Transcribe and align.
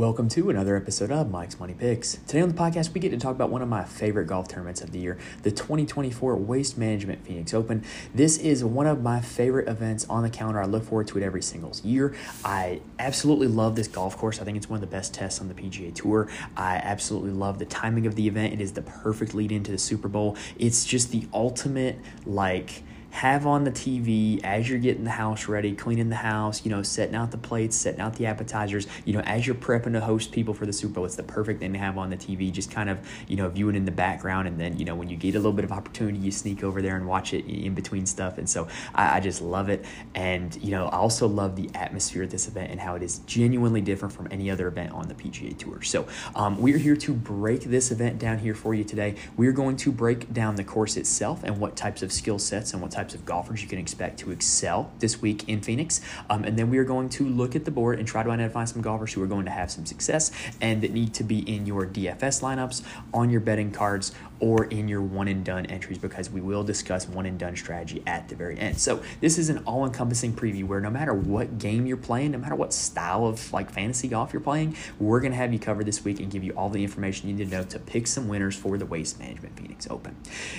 Welcome 0.00 0.30
to 0.30 0.48
another 0.48 0.76
episode 0.76 1.10
of 1.10 1.30
Mike's 1.30 1.60
Money 1.60 1.74
Picks. 1.74 2.14
Today 2.26 2.40
on 2.40 2.48
the 2.48 2.54
podcast, 2.54 2.94
we 2.94 3.00
get 3.00 3.10
to 3.10 3.18
talk 3.18 3.34
about 3.34 3.50
one 3.50 3.60
of 3.60 3.68
my 3.68 3.84
favorite 3.84 4.28
golf 4.28 4.48
tournaments 4.48 4.80
of 4.80 4.92
the 4.92 4.98
year, 4.98 5.18
the 5.42 5.50
2024 5.50 6.36
Waste 6.36 6.78
Management 6.78 7.22
Phoenix 7.26 7.52
Open. 7.52 7.84
This 8.14 8.38
is 8.38 8.64
one 8.64 8.86
of 8.86 9.02
my 9.02 9.20
favorite 9.20 9.68
events 9.68 10.06
on 10.08 10.22
the 10.22 10.30
calendar. 10.30 10.62
I 10.62 10.64
look 10.64 10.84
forward 10.84 11.06
to 11.08 11.18
it 11.18 11.22
every 11.22 11.42
single 11.42 11.74
year. 11.84 12.14
I 12.42 12.80
absolutely 12.98 13.48
love 13.48 13.76
this 13.76 13.88
golf 13.88 14.16
course. 14.16 14.40
I 14.40 14.44
think 14.44 14.56
it's 14.56 14.70
one 14.70 14.78
of 14.78 14.80
the 14.80 14.86
best 14.86 15.12
tests 15.12 15.38
on 15.38 15.48
the 15.48 15.54
PGA 15.54 15.94
Tour. 15.94 16.30
I 16.56 16.76
absolutely 16.76 17.32
love 17.32 17.58
the 17.58 17.66
timing 17.66 18.06
of 18.06 18.14
the 18.14 18.26
event. 18.26 18.54
It 18.54 18.62
is 18.62 18.72
the 18.72 18.80
perfect 18.80 19.34
lead 19.34 19.52
into 19.52 19.70
the 19.70 19.76
Super 19.76 20.08
Bowl. 20.08 20.34
It's 20.58 20.86
just 20.86 21.10
the 21.10 21.28
ultimate, 21.34 21.98
like, 22.24 22.84
have 23.10 23.46
on 23.46 23.64
the 23.64 23.70
TV 23.70 24.42
as 24.44 24.68
you're 24.68 24.78
getting 24.78 25.04
the 25.04 25.10
house 25.10 25.48
ready, 25.48 25.74
cleaning 25.74 26.08
the 26.08 26.16
house, 26.16 26.64
you 26.64 26.70
know, 26.70 26.82
setting 26.82 27.14
out 27.14 27.30
the 27.30 27.38
plates, 27.38 27.76
setting 27.76 28.00
out 28.00 28.14
the 28.14 28.26
appetizers, 28.26 28.86
you 29.04 29.12
know, 29.12 29.20
as 29.20 29.46
you're 29.46 29.56
prepping 29.56 29.92
to 29.92 30.00
host 30.00 30.32
people 30.32 30.54
for 30.54 30.66
the 30.66 30.72
Super 30.72 30.94
Bowl, 30.94 31.04
it's 31.04 31.16
the 31.16 31.22
perfect 31.22 31.60
thing 31.60 31.72
to 31.72 31.78
have 31.78 31.98
on 31.98 32.10
the 32.10 32.16
TV, 32.16 32.50
just 32.52 32.70
kind 32.70 32.88
of, 32.88 32.98
you 33.28 33.36
know, 33.36 33.48
viewing 33.48 33.76
in 33.76 33.84
the 33.84 33.90
background. 33.90 34.48
And 34.48 34.58
then, 34.58 34.78
you 34.78 34.84
know, 34.84 34.94
when 34.94 35.08
you 35.08 35.16
get 35.16 35.34
a 35.34 35.38
little 35.38 35.52
bit 35.52 35.64
of 35.64 35.72
opportunity, 35.72 36.18
you 36.18 36.30
sneak 36.30 36.62
over 36.62 36.80
there 36.80 36.96
and 36.96 37.06
watch 37.06 37.34
it 37.34 37.44
in 37.46 37.74
between 37.74 38.06
stuff. 38.06 38.38
And 38.38 38.48
so 38.48 38.68
I, 38.94 39.16
I 39.16 39.20
just 39.20 39.42
love 39.42 39.68
it. 39.68 39.84
And, 40.14 40.56
you 40.62 40.70
know, 40.70 40.86
I 40.86 40.96
also 40.96 41.26
love 41.26 41.56
the 41.56 41.70
atmosphere 41.74 42.22
at 42.22 42.30
this 42.30 42.48
event 42.48 42.70
and 42.70 42.80
how 42.80 42.94
it 42.94 43.02
is 43.02 43.18
genuinely 43.20 43.80
different 43.80 44.14
from 44.14 44.28
any 44.30 44.50
other 44.50 44.68
event 44.68 44.92
on 44.92 45.08
the 45.08 45.14
PGA 45.14 45.56
Tour. 45.56 45.82
So 45.82 46.06
um, 46.34 46.60
we're 46.60 46.78
here 46.78 46.96
to 46.96 47.12
break 47.12 47.64
this 47.64 47.90
event 47.90 48.18
down 48.18 48.38
here 48.38 48.54
for 48.54 48.74
you 48.74 48.84
today. 48.84 49.16
We're 49.36 49.52
going 49.52 49.76
to 49.78 49.92
break 49.92 50.32
down 50.32 50.56
the 50.56 50.64
course 50.64 50.96
itself 50.96 51.42
and 51.44 51.58
what 51.58 51.76
types 51.76 52.02
of 52.02 52.12
skill 52.12 52.38
sets 52.38 52.72
and 52.72 52.80
what 52.80 52.90
types 52.90 52.99
types 53.00 53.14
of 53.14 53.24
golfers 53.24 53.62
you 53.62 53.68
can 53.68 53.78
expect 53.78 54.18
to 54.18 54.30
excel 54.30 54.92
this 54.98 55.22
week 55.22 55.48
in 55.48 55.62
Phoenix. 55.62 56.02
Um, 56.28 56.44
and 56.44 56.58
then 56.58 56.68
we 56.68 56.76
are 56.76 56.84
going 56.84 57.08
to 57.10 57.26
look 57.26 57.56
at 57.56 57.64
the 57.64 57.70
board 57.70 57.98
and 57.98 58.06
try 58.06 58.22
to 58.22 58.30
identify 58.30 58.66
some 58.66 58.82
golfers 58.82 59.14
who 59.14 59.22
are 59.22 59.26
going 59.26 59.46
to 59.46 59.50
have 59.50 59.70
some 59.70 59.86
success 59.86 60.30
and 60.60 60.82
that 60.82 60.92
need 60.92 61.14
to 61.14 61.24
be 61.24 61.38
in 61.38 61.64
your 61.64 61.86
DFS 61.86 62.42
lineups, 62.42 62.82
on 63.14 63.30
your 63.30 63.40
betting 63.40 63.70
cards, 63.70 64.12
or 64.38 64.64
in 64.64 64.88
your 64.88 65.00
one 65.00 65.28
and 65.28 65.44
done 65.44 65.66
entries 65.66 65.98
because 65.98 66.30
we 66.30 66.40
will 66.40 66.62
discuss 66.62 67.08
one 67.08 67.26
and 67.26 67.38
done 67.38 67.56
strategy 67.56 68.02
at 68.06 68.28
the 68.28 68.34
very 68.34 68.58
end. 68.58 68.78
So 68.78 69.02
this 69.20 69.38
is 69.38 69.48
an 69.48 69.58
all 69.64 69.86
encompassing 69.86 70.34
preview 70.34 70.64
where 70.64 70.80
no 70.80 70.90
matter 70.90 71.14
what 71.14 71.58
game 71.58 71.86
you're 71.86 71.96
playing, 71.96 72.32
no 72.32 72.38
matter 72.38 72.54
what 72.54 72.72
style 72.72 73.26
of 73.26 73.52
like 73.52 73.70
fantasy 73.70 74.08
golf 74.08 74.32
you're 74.32 74.40
playing, 74.40 74.76
we're 74.98 75.20
going 75.20 75.32
to 75.32 75.38
have 75.38 75.52
you 75.52 75.58
covered 75.58 75.86
this 75.86 76.04
week 76.04 76.20
and 76.20 76.30
give 76.30 76.42
you 76.44 76.52
all 76.52 76.68
the 76.68 76.82
information 76.82 77.28
you 77.28 77.34
need 77.34 77.50
to 77.50 77.56
know 77.56 77.64
to 77.64 77.78
pick 77.78 78.06
some 78.06 78.28
winners 78.28 78.56
for 78.56 78.76
the 78.78 78.86
Waste 78.86 79.18
Management 79.18 79.58
Phoenix 79.58 79.86
Open. 79.90 80.16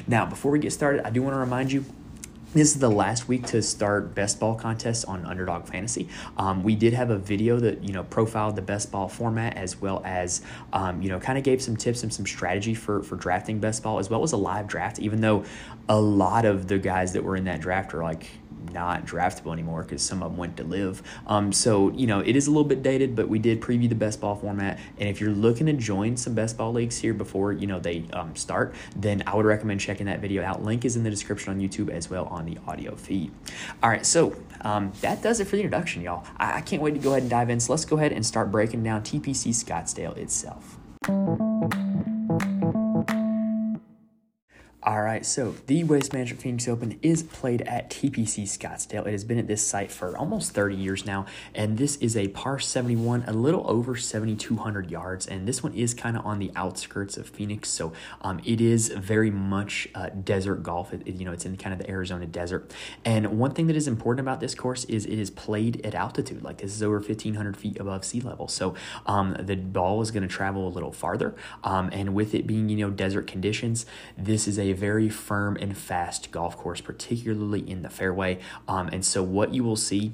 Now, 0.07 0.25
before 0.25 0.51
we 0.51 0.59
get 0.59 0.73
started, 0.73 1.05
I 1.05 1.09
do 1.09 1.21
want 1.21 1.33
to 1.33 1.39
remind 1.39 1.71
you 1.71 1.85
this 2.53 2.73
is 2.73 2.79
the 2.79 2.89
last 2.89 3.27
week 3.27 3.45
to 3.47 3.61
start 3.61 4.13
best 4.13 4.39
ball 4.39 4.55
contests 4.55 5.05
on 5.05 5.25
Underdog 5.25 5.67
Fantasy. 5.67 6.09
Um, 6.37 6.63
we 6.63 6.75
did 6.75 6.93
have 6.93 7.09
a 7.09 7.17
video 7.17 7.59
that 7.59 7.83
you 7.83 7.93
know 7.93 8.03
profiled 8.03 8.55
the 8.55 8.61
best 8.61 8.91
ball 8.91 9.07
format 9.07 9.55
as 9.55 9.79
well 9.79 10.01
as 10.05 10.41
um, 10.73 11.01
you 11.01 11.09
know 11.09 11.19
kind 11.19 11.37
of 11.37 11.43
gave 11.43 11.61
some 11.61 11.77
tips 11.77 12.03
and 12.03 12.13
some 12.13 12.25
strategy 12.25 12.73
for 12.73 13.03
for 13.03 13.15
drafting 13.15 13.59
best 13.59 13.83
ball 13.83 13.99
as 13.99 14.09
well 14.09 14.23
as 14.23 14.33
a 14.33 14.37
live 14.37 14.67
draft. 14.67 14.99
Even 14.99 15.21
though 15.21 15.45
a 15.87 15.99
lot 15.99 16.45
of 16.45 16.67
the 16.67 16.77
guys 16.77 17.13
that 17.13 17.23
were 17.23 17.35
in 17.35 17.45
that 17.45 17.61
draft 17.61 17.93
are 17.93 18.03
like 18.03 18.27
not 18.71 19.05
draftable 19.05 19.53
anymore 19.53 19.83
because 19.83 20.01
some 20.01 20.21
of 20.21 20.31
them 20.31 20.37
went 20.37 20.57
to 20.57 20.63
live. 20.63 21.01
Um, 21.27 21.51
so, 21.51 21.91
you 21.91 22.07
know, 22.07 22.19
it 22.19 22.35
is 22.35 22.47
a 22.47 22.51
little 22.51 22.65
bit 22.65 22.83
dated, 22.83 23.15
but 23.15 23.29
we 23.29 23.39
did 23.39 23.61
preview 23.61 23.89
the 23.89 23.95
best 23.95 24.21
ball 24.21 24.35
format. 24.35 24.79
And 24.97 25.09
if 25.09 25.19
you're 25.19 25.31
looking 25.31 25.65
to 25.67 25.73
join 25.73 26.17
some 26.17 26.33
best 26.33 26.57
ball 26.57 26.71
leagues 26.71 26.97
here 26.97 27.13
before, 27.13 27.53
you 27.53 27.67
know, 27.67 27.79
they 27.79 28.05
um, 28.13 28.35
start, 28.35 28.75
then 28.95 29.23
I 29.27 29.35
would 29.35 29.45
recommend 29.45 29.79
checking 29.79 30.05
that 30.05 30.19
video 30.19 30.43
out. 30.43 30.63
Link 30.63 30.85
is 30.85 30.95
in 30.95 31.03
the 31.03 31.09
description 31.09 31.53
on 31.53 31.59
YouTube 31.59 31.89
as 31.89 32.09
well 32.09 32.25
on 32.25 32.45
the 32.45 32.57
audio 32.67 32.95
feed. 32.95 33.31
All 33.81 33.89
right, 33.89 34.05
so 34.05 34.35
um, 34.61 34.91
that 35.01 35.21
does 35.21 35.39
it 35.39 35.45
for 35.45 35.55
the 35.55 35.63
introduction, 35.63 36.01
y'all. 36.01 36.25
I, 36.37 36.57
I 36.57 36.61
can't 36.61 36.81
wait 36.81 36.93
to 36.93 36.99
go 36.99 37.11
ahead 37.11 37.23
and 37.23 37.29
dive 37.29 37.49
in. 37.49 37.59
So 37.59 37.73
let's 37.73 37.85
go 37.85 37.97
ahead 37.97 38.11
and 38.11 38.25
start 38.25 38.51
breaking 38.51 38.83
down 38.83 39.01
TPC 39.01 39.49
Scottsdale 39.49 40.17
itself. 40.17 40.77
All 44.83 45.03
right, 45.03 45.23
so 45.23 45.53
the 45.67 45.83
Waste 45.83 46.11
Management 46.11 46.41
Phoenix 46.41 46.67
Open 46.67 46.97
is 47.03 47.21
played 47.21 47.61
at 47.61 47.91
TPC 47.91 48.45
Scottsdale. 48.45 49.05
It 49.05 49.11
has 49.11 49.23
been 49.23 49.37
at 49.37 49.45
this 49.45 49.61
site 49.61 49.91
for 49.91 50.17
almost 50.17 50.53
30 50.53 50.75
years 50.75 51.05
now, 51.05 51.27
and 51.53 51.77
this 51.77 51.97
is 51.97 52.17
a 52.17 52.29
par 52.29 52.57
71, 52.57 53.25
a 53.27 53.31
little 53.31 53.63
over 53.69 53.95
7,200 53.95 54.89
yards, 54.89 55.27
and 55.27 55.47
this 55.47 55.61
one 55.61 55.75
is 55.75 55.93
kind 55.93 56.17
of 56.17 56.25
on 56.25 56.39
the 56.39 56.51
outskirts 56.55 57.15
of 57.15 57.29
Phoenix, 57.29 57.69
so 57.69 57.93
um, 58.21 58.41
it 58.43 58.59
is 58.59 58.87
very 58.87 59.29
much 59.29 59.87
uh, 59.93 60.09
desert 60.09 60.63
golf. 60.63 60.91
It, 60.93 61.05
you 61.05 61.25
know, 61.25 61.31
it's 61.31 61.45
in 61.45 61.57
kind 61.57 61.73
of 61.73 61.79
the 61.79 61.87
Arizona 61.87 62.25
desert, 62.25 62.73
and 63.05 63.37
one 63.37 63.51
thing 63.51 63.67
that 63.67 63.75
is 63.75 63.87
important 63.87 64.25
about 64.27 64.39
this 64.39 64.55
course 64.55 64.85
is 64.85 65.05
it 65.05 65.19
is 65.19 65.29
played 65.29 65.85
at 65.85 65.93
altitude. 65.93 66.41
Like 66.41 66.57
this 66.57 66.73
is 66.73 66.81
over 66.81 66.95
1,500 66.95 67.55
feet 67.55 67.79
above 67.79 68.03
sea 68.03 68.21
level, 68.21 68.47
so 68.47 68.73
um, 69.05 69.37
the 69.39 69.57
ball 69.57 70.01
is 70.01 70.09
going 70.09 70.23
to 70.23 70.33
travel 70.33 70.67
a 70.67 70.73
little 70.73 70.91
farther, 70.91 71.35
um, 71.63 71.91
and 71.93 72.15
with 72.15 72.33
it 72.33 72.47
being 72.47 72.67
you 72.67 72.77
know 72.77 72.89
desert 72.89 73.27
conditions, 73.27 73.85
this 74.17 74.47
is 74.47 74.57
a 74.57 74.70
very 74.73 75.09
firm 75.09 75.57
and 75.57 75.77
fast 75.77 76.31
golf 76.31 76.57
course, 76.57 76.81
particularly 76.81 77.69
in 77.69 77.81
the 77.81 77.89
fairway. 77.89 78.39
Um, 78.67 78.89
and 78.89 79.03
so, 79.05 79.23
what 79.23 79.53
you 79.53 79.63
will 79.63 79.75
see 79.75 80.13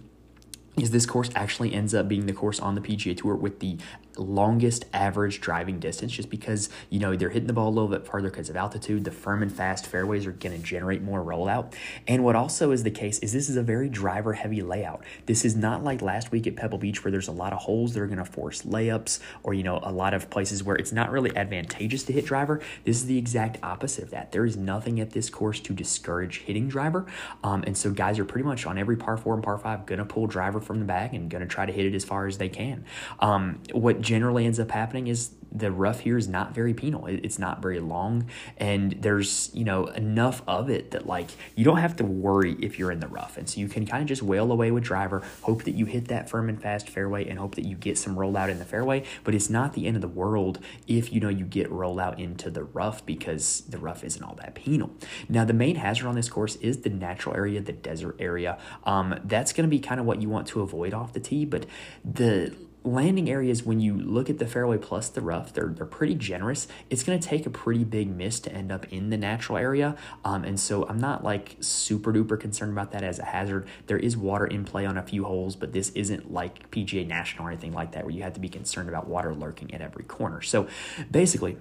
is 0.77 0.91
this 0.91 1.05
course 1.05 1.29
actually 1.35 1.73
ends 1.73 1.93
up 1.93 2.07
being 2.07 2.27
the 2.27 2.33
course 2.33 2.59
on 2.59 2.75
the 2.75 2.81
PGA 2.81 3.17
Tour 3.17 3.35
with 3.35 3.59
the 3.59 3.77
longest 4.21 4.85
average 4.93 5.41
driving 5.41 5.79
distance 5.79 6.11
just 6.11 6.29
because 6.29 6.69
you 6.89 6.99
know 6.99 7.15
they're 7.15 7.29
hitting 7.29 7.47
the 7.47 7.53
ball 7.53 7.69
a 7.69 7.75
little 7.75 7.89
bit 7.89 8.05
farther 8.05 8.29
because 8.29 8.49
of 8.49 8.55
altitude. 8.55 9.03
The 9.03 9.11
firm 9.11 9.41
and 9.41 9.51
fast 9.51 9.87
fairways 9.87 10.25
are 10.25 10.31
going 10.31 10.55
to 10.55 10.63
generate 10.63 11.01
more 11.01 11.23
rollout. 11.23 11.73
And 12.07 12.23
what 12.23 12.35
also 12.35 12.71
is 12.71 12.83
the 12.83 12.91
case 12.91 13.19
is 13.19 13.33
this 13.33 13.49
is 13.49 13.57
a 13.57 13.63
very 13.63 13.89
driver 13.89 14.33
heavy 14.33 14.61
layout. 14.61 15.03
This 15.25 15.45
is 15.45 15.55
not 15.55 15.83
like 15.83 16.01
last 16.01 16.31
week 16.31 16.47
at 16.47 16.55
pebble 16.55 16.77
beach 16.77 17.03
where 17.03 17.11
there's 17.11 17.27
a 17.27 17.33
lot 17.33 17.53
of 17.53 17.59
holes 17.59 17.93
that 17.93 18.01
are 18.01 18.07
going 18.07 18.17
to 18.17 18.25
force 18.25 18.63
layups 18.63 19.19
or 19.43 19.53
you 19.53 19.63
know 19.63 19.79
a 19.83 19.91
lot 19.91 20.13
of 20.13 20.29
places 20.29 20.63
where 20.63 20.75
it's 20.75 20.91
not 20.91 21.11
really 21.11 21.35
advantageous 21.35 22.03
to 22.03 22.13
hit 22.13 22.25
driver. 22.25 22.61
This 22.83 22.97
is 22.97 23.05
the 23.05 23.17
exact 23.17 23.57
opposite 23.63 24.03
of 24.05 24.11
that. 24.11 24.31
There 24.31 24.45
is 24.45 24.57
nothing 24.57 24.99
at 24.99 25.11
this 25.11 25.29
course 25.29 25.59
to 25.61 25.73
discourage 25.73 26.39
hitting 26.39 26.67
driver. 26.67 27.05
Um, 27.43 27.63
and 27.65 27.77
so 27.77 27.91
guys 27.91 28.19
are 28.19 28.25
pretty 28.25 28.45
much 28.45 28.65
on 28.65 28.77
every 28.77 28.97
par 28.97 29.17
four 29.17 29.33
and 29.33 29.43
par 29.43 29.57
five 29.57 29.85
going 29.85 29.99
to 29.99 30.05
pull 30.05 30.27
driver 30.27 30.59
from 30.59 30.79
the 30.79 30.85
bag 30.85 31.13
and 31.13 31.29
going 31.29 31.41
to 31.41 31.47
try 31.47 31.65
to 31.65 31.73
hit 31.73 31.85
it 31.85 31.95
as 31.95 32.03
far 32.03 32.27
as 32.27 32.37
they 32.37 32.49
can. 32.49 32.85
Um, 33.19 33.59
what 33.71 34.01
generally 34.07 34.45
ends 34.45 34.57
up 34.57 34.71
happening 34.71 35.07
is 35.07 35.31
the 35.51 35.69
rough 35.69 35.99
here 35.99 36.17
is 36.17 36.29
not 36.29 36.55
very 36.55 36.73
penal. 36.73 37.07
It's 37.07 37.37
not 37.37 37.61
very 37.61 37.79
long, 37.79 38.29
and 38.57 38.93
there's 39.01 39.49
you 39.53 39.65
know 39.65 39.87
enough 39.87 40.41
of 40.47 40.69
it 40.69 40.91
that 40.91 41.05
like 41.05 41.27
you 41.55 41.65
don't 41.65 41.77
have 41.77 41.97
to 41.97 42.05
worry 42.05 42.55
if 42.61 42.79
you're 42.79 42.91
in 42.91 43.01
the 43.01 43.07
rough, 43.07 43.37
and 43.37 43.49
so 43.49 43.59
you 43.59 43.67
can 43.67 43.85
kind 43.85 44.01
of 44.01 44.07
just 44.07 44.21
wail 44.21 44.49
away 44.49 44.71
with 44.71 44.83
driver, 44.83 45.23
hope 45.41 45.63
that 45.63 45.71
you 45.71 45.85
hit 45.85 46.07
that 46.07 46.29
firm 46.29 46.47
and 46.47 46.61
fast 46.61 46.89
fairway, 46.89 47.27
and 47.27 47.37
hope 47.37 47.55
that 47.55 47.65
you 47.65 47.75
get 47.75 47.97
some 47.97 48.15
rollout 48.15 48.49
in 48.49 48.59
the 48.59 48.65
fairway. 48.65 49.03
But 49.25 49.35
it's 49.35 49.49
not 49.49 49.73
the 49.73 49.87
end 49.87 49.97
of 49.97 50.01
the 50.01 50.07
world 50.07 50.59
if 50.87 51.11
you 51.11 51.19
know 51.19 51.29
you 51.29 51.43
get 51.43 51.69
rollout 51.69 52.17
into 52.17 52.49
the 52.49 52.63
rough 52.63 53.05
because 53.05 53.61
the 53.61 53.77
rough 53.77 54.05
isn't 54.05 54.23
all 54.23 54.35
that 54.35 54.55
penal. 54.55 54.91
Now 55.27 55.43
the 55.43 55.53
main 55.53 55.75
hazard 55.75 56.07
on 56.07 56.15
this 56.15 56.29
course 56.29 56.55
is 56.57 56.81
the 56.81 56.89
natural 56.89 57.35
area, 57.35 57.59
the 57.59 57.73
desert 57.73 58.15
area. 58.19 58.57
Um, 58.85 59.19
that's 59.25 59.51
going 59.51 59.67
to 59.67 59.69
be 59.69 59.79
kind 59.79 59.99
of 59.99 60.05
what 60.05 60.21
you 60.21 60.29
want 60.29 60.47
to 60.47 60.61
avoid 60.61 60.93
off 60.93 61.11
the 61.11 61.19
tee, 61.19 61.43
but 61.43 61.65
the 62.05 62.55
landing 62.83 63.29
areas 63.29 63.63
when 63.63 63.79
you 63.79 63.93
look 63.97 64.29
at 64.29 64.37
the 64.37 64.47
fairway 64.47 64.77
plus 64.77 65.09
the 65.09 65.21
rough 65.21 65.53
they're, 65.53 65.67
they're 65.67 65.85
pretty 65.85 66.15
generous. 66.15 66.67
It's 66.89 67.03
going 67.03 67.19
to 67.19 67.27
take 67.27 67.45
a 67.45 67.49
pretty 67.49 67.83
big 67.83 68.09
miss 68.09 68.39
to 68.41 68.51
end 68.51 68.71
up 68.71 68.91
in 68.91 69.09
the 69.09 69.17
natural 69.17 69.57
area. 69.57 69.95
Um, 70.23 70.43
and 70.43 70.59
so 70.59 70.87
i'm 70.87 70.99
not 70.99 71.23
like 71.23 71.57
super 71.59 72.13
duper 72.13 72.39
concerned 72.39 72.71
about 72.71 72.91
that 72.91 73.03
as 73.03 73.19
a 73.19 73.25
hazard. 73.25 73.67
There 73.87 73.97
is 73.97 74.15
water 74.15 74.45
in 74.45 74.63
play 74.63 74.85
on 74.85 74.97
a 74.97 75.03
few 75.03 75.25
holes 75.25 75.55
but 75.55 75.73
this 75.73 75.89
isn't 75.89 76.31
like 76.31 76.71
pga 76.71 77.05
national 77.05 77.47
or 77.47 77.51
anything 77.51 77.73
like 77.73 77.91
that 77.91 78.03
where 78.03 78.13
you 78.13 78.23
have 78.23 78.33
to 78.33 78.39
be 78.39 78.49
concerned 78.49 78.89
about 78.89 79.07
water 79.07 79.33
lurking 79.33 79.73
at 79.73 79.81
every 79.81 80.03
corner. 80.03 80.41
So 80.41 80.67
basically 81.11 81.57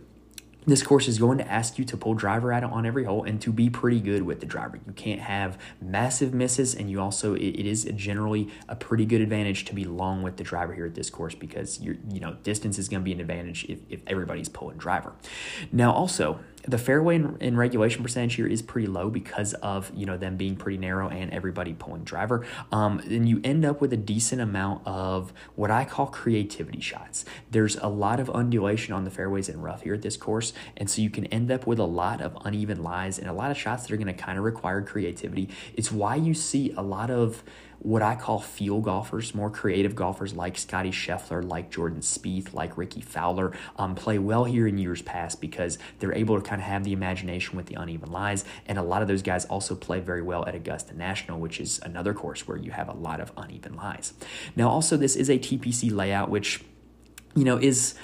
this 0.66 0.82
course 0.82 1.06
is 1.06 1.18
going 1.18 1.38
to 1.38 1.50
ask 1.50 1.78
you 1.78 1.84
to 1.84 1.96
pull 1.96 2.14
driver 2.14 2.52
out 2.52 2.64
on 2.64 2.84
every 2.84 3.04
hole 3.04 3.24
and 3.24 3.40
to 3.40 3.52
be 3.52 3.70
pretty 3.70 4.00
good 4.00 4.22
with 4.22 4.40
the 4.40 4.46
driver. 4.46 4.78
You 4.84 4.92
can't 4.92 5.20
have 5.20 5.58
massive 5.80 6.34
misses, 6.34 6.74
and 6.74 6.90
you 6.90 7.00
also 7.00 7.34
it, 7.34 7.66
is 7.66 7.84
generally 7.94 8.48
a 8.68 8.76
pretty 8.76 9.06
good 9.06 9.20
advantage 9.20 9.64
to 9.66 9.74
be 9.74 9.84
long 9.84 10.22
with 10.22 10.36
the 10.36 10.44
driver 10.44 10.74
here 10.74 10.86
at 10.86 10.94
this 10.94 11.10
course 11.10 11.34
because 11.34 11.80
you're 11.80 11.96
you 12.10 12.20
know 12.20 12.34
distance 12.42 12.78
is 12.78 12.88
going 12.88 13.00
to 13.00 13.04
be 13.04 13.12
an 13.12 13.20
advantage 13.20 13.64
if, 13.68 13.78
if 13.88 14.00
everybody's 14.06 14.48
pulling 14.48 14.76
driver. 14.76 15.12
Now 15.72 15.92
also 15.92 16.40
the 16.66 16.78
fairway 16.78 17.16
in, 17.16 17.56
regulation 17.56 18.02
percentage 18.02 18.34
here 18.34 18.46
is 18.46 18.60
pretty 18.60 18.86
low 18.86 19.08
because 19.08 19.54
of 19.54 19.90
you 19.94 20.04
know 20.04 20.16
them 20.16 20.36
being 20.36 20.56
pretty 20.56 20.78
narrow 20.78 21.08
and 21.08 21.32
everybody 21.32 21.72
pulling 21.74 22.04
driver. 22.04 22.46
Um, 22.72 22.98
and 22.98 23.28
you 23.28 23.40
end 23.44 23.64
up 23.64 23.80
with 23.80 23.92
a 23.92 23.96
decent 23.96 24.40
amount 24.40 24.86
of 24.86 25.32
what 25.54 25.70
I 25.70 25.84
call 25.84 26.06
creativity 26.06 26.80
shots. 26.80 27.24
There's 27.50 27.76
a 27.76 27.88
lot 27.88 28.20
of 28.20 28.28
undulation 28.30 28.94
on 28.94 29.04
the 29.04 29.10
fairways 29.10 29.48
and 29.48 29.62
rough 29.62 29.82
here 29.82 29.94
at 29.94 30.02
this 30.02 30.16
course, 30.16 30.52
and 30.76 30.90
so 30.90 31.00
you 31.02 31.10
can 31.10 31.26
end 31.26 31.50
up 31.50 31.66
with 31.66 31.78
a 31.78 31.84
lot 31.84 32.20
of 32.20 32.36
uneven 32.44 32.82
lies 32.82 33.18
and 33.18 33.28
a 33.28 33.32
lot 33.32 33.50
of 33.50 33.56
shots 33.56 33.84
that 33.84 33.92
are 33.92 33.96
going 33.96 34.06
to 34.06 34.12
kind 34.12 34.38
of 34.38 34.44
require 34.44 34.82
creativity. 34.82 35.48
It's 35.74 35.92
why 35.92 36.16
you 36.16 36.34
see 36.34 36.72
a 36.76 36.82
lot 36.82 37.10
of 37.10 37.42
what 37.86 38.02
I 38.02 38.16
call 38.16 38.40
feel 38.40 38.80
golfers, 38.80 39.32
more 39.32 39.48
creative 39.48 39.94
golfers 39.94 40.34
like 40.34 40.58
Scottie 40.58 40.90
Scheffler, 40.90 41.48
like 41.48 41.70
Jordan 41.70 42.00
Spieth, 42.00 42.52
like 42.52 42.76
Rickie 42.76 43.00
Fowler, 43.00 43.52
um, 43.76 43.94
play 43.94 44.18
well 44.18 44.44
here 44.44 44.66
in 44.66 44.76
years 44.76 45.02
past 45.02 45.40
because 45.40 45.78
they're 46.00 46.12
able 46.12 46.34
to 46.34 46.42
kind 46.42 46.60
of 46.60 46.66
have 46.66 46.82
the 46.82 46.92
imagination 46.92 47.56
with 47.56 47.66
the 47.66 47.76
uneven 47.76 48.10
lies. 48.10 48.44
And 48.66 48.76
a 48.76 48.82
lot 48.82 49.02
of 49.02 49.08
those 49.08 49.22
guys 49.22 49.44
also 49.44 49.76
play 49.76 50.00
very 50.00 50.20
well 50.20 50.44
at 50.46 50.56
Augusta 50.56 50.96
National, 50.96 51.38
which 51.38 51.60
is 51.60 51.78
another 51.84 52.12
course 52.12 52.48
where 52.48 52.56
you 52.56 52.72
have 52.72 52.88
a 52.88 52.92
lot 52.94 53.20
of 53.20 53.30
uneven 53.36 53.76
lies. 53.76 54.14
Now, 54.56 54.68
also, 54.68 54.96
this 54.96 55.14
is 55.14 55.30
a 55.30 55.38
TPC 55.38 55.92
layout, 55.92 56.28
which 56.28 56.64
you 57.36 57.44
know, 57.44 57.56
is 57.56 57.94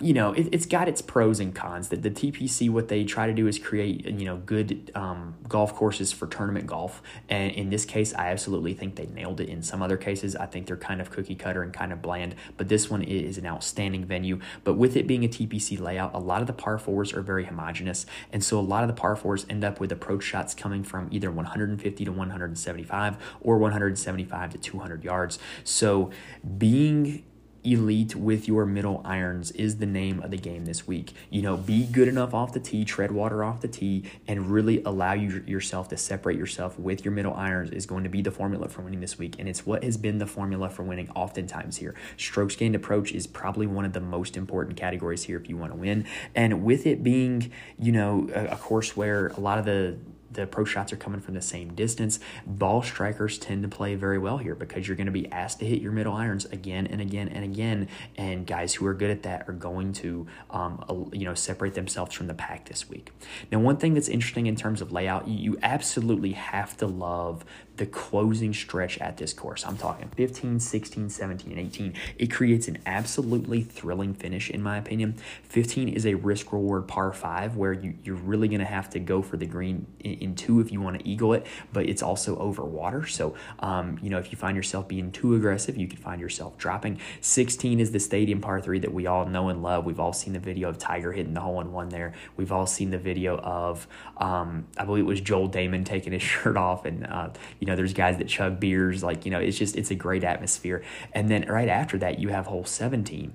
you 0.00 0.12
know, 0.12 0.32
it, 0.32 0.52
has 0.52 0.66
got 0.66 0.88
its 0.88 1.00
pros 1.00 1.40
and 1.40 1.54
cons. 1.54 1.88
That 1.88 2.02
the 2.02 2.10
TPC, 2.10 2.68
what 2.70 2.88
they 2.88 3.04
try 3.04 3.26
to 3.26 3.32
do 3.32 3.46
is 3.46 3.58
create, 3.58 4.06
you 4.06 4.24
know, 4.24 4.36
good 4.38 4.90
um, 4.94 5.34
golf 5.48 5.74
courses 5.74 6.12
for 6.12 6.26
tournament 6.26 6.66
golf. 6.66 7.02
And 7.28 7.52
in 7.52 7.70
this 7.70 7.84
case, 7.84 8.12
I 8.14 8.28
absolutely 8.28 8.74
think 8.74 8.96
they 8.96 9.06
nailed 9.06 9.40
it. 9.40 9.48
In 9.48 9.62
some 9.62 9.82
other 9.82 9.96
cases, 9.96 10.34
I 10.34 10.46
think 10.46 10.66
they're 10.66 10.76
kind 10.76 11.00
of 11.00 11.10
cookie 11.10 11.36
cutter 11.36 11.62
and 11.62 11.72
kind 11.72 11.92
of 11.92 12.02
bland. 12.02 12.34
But 12.56 12.68
this 12.68 12.90
one 12.90 13.02
is 13.02 13.38
an 13.38 13.46
outstanding 13.46 14.04
venue. 14.04 14.40
But 14.64 14.74
with 14.74 14.96
it 14.96 15.06
being 15.06 15.24
a 15.24 15.28
TPC 15.28 15.78
layout, 15.78 16.14
a 16.14 16.18
lot 16.18 16.40
of 16.40 16.46
the 16.46 16.52
par 16.52 16.78
fours 16.78 17.12
are 17.12 17.22
very 17.22 17.44
homogenous, 17.44 18.06
and 18.32 18.42
so 18.42 18.58
a 18.58 18.62
lot 18.62 18.82
of 18.82 18.88
the 18.88 18.94
par 18.94 19.16
fours 19.16 19.46
end 19.48 19.64
up 19.64 19.80
with 19.80 19.92
approach 19.92 20.24
shots 20.24 20.54
coming 20.54 20.82
from 20.82 21.08
either 21.10 21.30
150 21.30 22.04
to 22.04 22.10
175 22.12 23.16
or 23.40 23.58
175 23.58 24.50
to 24.50 24.58
200 24.58 25.04
yards. 25.04 25.38
So 25.62 26.10
being 26.58 27.24
elite 27.64 28.14
with 28.14 28.46
your 28.46 28.66
middle 28.66 29.00
irons 29.04 29.50
is 29.52 29.78
the 29.78 29.86
name 29.86 30.20
of 30.20 30.30
the 30.30 30.36
game 30.36 30.66
this 30.66 30.86
week. 30.86 31.12
You 31.30 31.42
know, 31.42 31.56
be 31.56 31.86
good 31.86 32.08
enough 32.08 32.34
off 32.34 32.52
the 32.52 32.60
tee, 32.60 32.84
tread 32.84 33.10
water 33.10 33.42
off 33.42 33.60
the 33.60 33.68
tee, 33.68 34.04
and 34.28 34.50
really 34.50 34.82
allow 34.84 35.14
you 35.14 35.42
yourself 35.46 35.88
to 35.88 35.96
separate 35.96 36.38
yourself 36.38 36.78
with 36.78 37.04
your 37.04 37.12
middle 37.12 37.34
irons 37.34 37.70
is 37.70 37.86
going 37.86 38.04
to 38.04 38.10
be 38.10 38.22
the 38.22 38.30
formula 38.30 38.68
for 38.68 38.82
winning 38.82 39.00
this 39.00 39.18
week. 39.18 39.36
And 39.38 39.48
it's 39.48 39.64
what 39.64 39.82
has 39.82 39.96
been 39.96 40.18
the 40.18 40.26
formula 40.26 40.68
for 40.68 40.82
winning 40.82 41.10
oftentimes 41.10 41.78
here. 41.78 41.94
Strokes 42.16 42.56
gained 42.56 42.74
approach 42.74 43.12
is 43.12 43.26
probably 43.26 43.66
one 43.66 43.84
of 43.84 43.92
the 43.92 44.00
most 44.00 44.36
important 44.36 44.76
categories 44.76 45.24
here 45.24 45.38
if 45.38 45.48
you 45.48 45.56
want 45.56 45.72
to 45.72 45.78
win. 45.78 46.06
And 46.34 46.64
with 46.64 46.86
it 46.86 47.02
being, 47.02 47.50
you 47.78 47.92
know, 47.92 48.28
a, 48.34 48.46
a 48.46 48.56
course 48.56 48.96
where 48.96 49.28
a 49.28 49.40
lot 49.40 49.58
of 49.58 49.64
the 49.64 49.96
the 50.34 50.42
approach 50.42 50.68
shots 50.68 50.92
are 50.92 50.96
coming 50.96 51.20
from 51.20 51.34
the 51.34 51.42
same 51.42 51.74
distance. 51.74 52.20
Ball 52.46 52.82
strikers 52.82 53.38
tend 53.38 53.62
to 53.62 53.68
play 53.68 53.94
very 53.94 54.18
well 54.18 54.38
here 54.38 54.54
because 54.54 54.86
you're 54.86 54.96
going 54.96 55.06
to 55.06 55.12
be 55.12 55.30
asked 55.32 55.60
to 55.60 55.66
hit 55.66 55.80
your 55.80 55.92
middle 55.92 56.14
irons 56.14 56.44
again 56.46 56.86
and 56.86 57.00
again 57.00 57.28
and 57.28 57.44
again. 57.44 57.88
And 58.16 58.46
guys 58.46 58.74
who 58.74 58.86
are 58.86 58.94
good 58.94 59.10
at 59.10 59.22
that 59.22 59.48
are 59.48 59.52
going 59.52 59.92
to, 59.94 60.26
um, 60.50 61.10
you 61.12 61.24
know, 61.24 61.34
separate 61.34 61.74
themselves 61.74 62.14
from 62.14 62.26
the 62.26 62.34
pack 62.34 62.66
this 62.68 62.88
week. 62.88 63.12
Now, 63.50 63.60
one 63.60 63.76
thing 63.76 63.94
that's 63.94 64.08
interesting 64.08 64.46
in 64.46 64.56
terms 64.56 64.80
of 64.80 64.92
layout, 64.92 65.28
you 65.28 65.58
absolutely 65.62 66.32
have 66.32 66.76
to 66.78 66.86
love 66.86 67.44
the 67.76 67.86
closing 67.86 68.54
stretch 68.54 68.98
at 68.98 69.16
this 69.16 69.32
course. 69.32 69.66
I'm 69.66 69.76
talking 69.76 70.08
15, 70.16 70.60
16, 70.60 71.10
17, 71.10 71.50
and 71.50 71.60
18. 71.60 71.94
It 72.18 72.30
creates 72.30 72.68
an 72.68 72.78
absolutely 72.86 73.62
thrilling 73.62 74.14
finish, 74.14 74.50
in 74.50 74.62
my 74.62 74.76
opinion. 74.76 75.16
15 75.44 75.88
is 75.88 76.06
a 76.06 76.14
risk 76.14 76.52
reward 76.52 76.86
par 76.86 77.12
five 77.12 77.56
where 77.56 77.72
you, 77.72 77.94
you're 78.04 78.14
really 78.14 78.48
going 78.48 78.60
to 78.60 78.66
have 78.66 78.88
to 78.90 79.00
go 79.00 79.22
for 79.22 79.36
the 79.36 79.46
green 79.46 79.86
in, 80.00 80.14
in, 80.14 80.34
two 80.34 80.60
if 80.60 80.70
you 80.70 80.80
want 80.80 80.98
to 80.98 81.08
eagle 81.08 81.32
it, 81.32 81.46
but 81.72 81.88
it's 81.88 82.02
also 82.02 82.36
over 82.38 82.64
water. 82.64 83.06
So, 83.06 83.34
um, 83.60 83.98
you 84.02 84.10
know, 84.10 84.18
if 84.18 84.30
you 84.30 84.38
find 84.38 84.56
yourself 84.56 84.86
being 84.86 85.10
too 85.10 85.34
aggressive, 85.34 85.76
you 85.76 85.88
could 85.88 85.98
find 85.98 86.20
yourself 86.20 86.56
dropping. 86.58 87.00
16 87.20 87.80
is 87.80 87.92
the 87.92 88.00
stadium 88.00 88.40
par 88.40 88.60
three 88.60 88.78
that 88.80 88.92
we 88.92 89.06
all 89.06 89.26
know 89.26 89.48
and 89.48 89.62
love. 89.62 89.84
We've 89.84 90.00
all 90.00 90.12
seen 90.12 90.32
the 90.32 90.38
video 90.38 90.68
of 90.68 90.78
Tiger 90.78 91.12
hitting 91.12 91.34
the 91.34 91.40
hole 91.40 91.60
in 91.60 91.72
one 91.72 91.88
there. 91.88 92.14
We've 92.36 92.52
all 92.52 92.66
seen 92.66 92.90
the 92.90 92.98
video 92.98 93.38
of, 93.38 93.86
um, 94.18 94.66
I 94.76 94.84
believe 94.84 95.04
it 95.04 95.08
was 95.08 95.20
Joel 95.20 95.48
Dahmen 95.48 95.84
taking 95.84 96.12
his 96.12 96.22
shirt 96.34 96.56
off 96.56 96.84
and, 96.84 97.06
uh, 97.06 97.30
you 97.64 97.70
know, 97.70 97.76
there's 97.76 97.94
guys 97.94 98.18
that 98.18 98.28
chug 98.28 98.60
beers. 98.60 99.02
Like, 99.02 99.24
you 99.24 99.30
know, 99.30 99.40
it's 99.40 99.56
just, 99.56 99.74
it's 99.74 99.90
a 99.90 99.94
great 99.94 100.22
atmosphere. 100.22 100.84
And 101.14 101.30
then 101.30 101.46
right 101.48 101.70
after 101.70 101.96
that, 101.96 102.18
you 102.18 102.28
have 102.28 102.44
hole 102.44 102.66
17 102.66 103.32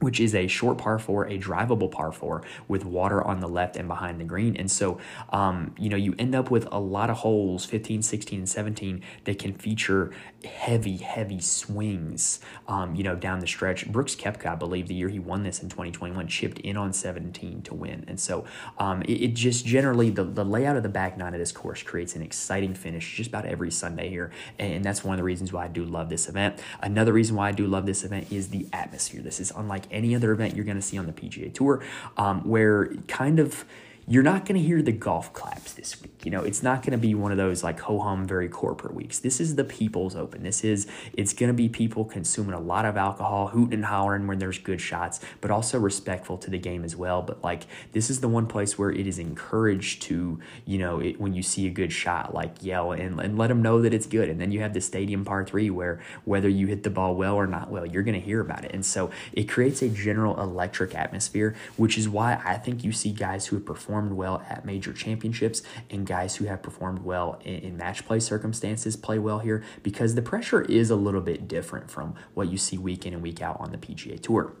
which 0.00 0.18
is 0.20 0.34
a 0.34 0.46
short 0.46 0.78
par 0.78 0.98
four, 0.98 1.26
a 1.26 1.38
drivable 1.38 1.90
par 1.90 2.12
four 2.12 2.42
with 2.68 2.84
water 2.84 3.22
on 3.22 3.40
the 3.40 3.48
left 3.48 3.76
and 3.76 3.86
behind 3.86 4.20
the 4.20 4.24
green. 4.24 4.56
And 4.56 4.70
so, 4.70 4.98
um, 5.30 5.74
you 5.78 5.88
know, 5.88 5.96
you 5.96 6.14
end 6.18 6.34
up 6.34 6.50
with 6.50 6.66
a 6.72 6.80
lot 6.80 7.10
of 7.10 7.18
holes 7.18 7.64
15, 7.64 8.02
16, 8.02 8.40
and 8.40 8.48
17 8.48 9.02
that 9.24 9.38
can 9.38 9.54
feature 9.54 10.12
heavy, 10.44 10.96
heavy 10.96 11.40
swings, 11.40 12.40
um, 12.66 12.94
you 12.94 13.02
know, 13.02 13.14
down 13.14 13.40
the 13.40 13.46
stretch. 13.46 13.90
Brooks 13.90 14.14
Koepka, 14.16 14.46
I 14.46 14.54
believe, 14.54 14.88
the 14.88 14.94
year 14.94 15.08
he 15.08 15.18
won 15.18 15.42
this 15.42 15.62
in 15.62 15.68
2021, 15.68 16.26
chipped 16.28 16.58
in 16.60 16.76
on 16.76 16.92
17 16.92 17.62
to 17.62 17.74
win. 17.74 18.04
And 18.08 18.18
so 18.18 18.44
um, 18.78 19.02
it, 19.02 19.12
it, 19.12 19.34
just 19.34 19.66
generally, 19.66 20.10
the, 20.10 20.24
the 20.24 20.44
layout 20.44 20.76
of 20.76 20.82
the 20.82 20.88
back 20.88 21.16
nine 21.18 21.34
of 21.34 21.40
this 21.40 21.52
course 21.52 21.82
creates 21.82 22.16
an 22.16 22.22
exciting 22.22 22.74
finish 22.74 23.16
just 23.16 23.28
about 23.28 23.44
every 23.44 23.70
Sunday 23.70 24.08
here. 24.08 24.30
And 24.58 24.84
that's 24.84 25.04
one 25.04 25.14
of 25.14 25.18
the 25.18 25.24
reasons 25.24 25.52
why 25.52 25.64
I 25.64 25.68
do 25.68 25.84
love 25.84 26.08
this 26.08 26.28
event. 26.28 26.58
Another 26.80 27.12
reason 27.12 27.36
why 27.36 27.48
I 27.48 27.52
do 27.52 27.66
love 27.66 27.86
this 27.86 28.04
event 28.04 28.32
is 28.32 28.48
the 28.48 28.66
atmosphere. 28.72 29.20
This 29.20 29.40
is 29.40 29.52
unlike 29.54 29.89
any 29.90 30.14
other 30.14 30.32
event 30.32 30.54
you're 30.54 30.64
going 30.64 30.76
to 30.76 30.82
see 30.82 30.98
on 30.98 31.06
the 31.06 31.12
PGA 31.12 31.52
Tour, 31.52 31.82
um, 32.16 32.40
where 32.42 32.94
kind 33.08 33.38
of 33.38 33.64
you're 34.10 34.24
not 34.24 34.44
going 34.44 34.60
to 34.60 34.66
hear 34.66 34.82
the 34.82 34.90
golf 34.90 35.32
claps 35.32 35.72
this 35.74 36.02
week. 36.02 36.24
You 36.24 36.32
know, 36.32 36.42
it's 36.42 36.64
not 36.64 36.82
going 36.82 36.90
to 36.90 36.98
be 36.98 37.14
one 37.14 37.30
of 37.30 37.38
those 37.38 37.62
like 37.62 37.78
ho 37.78 38.00
hum, 38.00 38.26
very 38.26 38.48
corporate 38.48 38.92
weeks. 38.92 39.20
This 39.20 39.40
is 39.40 39.54
the 39.54 39.62
People's 39.62 40.16
Open. 40.16 40.42
This 40.42 40.64
is, 40.64 40.88
it's 41.12 41.32
going 41.32 41.46
to 41.46 41.54
be 41.54 41.68
people 41.68 42.04
consuming 42.04 42.54
a 42.54 42.60
lot 42.60 42.84
of 42.84 42.96
alcohol, 42.96 43.46
hooting 43.46 43.74
and 43.74 43.84
hollering 43.84 44.26
when 44.26 44.40
there's 44.40 44.58
good 44.58 44.80
shots, 44.80 45.20
but 45.40 45.52
also 45.52 45.78
respectful 45.78 46.36
to 46.38 46.50
the 46.50 46.58
game 46.58 46.82
as 46.82 46.96
well. 46.96 47.22
But 47.22 47.44
like, 47.44 47.68
this 47.92 48.10
is 48.10 48.20
the 48.20 48.26
one 48.26 48.48
place 48.48 48.76
where 48.76 48.90
it 48.90 49.06
is 49.06 49.20
encouraged 49.20 50.02
to, 50.02 50.40
you 50.66 50.78
know, 50.78 50.98
it, 50.98 51.20
when 51.20 51.32
you 51.32 51.44
see 51.44 51.68
a 51.68 51.70
good 51.70 51.92
shot, 51.92 52.34
like 52.34 52.64
yell 52.64 52.90
and, 52.90 53.20
and 53.20 53.38
let 53.38 53.46
them 53.46 53.62
know 53.62 53.80
that 53.80 53.94
it's 53.94 54.06
good. 54.06 54.28
And 54.28 54.40
then 54.40 54.50
you 54.50 54.58
have 54.58 54.74
the 54.74 54.80
stadium 54.80 55.24
par 55.24 55.44
three 55.44 55.70
where 55.70 56.00
whether 56.24 56.48
you 56.48 56.66
hit 56.66 56.82
the 56.82 56.90
ball 56.90 57.14
well 57.14 57.36
or 57.36 57.46
not 57.46 57.70
well, 57.70 57.86
you're 57.86 58.02
going 58.02 58.20
to 58.20 58.26
hear 58.26 58.40
about 58.40 58.64
it. 58.64 58.72
And 58.74 58.84
so 58.84 59.12
it 59.32 59.44
creates 59.48 59.82
a 59.82 59.88
general 59.88 60.40
electric 60.40 60.96
atmosphere, 60.96 61.54
which 61.76 61.96
is 61.96 62.08
why 62.08 62.42
I 62.44 62.56
think 62.56 62.82
you 62.82 62.90
see 62.90 63.12
guys 63.12 63.46
who 63.46 63.54
have 63.54 63.64
performed 63.64 63.99
performed 64.00 64.18
well 64.18 64.42
at 64.48 64.64
major 64.64 64.92
championships 64.92 65.62
and 65.90 66.06
guys 66.06 66.36
who 66.36 66.46
have 66.46 66.62
performed 66.62 67.00
well 67.00 67.38
in, 67.44 67.76
match 67.76 68.06
play 68.06 68.18
circumstances 68.18 68.96
play 68.96 69.18
well 69.18 69.40
here 69.40 69.62
because 69.82 70.14
the 70.14 70.22
pressure 70.22 70.62
is 70.62 70.90
a 70.90 70.96
little 70.96 71.20
bit 71.20 71.46
different 71.46 71.90
from 71.90 72.14
what 72.34 72.48
you 72.48 72.56
see 72.56 72.78
week 72.78 73.04
in 73.04 73.12
and 73.12 73.22
week 73.22 73.42
out 73.42 73.58
on 73.60 73.70
the 73.72 73.78
PGA 73.78 74.20
Tour. 74.20 74.54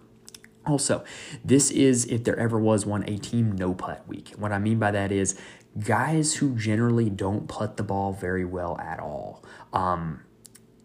Also, 0.66 1.02
this 1.42 1.70
is, 1.70 2.04
if 2.06 2.24
there 2.24 2.38
ever 2.38 2.58
was 2.58 2.84
one, 2.84 3.02
a 3.08 3.16
team 3.16 3.52
no 3.52 3.72
putt 3.72 4.06
week. 4.06 4.34
What 4.36 4.52
I 4.52 4.58
mean 4.58 4.78
by 4.78 4.90
that 4.90 5.10
is 5.10 5.40
guys 5.78 6.34
who 6.34 6.54
generally 6.54 7.08
don't 7.08 7.48
putt 7.48 7.78
the 7.78 7.82
ball 7.82 8.12
very 8.12 8.44
well 8.44 8.78
at 8.78 9.00
all. 9.00 9.42
Um, 9.72 10.20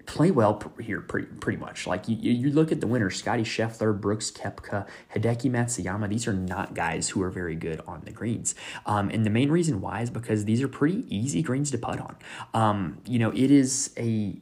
play 0.05 0.31
well 0.31 0.61
here 0.81 1.01
pretty 1.01 1.27
pretty 1.27 1.57
much. 1.57 1.87
Like 1.87 2.07
you, 2.07 2.15
you 2.17 2.51
look 2.51 2.71
at 2.71 2.81
the 2.81 2.87
winners, 2.87 3.17
Scottie 3.17 3.43
Scheffler, 3.43 3.99
Brooks 3.99 4.31
Koepka, 4.31 4.87
Hideki 5.13 5.51
Matsuyama. 5.51 6.09
These 6.09 6.27
are 6.27 6.33
not 6.33 6.73
guys 6.73 7.09
who 7.09 7.21
are 7.21 7.29
very 7.29 7.55
good 7.55 7.81
on 7.87 8.01
the 8.05 8.11
greens. 8.11 8.55
Um, 8.85 9.09
and 9.09 9.25
the 9.25 9.29
main 9.29 9.51
reason 9.51 9.81
why 9.81 10.01
is 10.01 10.09
because 10.09 10.45
these 10.45 10.61
are 10.61 10.67
pretty 10.67 11.05
easy 11.15 11.41
greens 11.41 11.71
to 11.71 11.77
putt 11.77 11.99
on. 11.99 12.15
Um, 12.53 12.99
you 13.05 13.19
know, 13.19 13.31
it 13.31 13.51
is 13.51 13.93
a 13.97 14.37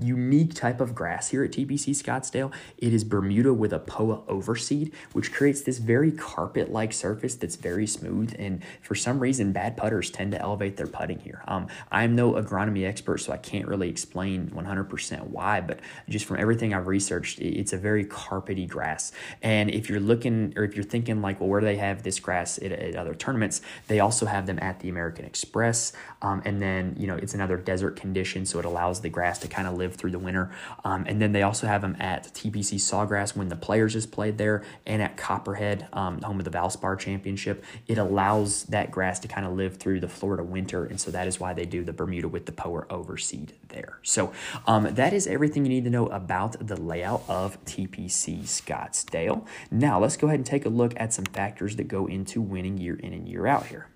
unique 0.00 0.54
type 0.54 0.80
of 0.80 0.94
grass 0.94 1.30
here 1.30 1.42
at 1.44 1.50
TPC 1.50 1.90
Scottsdale. 1.90 2.52
It 2.78 2.92
is 2.92 3.04
Bermuda 3.04 3.52
with 3.52 3.72
a 3.72 3.78
POA 3.78 4.22
overseed, 4.28 4.92
which 5.12 5.32
creates 5.32 5.62
this 5.62 5.78
very 5.78 6.12
carpet 6.12 6.70
like 6.70 6.92
surface 6.92 7.34
that's 7.34 7.56
very 7.56 7.86
smooth. 7.86 8.34
And 8.38 8.62
for 8.82 8.94
some 8.94 9.18
reason, 9.18 9.52
bad 9.52 9.76
putters 9.76 10.10
tend 10.10 10.32
to 10.32 10.40
elevate 10.40 10.76
their 10.76 10.86
putting 10.86 11.18
here. 11.18 11.42
Um, 11.48 11.68
I'm 11.90 12.14
no 12.14 12.34
agronomy 12.34 12.86
expert, 12.86 13.18
so 13.18 13.32
I 13.32 13.38
can't 13.38 13.66
really 13.66 13.88
explain 13.88 14.50
100% 14.50 15.28
why, 15.28 15.60
but 15.60 15.80
just 16.08 16.26
from 16.26 16.38
everything 16.38 16.74
I've 16.74 16.86
researched, 16.86 17.40
it's 17.40 17.72
a 17.72 17.78
very 17.78 18.04
carpety 18.04 18.68
grass. 18.68 19.12
And 19.42 19.70
if 19.70 19.88
you're 19.88 20.00
looking 20.00 20.52
or 20.56 20.64
if 20.64 20.74
you're 20.74 20.84
thinking, 20.84 21.22
like, 21.22 21.40
well, 21.40 21.48
where 21.48 21.60
do 21.60 21.66
they 21.66 21.76
have 21.76 22.02
this 22.02 22.20
grass 22.20 22.58
at, 22.58 22.72
at 22.72 22.96
other 22.96 23.14
tournaments? 23.14 23.62
They 23.88 24.00
also 24.00 24.26
have 24.26 24.46
them 24.46 24.58
at 24.60 24.80
the 24.80 24.88
American 24.88 25.24
Express. 25.24 25.92
Um, 26.22 26.42
and 26.44 26.60
then, 26.60 26.96
you 26.98 27.06
know, 27.06 27.16
it's 27.16 27.34
another 27.34 27.56
desert 27.56 27.96
condition, 27.96 28.46
so 28.46 28.58
it 28.58 28.64
allows 28.64 29.00
the 29.00 29.08
grass 29.08 29.38
to 29.40 29.48
kind 29.48 29.63
kind 29.64 29.72
of 29.72 29.78
live 29.78 29.94
through 29.94 30.10
the 30.10 30.18
winter. 30.18 30.50
Um, 30.84 31.04
and 31.08 31.20
then 31.20 31.32
they 31.32 31.42
also 31.42 31.66
have 31.66 31.80
them 31.80 31.96
at 31.98 32.24
TPC 32.34 32.74
Sawgrass 32.74 33.34
when 33.34 33.48
the 33.48 33.56
players 33.56 33.94
just 33.94 34.12
played 34.12 34.36
there 34.36 34.62
and 34.86 35.00
at 35.00 35.16
Copperhead, 35.16 35.88
um, 35.92 36.20
home 36.20 36.38
of 36.38 36.44
the 36.44 36.50
Valspar 36.50 36.98
Championship. 36.98 37.64
It 37.86 37.96
allows 37.96 38.64
that 38.64 38.90
grass 38.90 39.18
to 39.20 39.28
kind 39.28 39.46
of 39.46 39.54
live 39.54 39.78
through 39.78 40.00
the 40.00 40.08
Florida 40.08 40.44
winter. 40.44 40.84
And 40.84 41.00
so 41.00 41.10
that 41.10 41.26
is 41.26 41.40
why 41.40 41.54
they 41.54 41.64
do 41.64 41.82
the 41.82 41.92
Bermuda 41.92 42.28
with 42.28 42.46
the 42.46 42.52
POA 42.52 42.86
overseed 42.90 43.50
there. 43.68 43.98
So 44.02 44.32
um, 44.66 44.94
that 44.94 45.12
is 45.12 45.26
everything 45.26 45.64
you 45.64 45.70
need 45.70 45.84
to 45.84 45.90
know 45.90 46.06
about 46.08 46.66
the 46.66 46.78
layout 46.78 47.22
of 47.28 47.62
TPC 47.64 48.42
Scottsdale. 48.42 49.46
Now 49.70 49.98
let's 49.98 50.16
go 50.16 50.26
ahead 50.26 50.40
and 50.40 50.46
take 50.46 50.66
a 50.66 50.68
look 50.68 50.92
at 50.96 51.12
some 51.12 51.24
factors 51.24 51.76
that 51.76 51.88
go 51.88 52.06
into 52.06 52.40
winning 52.40 52.76
year 52.76 52.96
in 52.96 53.12
and 53.14 53.26
year 53.26 53.46
out 53.46 53.66
here. 53.66 53.88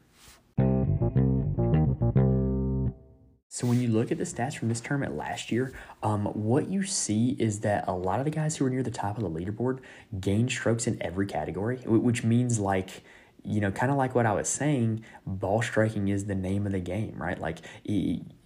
So 3.58 3.66
when 3.66 3.80
you 3.80 3.88
look 3.88 4.12
at 4.12 4.18
the 4.18 4.24
stats 4.24 4.56
from 4.56 4.68
this 4.68 4.80
tournament 4.80 5.16
last 5.16 5.50
year, 5.50 5.72
um, 6.04 6.26
what 6.26 6.68
you 6.68 6.84
see 6.84 7.34
is 7.40 7.58
that 7.62 7.88
a 7.88 7.92
lot 7.92 8.20
of 8.20 8.24
the 8.24 8.30
guys 8.30 8.56
who 8.56 8.62
were 8.62 8.70
near 8.70 8.84
the 8.84 8.92
top 8.92 9.18
of 9.18 9.24
the 9.24 9.28
leaderboard 9.28 9.80
gained 10.20 10.52
strokes 10.52 10.86
in 10.86 10.96
every 11.02 11.26
category, 11.26 11.78
which 11.78 12.22
means 12.22 12.60
like 12.60 13.02
you 13.42 13.60
know, 13.60 13.72
kind 13.72 13.90
of 13.90 13.98
like 13.98 14.14
what 14.14 14.26
I 14.26 14.32
was 14.32 14.48
saying, 14.48 15.04
ball 15.26 15.60
striking 15.60 16.06
is 16.06 16.26
the 16.26 16.34
name 16.36 16.66
of 16.66 16.72
the 16.72 16.80
game, 16.80 17.14
right? 17.16 17.38
Like 17.38 17.58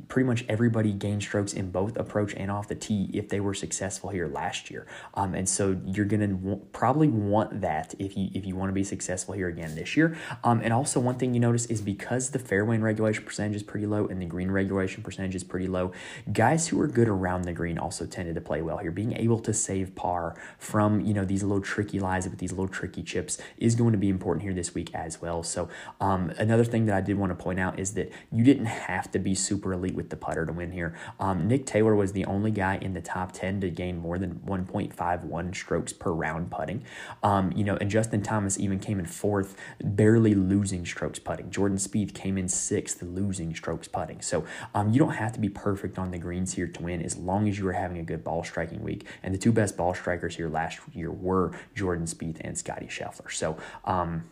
pretty 0.08 0.26
much 0.26 0.44
everybody 0.48 0.92
gained 0.92 1.22
strokes 1.22 1.52
in 1.52 1.70
both 1.70 1.96
approach 1.96 2.34
and 2.34 2.50
off 2.50 2.68
the 2.68 2.74
tee 2.74 3.10
if 3.12 3.28
they 3.28 3.40
were 3.40 3.54
successful 3.54 4.10
here 4.10 4.28
last 4.28 4.70
year. 4.70 4.86
Um, 5.14 5.34
and 5.34 5.48
so 5.48 5.80
you're 5.84 6.06
going 6.06 6.20
to 6.20 6.26
w- 6.28 6.60
probably 6.72 7.08
want 7.08 7.60
that 7.60 7.94
if 7.98 8.16
you 8.16 8.28
if 8.34 8.46
you 8.46 8.56
want 8.56 8.68
to 8.68 8.74
be 8.74 8.84
successful 8.84 9.34
here 9.34 9.48
again 9.48 9.74
this 9.74 9.96
year. 9.96 10.16
Um, 10.44 10.60
and 10.62 10.72
also 10.72 11.00
one 11.00 11.16
thing 11.16 11.34
you 11.34 11.40
notice 11.40 11.66
is 11.66 11.80
because 11.80 12.30
the 12.30 12.38
fairway 12.38 12.76
and 12.76 12.84
regulation 12.84 13.24
percentage 13.24 13.56
is 13.56 13.62
pretty 13.62 13.86
low 13.86 14.06
and 14.06 14.20
the 14.20 14.26
green 14.26 14.50
regulation 14.50 15.02
percentage 15.02 15.34
is 15.34 15.44
pretty 15.44 15.66
low, 15.66 15.92
guys 16.32 16.68
who 16.68 16.80
are 16.80 16.88
good 16.88 17.08
around 17.08 17.42
the 17.42 17.52
green 17.52 17.78
also 17.78 18.06
tended 18.06 18.34
to 18.34 18.40
play 18.40 18.62
well 18.62 18.78
here. 18.78 18.90
Being 18.90 19.16
able 19.16 19.38
to 19.40 19.52
save 19.52 19.94
par 19.94 20.36
from 20.58 21.00
you 21.00 21.14
know 21.14 21.24
these 21.24 21.42
little 21.42 21.62
tricky 21.62 22.00
lies 22.00 22.28
with 22.28 22.38
these 22.38 22.52
little 22.52 22.68
tricky 22.68 23.02
chips 23.02 23.38
is 23.58 23.74
going 23.74 23.92
to 23.92 23.98
be 23.98 24.08
important 24.08 24.42
here 24.42 24.54
this 24.54 24.74
week 24.74 24.94
as 24.94 25.20
well. 25.20 25.42
So 25.42 25.68
um, 26.00 26.32
another 26.38 26.64
thing 26.64 26.86
that 26.86 26.96
I 26.96 27.00
did 27.00 27.18
want 27.18 27.36
to 27.36 27.42
point 27.42 27.60
out 27.60 27.78
is 27.78 27.94
that 27.94 28.12
you 28.30 28.44
didn't 28.44 28.66
have 28.66 29.10
to 29.12 29.18
be 29.18 29.34
super 29.34 29.72
elite 29.72 29.91
with 29.94 30.10
the 30.10 30.16
putter 30.16 30.46
to 30.46 30.52
win 30.52 30.72
here. 30.72 30.94
Um, 31.20 31.48
Nick 31.48 31.66
Taylor 31.66 31.94
was 31.94 32.12
the 32.12 32.24
only 32.24 32.50
guy 32.50 32.76
in 32.76 32.94
the 32.94 33.00
top 33.00 33.32
10 33.32 33.60
to 33.60 33.70
gain 33.70 33.98
more 33.98 34.18
than 34.18 34.40
1.51 34.46 35.54
strokes 35.54 35.92
per 35.92 36.12
round 36.12 36.50
putting. 36.50 36.84
Um, 37.22 37.52
you 37.52 37.64
know, 37.64 37.76
and 37.76 37.90
Justin 37.90 38.22
Thomas 38.22 38.58
even 38.58 38.78
came 38.78 38.98
in 38.98 39.06
fourth, 39.06 39.56
barely 39.82 40.34
losing 40.34 40.84
strokes 40.86 41.18
putting. 41.18 41.50
Jordan 41.50 41.78
Spieth 41.78 42.14
came 42.14 42.38
in 42.38 42.48
sixth, 42.48 43.02
losing 43.02 43.54
strokes 43.54 43.88
putting. 43.88 44.20
So 44.20 44.44
um, 44.74 44.90
you 44.90 44.98
don't 44.98 45.14
have 45.14 45.32
to 45.32 45.40
be 45.40 45.48
perfect 45.48 45.98
on 45.98 46.10
the 46.10 46.18
greens 46.18 46.54
here 46.54 46.66
to 46.66 46.82
win 46.82 47.02
as 47.02 47.16
long 47.16 47.48
as 47.48 47.58
you 47.58 47.68
are 47.68 47.72
having 47.72 47.98
a 47.98 48.04
good 48.04 48.24
ball 48.24 48.44
striking 48.44 48.82
week. 48.82 49.06
And 49.22 49.34
the 49.34 49.38
two 49.38 49.52
best 49.52 49.76
ball 49.76 49.94
strikers 49.94 50.36
here 50.36 50.48
last 50.48 50.80
year 50.92 51.10
were 51.10 51.52
Jordan 51.74 52.06
Spieth 52.06 52.38
and 52.40 52.56
Scottie 52.56 52.86
Scheffler. 52.86 53.30
So, 53.30 53.56
um, 53.84 54.24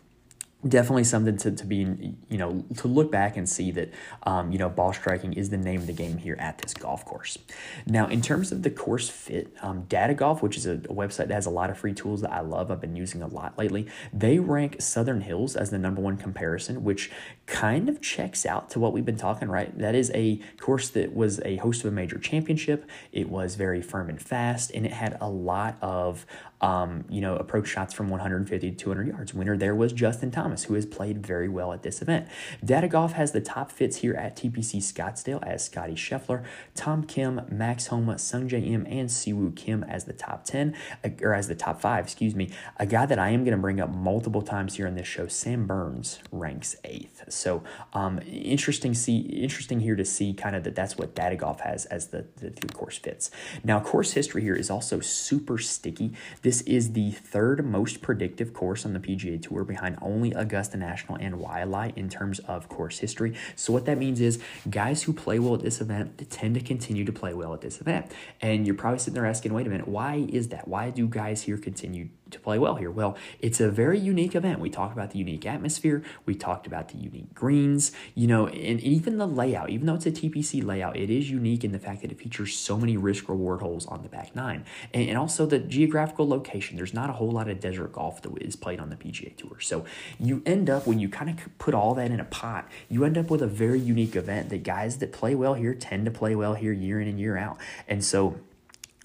definitely 0.67 1.03
something 1.03 1.37
to, 1.37 1.51
to 1.51 1.65
be 1.65 2.15
you 2.29 2.37
know 2.37 2.63
to 2.77 2.87
look 2.87 3.11
back 3.11 3.37
and 3.37 3.47
see 3.47 3.71
that 3.71 3.91
um, 4.23 4.51
you 4.51 4.57
know 4.57 4.69
ball 4.69 4.93
striking 4.93 5.33
is 5.33 5.49
the 5.49 5.57
name 5.57 5.81
of 5.81 5.87
the 5.87 5.93
game 5.93 6.17
here 6.17 6.37
at 6.39 6.57
this 6.59 6.73
golf 6.73 7.05
course. 7.05 7.37
Now 7.85 8.07
in 8.07 8.21
terms 8.21 8.51
of 8.51 8.63
the 8.63 8.71
course 8.71 9.09
fit 9.09 9.53
um, 9.61 9.83
data 9.83 10.13
golf 10.13 10.41
which 10.41 10.57
is 10.57 10.65
a, 10.65 10.73
a, 10.73 10.93
website 11.01 11.27
that 11.27 11.31
has 11.31 11.45
a 11.45 11.49
lot 11.49 11.69
of 11.69 11.77
free 11.77 11.93
tools 11.93 12.21
that 12.21 12.31
i 12.31 12.41
love 12.41 12.69
i've 12.69 12.81
been 12.81 12.95
using 12.95 13.21
a 13.21 13.27
lot 13.27 13.57
lately 13.57 13.87
they 14.13 14.37
rank 14.39 14.79
southern 14.79 15.21
hills 15.21 15.55
as 15.55 15.71
the 15.71 15.77
number 15.77 16.01
one 16.01 16.15
comparison 16.15 16.83
which 16.83 17.09
kind 17.47 17.89
of 17.89 18.01
checks 18.01 18.45
out 18.45 18.69
to 18.69 18.79
what 18.79 18.93
we've 18.93 19.05
been 19.05 19.17
talking 19.17 19.49
right? 19.51 19.77
That 19.77 19.95
is 19.95 20.11
a 20.13 20.39
course 20.59 20.89
that 20.89 21.13
was 21.13 21.39
a 21.41 21.57
host 21.57 21.83
of 21.83 21.91
a 21.91 21.91
major 21.91 22.17
championship. 22.17 22.89
It 23.11 23.29
was 23.29 23.55
very 23.55 23.81
firm 23.81 24.09
and 24.09 24.21
fast 24.21 24.71
and 24.73 24.85
it 24.85 24.93
had 24.93 25.17
a 25.21 25.29
lot 25.29 25.77
of 25.81 26.25
um, 26.61 27.05
you 27.09 27.21
know 27.21 27.35
approach 27.35 27.67
shots 27.67 27.93
from 27.93 28.09
150 28.09 28.71
to 28.71 28.75
200 28.77 29.07
yards 29.07 29.33
winner 29.33 29.57
there 29.57 29.75
was 29.75 29.93
justin 29.93 30.31
thomas 30.31 30.65
who 30.65 30.75
has 30.75 30.85
played 30.85 31.25
very 31.25 31.47
well 31.49 31.73
at 31.73 31.83
this 31.83 32.01
event. 32.01 32.27
Data 32.63 32.87
Golf 32.87 33.13
has 33.13 33.31
the 33.31 33.41
top 33.41 33.71
fits 33.71 33.97
here 33.97 34.13
at 34.13 34.35
TPC 34.35 34.77
Scottsdale 34.77 35.41
as 35.43 35.63
Scottie 35.63 35.95
Scheffler, 35.95 36.43
Tom 36.75 37.03
Kim, 37.03 37.41
Max 37.49 37.87
Homa, 37.87 38.15
Sungjae 38.15 38.67
Im, 38.67 38.85
and 38.85 39.09
Siwoo 39.09 39.55
Kim 39.55 39.83
as 39.83 40.05
the 40.05 40.13
top 40.13 40.43
10, 40.45 40.75
uh, 41.03 41.09
or 41.21 41.33
as 41.33 41.47
the 41.47 41.55
top 41.55 41.81
five, 41.81 42.05
excuse 42.05 42.35
me. 42.35 42.51
A 42.77 42.85
guy 42.85 43.05
that 43.05 43.19
I 43.19 43.29
am 43.29 43.43
going 43.43 43.55
to 43.55 43.61
bring 43.61 43.79
up 43.79 43.89
multiple 43.89 44.41
times 44.41 44.75
here 44.75 44.87
in 44.87 44.95
this 44.95 45.07
show, 45.07 45.27
Sam 45.27 45.65
Burns, 45.65 46.19
ranks 46.31 46.75
eighth. 46.83 47.23
So 47.29 47.63
um, 47.93 48.19
interesting 48.25 48.93
see 48.93 49.19
interesting 49.19 49.79
here 49.79 49.95
to 49.95 50.05
see 50.05 50.33
kind 50.33 50.55
of 50.55 50.63
that 50.63 50.75
that's 50.75 50.97
what 50.97 51.15
Data 51.15 51.35
Golf 51.35 51.61
has 51.61 51.85
as 51.85 52.07
the, 52.07 52.25
the, 52.37 52.49
the 52.49 52.67
course 52.73 52.97
fits. 52.97 53.31
Now, 53.63 53.79
course 53.79 54.11
history 54.11 54.41
here 54.41 54.55
is 54.55 54.69
also 54.69 54.99
super 54.99 55.57
sticky. 55.57 56.13
This 56.41 56.50
is 56.59 56.91
the 56.91 57.11
third 57.11 57.65
most 57.65 58.01
predictive 58.01 58.53
course 58.53 58.85
on 58.85 58.91
the 58.91 58.99
PGA 58.99 59.41
Tour 59.41 59.63
behind 59.63 59.97
only 60.01 60.33
Augusta 60.33 60.75
National 60.75 61.17
and 61.17 61.35
Waialae 61.35 61.95
in 61.95 62.09
terms 62.09 62.39
of 62.39 62.67
course 62.67 62.99
history. 62.99 63.33
So 63.55 63.71
what 63.71 63.85
that 63.85 63.97
means 63.97 64.19
is 64.19 64.41
guys 64.69 65.03
who 65.03 65.13
play 65.13 65.39
well 65.39 65.53
at 65.53 65.61
this 65.61 65.79
event 65.79 66.29
tend 66.29 66.55
to 66.55 66.61
continue 66.61 67.05
to 67.05 67.13
play 67.13 67.33
well 67.33 67.53
at 67.53 67.61
this 67.61 67.79
event. 67.79 68.11
And 68.41 68.65
you're 68.65 68.75
probably 68.75 68.99
sitting 68.99 69.13
there 69.13 69.25
asking, 69.25 69.53
wait 69.53 69.67
a 69.67 69.69
minute, 69.69 69.87
why 69.87 70.27
is 70.27 70.49
that? 70.49 70.67
Why 70.67 70.89
do 70.89 71.07
guys 71.07 71.43
here 71.43 71.57
continue 71.57 72.09
to 72.31 72.39
play 72.39 72.57
well 72.59 72.75
here? 72.75 72.91
Well, 72.91 73.17
it's 73.39 73.59
a 73.59 73.69
very 73.69 73.99
unique 73.99 74.35
event. 74.35 74.59
We 74.59 74.69
talked 74.69 74.93
about 74.93 75.11
the 75.11 75.19
unique 75.19 75.45
atmosphere. 75.45 76.03
We 76.25 76.35
talked 76.35 76.67
about 76.67 76.89
the 76.89 76.97
unique 76.97 77.33
greens, 77.33 77.91
you 78.15 78.27
know, 78.27 78.47
and 78.47 78.79
even 78.81 79.17
the 79.17 79.27
layout, 79.27 79.69
even 79.69 79.87
though 79.87 79.95
it's 79.95 80.05
a 80.05 80.11
TPC 80.11 80.63
layout, 80.63 80.97
it 80.97 81.09
is 81.09 81.29
unique 81.29 81.63
in 81.63 81.71
the 81.71 81.79
fact 81.79 82.01
that 82.01 82.11
it 82.11 82.19
features 82.19 82.55
so 82.55 82.77
many 82.77 82.97
risk 82.97 83.29
reward 83.29 83.61
holes 83.61 83.85
on 83.85 84.03
the 84.03 84.09
back 84.09 84.35
nine. 84.35 84.65
And, 84.93 85.09
and 85.09 85.17
also 85.17 85.45
the 85.45 85.59
geographical 85.59 86.27
location. 86.27 86.77
There's 86.77 86.93
not 86.93 87.09
a 87.09 87.13
whole 87.13 87.31
lot 87.31 87.49
of 87.49 87.59
desert 87.59 87.93
golf 87.93 88.21
that 88.21 88.37
is 88.41 88.55
played 88.55 88.79
on 88.79 88.89
the 88.89 88.95
PGA 88.95 89.35
Tour. 89.35 89.59
So 89.59 89.85
you 90.19 90.41
end 90.45 90.69
up, 90.69 90.87
when 90.87 90.99
you 90.99 91.09
kind 91.09 91.29
of 91.29 91.57
put 91.57 91.73
all 91.73 91.93
that 91.95 92.11
in 92.11 92.19
a 92.19 92.25
pot, 92.25 92.69
you 92.89 93.03
end 93.03 93.17
up 93.17 93.29
with 93.29 93.41
a 93.41 93.47
very 93.47 93.79
unique 93.79 94.15
event 94.15 94.49
that 94.49 94.63
guys 94.63 94.97
that 94.97 95.11
play 95.11 95.35
well 95.35 95.53
here 95.53 95.73
tend 95.73 96.05
to 96.05 96.11
play 96.11 96.35
well 96.35 96.53
here 96.53 96.71
year 96.71 97.01
in 97.01 97.07
and 97.07 97.19
year 97.19 97.37
out. 97.37 97.57
And 97.87 98.03
so, 98.03 98.39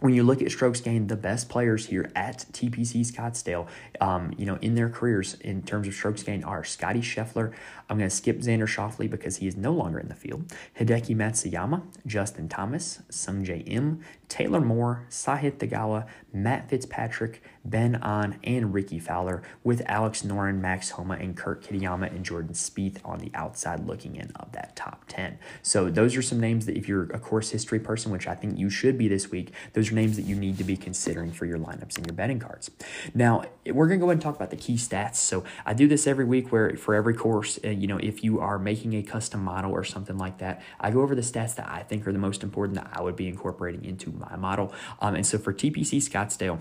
when 0.01 0.13
you 0.13 0.23
look 0.23 0.43
at 0.43 0.51
strokes 0.51 0.81
gained, 0.81 1.09
the 1.09 1.17
best 1.17 1.49
players 1.49 1.87
here 1.87 2.11
at 2.15 2.45
TPC 2.53 3.01
Scottsdale, 3.11 3.67
um, 4.01 4.35
you 4.37 4.45
know, 4.45 4.59
in 4.61 4.75
their 4.75 4.91
careers 4.91 5.35
in 5.41 5.63
terms 5.63 5.89
of 5.89 5.95
strokes 5.95 6.23
gained 6.23 6.45
are 6.45 6.65
Scottie 6.65 7.01
Scheffler. 7.01 7.55
I'm 7.89 7.99
going 7.99 8.11
to 8.11 8.15
skip 8.15 8.39
Xander 8.39 8.67
Schauffele 8.67 9.09
because 9.09 9.37
he 9.37 9.47
is 9.47 9.57
no 9.57 9.73
longer 9.73 9.99
in 9.99 10.09
the 10.09 10.15
field. 10.15 10.53
Hideki 10.79 11.17
Matsuyama, 11.17 11.83
Justin 12.07 12.49
Thomas, 12.49 13.03
Sungjae 13.11 13.63
Im, 13.67 14.01
Taylor 14.29 14.61
Moore, 14.61 15.07
Sahith 15.09 15.59
Theegala, 15.59 16.07
Matt 16.33 16.69
Fitzpatrick, 16.69 17.43
Ben 17.65 17.97
An, 17.97 18.39
and 18.43 18.75
Rickie 18.75 18.99
Fowler, 18.99 19.43
with 19.63 19.83
Alex 19.87 20.23
Noren, 20.23 20.61
Max 20.61 20.91
Homa, 20.91 21.15
and 21.15 21.37
Kurt 21.37 21.63
Kitayama 21.63 22.15
and 22.15 22.25
Jordan 22.25 22.55
Spieth 22.55 22.99
on 23.05 23.19
the 23.19 23.31
outside 23.35 23.87
looking 23.87 24.17
in 24.17 24.33
of 24.33 24.51
that 24.53 24.75
top 24.75 25.05
10. 25.09 25.39
So 25.63 25.89
those 25.89 26.17
are 26.17 26.23
some 26.23 26.41
names 26.41 26.67
that 26.67 26.77
if 26.77 26.89
you're 26.89 27.05
a 27.05 27.19
course 27.19 27.51
history 27.51 27.79
person, 27.79 28.11
which 28.11 28.27
I 28.27 28.35
think 28.35 28.59
you 28.59 28.69
should 28.69 28.99
be 28.99 29.09
this 29.09 29.31
week, 29.31 29.53
those 29.75 29.93
are 29.93 29.95
names 29.95 30.17
that 30.17 30.23
you 30.23 30.35
need 30.35 30.59
to 30.59 30.65
be 30.65 30.77
considering 30.77 31.33
for 31.33 31.47
your 31.47 31.59
lineups 31.59 31.97
and 31.97 32.07
your 32.07 32.15
betting 32.15 32.41
cards. 32.41 32.71
Now, 33.15 33.45
we're 33.65 33.87
going 33.87 34.01
to 34.01 34.05
go 34.05 34.11
ahead 34.11 34.17
and 34.17 34.23
talk 34.23 34.37
about 34.37 34.51
the 34.51 34.57
key 34.57 34.75
stats. 34.75 35.17
So 35.17 35.45
I 35.65 35.73
do 35.73 35.87
this 35.87 36.07
every 36.07 36.25
week 36.25 36.51
where 36.51 36.77
for 36.77 36.95
every 36.95 37.15
course, 37.15 37.59
uh, 37.65 37.71
you 37.81 37.87
know, 37.87 37.99
if 37.99 38.25
you 38.25 38.41
are 38.41 38.59
making 38.59 38.95
a 38.95 39.03
custom 39.03 39.45
model 39.45 39.73
or 39.73 39.85
something 39.85 40.19
like 40.19 40.39
that, 40.39 40.63
I 40.81 40.91
go 40.91 41.03
over 41.03 41.15
the 41.15 41.23
stats 41.23 41.57
that 41.57 41.69
I 41.69 41.83
think 41.83 42.07
are 42.07 42.13
the 42.13 42.19
most 42.19 42.43
important 42.43 42.77
that 42.77 42.91
I 42.93 43.03
would 43.03 43.17
be 43.17 43.29
incorporating 43.29 43.85
into 43.85 44.11
my 44.11 44.37
model. 44.37 44.73
Um, 45.01 45.15
and 45.15 45.27
so 45.27 45.39
for 45.39 45.53
TPC 45.53 45.99
Scottsdale, 45.99 46.61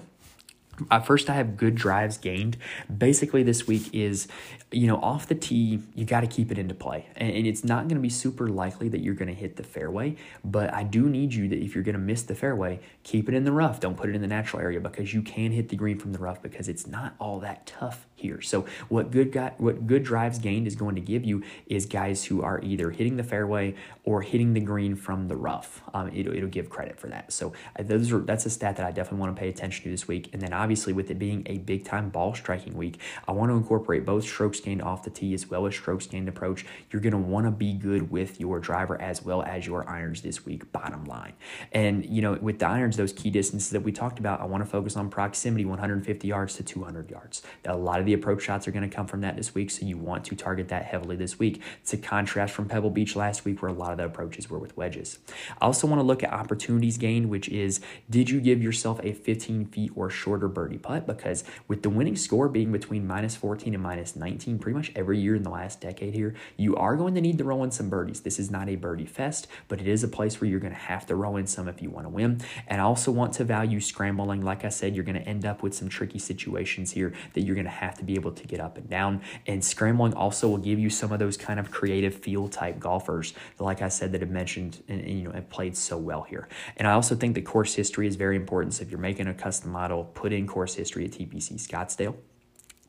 uh, 0.91 0.99
first, 0.99 1.29
I 1.29 1.33
have 1.33 1.57
good 1.57 1.75
drives 1.75 2.17
gained. 2.17 2.57
Basically, 2.95 3.43
this 3.43 3.65
week 3.65 3.93
is, 3.93 4.27
you 4.71 4.87
know, 4.87 4.97
off 4.97 5.27
the 5.27 5.35
tee, 5.35 5.79
you 5.93 6.05
got 6.05 6.21
to 6.21 6.27
keep 6.27 6.51
it 6.51 6.57
into 6.57 6.73
play. 6.73 7.07
And, 7.15 7.45
it's 7.45 7.63
not 7.63 7.87
going 7.87 7.95
to 7.95 8.01
be 8.01 8.09
super 8.09 8.47
likely 8.47 8.89
that 8.89 9.01
you're 9.01 9.13
going 9.13 9.27
to 9.27 9.33
hit 9.33 9.55
the 9.55 9.63
fairway, 9.63 10.15
but 10.43 10.73
I 10.73 10.83
do 10.83 11.07
need 11.07 11.33
you 11.33 11.47
that 11.49 11.59
if 11.59 11.75
you're 11.75 11.83
going 11.83 11.93
to 11.93 11.99
miss 11.99 12.23
the 12.23 12.33
fairway, 12.33 12.79
keep 13.03 13.29
it 13.29 13.35
in 13.35 13.43
the 13.43 13.51
rough. 13.51 13.79
Don't 13.79 13.95
put 13.95 14.09
it 14.09 14.15
in 14.15 14.21
the 14.21 14.27
natural 14.27 14.61
area 14.61 14.79
because 14.79 15.13
you 15.13 15.21
can 15.21 15.51
hit 15.51 15.69
the 15.69 15.75
green 15.75 15.99
from 15.99 16.11
the 16.11 16.19
rough 16.19 16.41
because 16.41 16.67
it's 16.67 16.87
not 16.87 17.15
all 17.19 17.39
that 17.39 17.65
tough 17.67 18.07
here. 18.15 18.41
So 18.41 18.65
what 18.89 19.11
good 19.11 19.31
got 19.31 19.59
what 19.59 19.85
good 19.85 20.03
drives 20.03 20.39
gained 20.39 20.67
is 20.67 20.75
going 20.75 20.95
to 20.95 21.01
give 21.01 21.23
you 21.23 21.43
is 21.67 21.85
guys 21.85 22.25
who 22.25 22.41
are 22.41 22.59
either 22.61 22.89
hitting 22.89 23.17
the 23.17 23.23
fairway 23.23 23.75
or 24.03 24.21
hitting 24.21 24.53
the 24.53 24.59
green 24.59 24.95
from 24.95 25.27
the 25.27 25.35
rough. 25.35 25.83
Um, 25.93 26.09
it'll, 26.13 26.33
it'll 26.33 26.49
give 26.49 26.69
credit 26.69 26.99
for 26.99 27.07
that. 27.07 27.31
So 27.31 27.53
uh, 27.77 27.83
those 27.83 28.11
are 28.11 28.19
that's 28.19 28.45
a 28.45 28.49
stat 28.49 28.77
that 28.77 28.85
I 28.85 28.91
definitely 28.91 29.19
want 29.19 29.35
to 29.35 29.39
pay 29.39 29.49
attention 29.49 29.83
to 29.83 29.91
this 29.91 30.07
week. 30.07 30.29
And 30.33 30.41
then 30.41 30.53
obviously 30.53 30.93
with 30.93 31.11
it 31.11 31.19
being 31.19 31.43
a 31.45 31.59
big 31.59 31.85
time 31.85 32.09
ball 32.09 32.33
striking 32.33 32.75
week, 32.75 32.99
I 33.27 33.31
want 33.33 33.51
to 33.51 33.55
incorporate 33.55 34.05
both 34.05 34.23
strokes 34.23 34.64
gained 34.65 34.81
off 34.81 35.03
the 35.03 35.09
tee 35.09 35.33
as 35.33 35.49
well 35.49 35.65
as 35.67 35.75
strokes 35.75 36.07
gained 36.07 36.27
approach. 36.27 36.65
You're 36.91 37.01
going 37.01 37.11
to 37.13 37.17
want 37.17 37.45
to 37.45 37.51
be 37.51 37.73
good 37.73 38.11
with 38.11 38.39
your 38.39 38.59
driver 38.59 38.99
as 39.01 39.23
well 39.23 39.43
as 39.43 39.65
your 39.65 39.87
irons 39.89 40.21
this 40.21 40.45
week. 40.45 40.71
Bottom 40.71 41.05
line, 41.05 41.33
and 41.71 42.05
you 42.05 42.21
know 42.21 42.33
with 42.33 42.59
the 42.59 42.67
irons, 42.67 42.97
those 42.97 43.13
key 43.13 43.29
distances 43.29 43.69
that 43.69 43.81
we 43.81 43.91
talked 43.91 44.19
about, 44.19 44.41
I 44.41 44.45
want 44.45 44.63
to 44.63 44.69
focus 44.69 44.97
on 44.97 45.09
proximity, 45.09 45.63
150 45.63 46.27
yards 46.27 46.55
to 46.55 46.63
200 46.63 47.09
yards. 47.09 47.43
A 47.65 47.77
lot 47.77 47.99
of 47.99 48.05
the 48.05 48.13
approach 48.13 48.43
shots 48.43 48.67
are 48.67 48.71
going 48.71 48.89
to 48.89 48.93
come 48.93 49.07
from 49.07 49.21
that 49.21 49.37
this 49.37 49.55
week, 49.55 49.69
so 49.71 49.85
you 49.85 49.97
want 49.97 50.25
to 50.25 50.35
target 50.35 50.67
that 50.69 50.85
heavily 50.85 51.15
this 51.15 51.39
week. 51.39 51.61
It's 51.81 51.93
a 51.93 51.97
contrast 51.97 52.53
from 52.53 52.67
Pebble 52.67 52.89
Beach 52.89 53.15
last 53.15 53.45
week, 53.45 53.61
where 53.61 53.69
a 53.69 53.73
lot 53.73 53.91
of 53.91 53.97
the 53.97 54.05
approaches 54.05 54.49
were 54.49 54.59
with 54.59 54.75
wedges. 54.75 55.19
I 55.61 55.65
also 55.65 55.87
want 55.87 55.99
to 55.99 56.03
look 56.03 56.23
at 56.23 56.33
opportunities 56.33 56.97
gained, 56.97 57.29
which 57.29 57.47
is 57.49 57.79
did 58.09 58.29
you 58.29 58.41
give 58.41 58.61
yourself 58.61 58.99
a 59.03 59.13
15 59.13 59.65
feet 59.67 59.91
or 59.95 60.09
shorter 60.09 60.47
birdie 60.47 60.77
putt? 60.77 61.05
Because 61.07 61.43
with 61.67 61.83
the 61.83 61.89
winning 61.89 62.15
score 62.15 62.49
being 62.49 62.71
between 62.71 63.05
minus 63.05 63.35
14 63.35 63.73
and 63.73 63.83
minus 63.83 64.15
19 64.15 64.44
pretty 64.53 64.77
much 64.77 64.91
every 64.95 65.19
year 65.19 65.35
in 65.35 65.43
the 65.43 65.49
last 65.49 65.81
decade 65.81 66.13
here, 66.13 66.35
you 66.57 66.75
are 66.75 66.95
going 66.95 67.15
to 67.15 67.21
need 67.21 67.37
to 67.37 67.43
roll 67.43 67.63
in 67.63 67.71
some 67.71 67.89
birdies. 67.89 68.21
This 68.21 68.39
is 68.39 68.51
not 68.51 68.69
a 68.69 68.75
birdie 68.75 69.05
fest, 69.05 69.47
but 69.67 69.81
it 69.81 69.87
is 69.87 70.03
a 70.03 70.07
place 70.07 70.39
where 70.39 70.49
you're 70.49 70.59
going 70.59 70.73
to 70.73 70.79
have 70.79 71.05
to 71.07 71.15
roll 71.15 71.37
in 71.37 71.47
some 71.47 71.67
if 71.67 71.81
you 71.81 71.89
want 71.89 72.05
to 72.05 72.09
win. 72.09 72.41
And 72.67 72.79
I 72.79 72.83
also 72.83 73.11
want 73.11 73.33
to 73.33 73.43
value 73.43 73.79
scrambling. 73.79 74.41
Like 74.41 74.65
I 74.65 74.69
said, 74.69 74.95
you're 74.95 75.03
going 75.03 75.21
to 75.21 75.27
end 75.27 75.45
up 75.45 75.63
with 75.63 75.73
some 75.73 75.89
tricky 75.89 76.19
situations 76.19 76.91
here 76.91 77.13
that 77.33 77.41
you're 77.41 77.55
going 77.55 77.65
to 77.65 77.71
have 77.71 77.97
to 77.97 78.03
be 78.03 78.15
able 78.15 78.31
to 78.31 78.47
get 78.47 78.59
up 78.59 78.77
and 78.77 78.89
down. 78.89 79.21
And 79.47 79.63
scrambling 79.63 80.13
also 80.13 80.47
will 80.47 80.57
give 80.57 80.79
you 80.79 80.89
some 80.89 81.11
of 81.11 81.19
those 81.19 81.37
kind 81.37 81.59
of 81.59 81.71
creative 81.71 82.13
field 82.13 82.51
type 82.51 82.79
golfers, 82.79 83.33
like 83.59 83.81
I 83.81 83.89
said, 83.89 84.11
that 84.11 84.21
have 84.21 84.29
mentioned 84.29 84.83
and, 84.87 85.01
and, 85.01 85.09
you 85.09 85.23
know 85.23 85.31
have 85.31 85.49
played 85.49 85.75
so 85.75 85.97
well 85.97 86.23
here. 86.23 86.47
And 86.77 86.87
I 86.87 86.93
also 86.93 87.15
think 87.15 87.35
the 87.35 87.41
course 87.41 87.73
history 87.75 88.07
is 88.07 88.15
very 88.15 88.35
important. 88.35 88.73
So 88.73 88.83
if 88.83 88.91
you're 88.91 88.99
making 88.99 89.27
a 89.27 89.33
custom 89.33 89.71
model, 89.71 90.05
put 90.13 90.33
in 90.33 90.47
course 90.47 90.75
history 90.75 91.05
at 91.05 91.11
TPC 91.11 91.53
Scottsdale. 91.53 92.15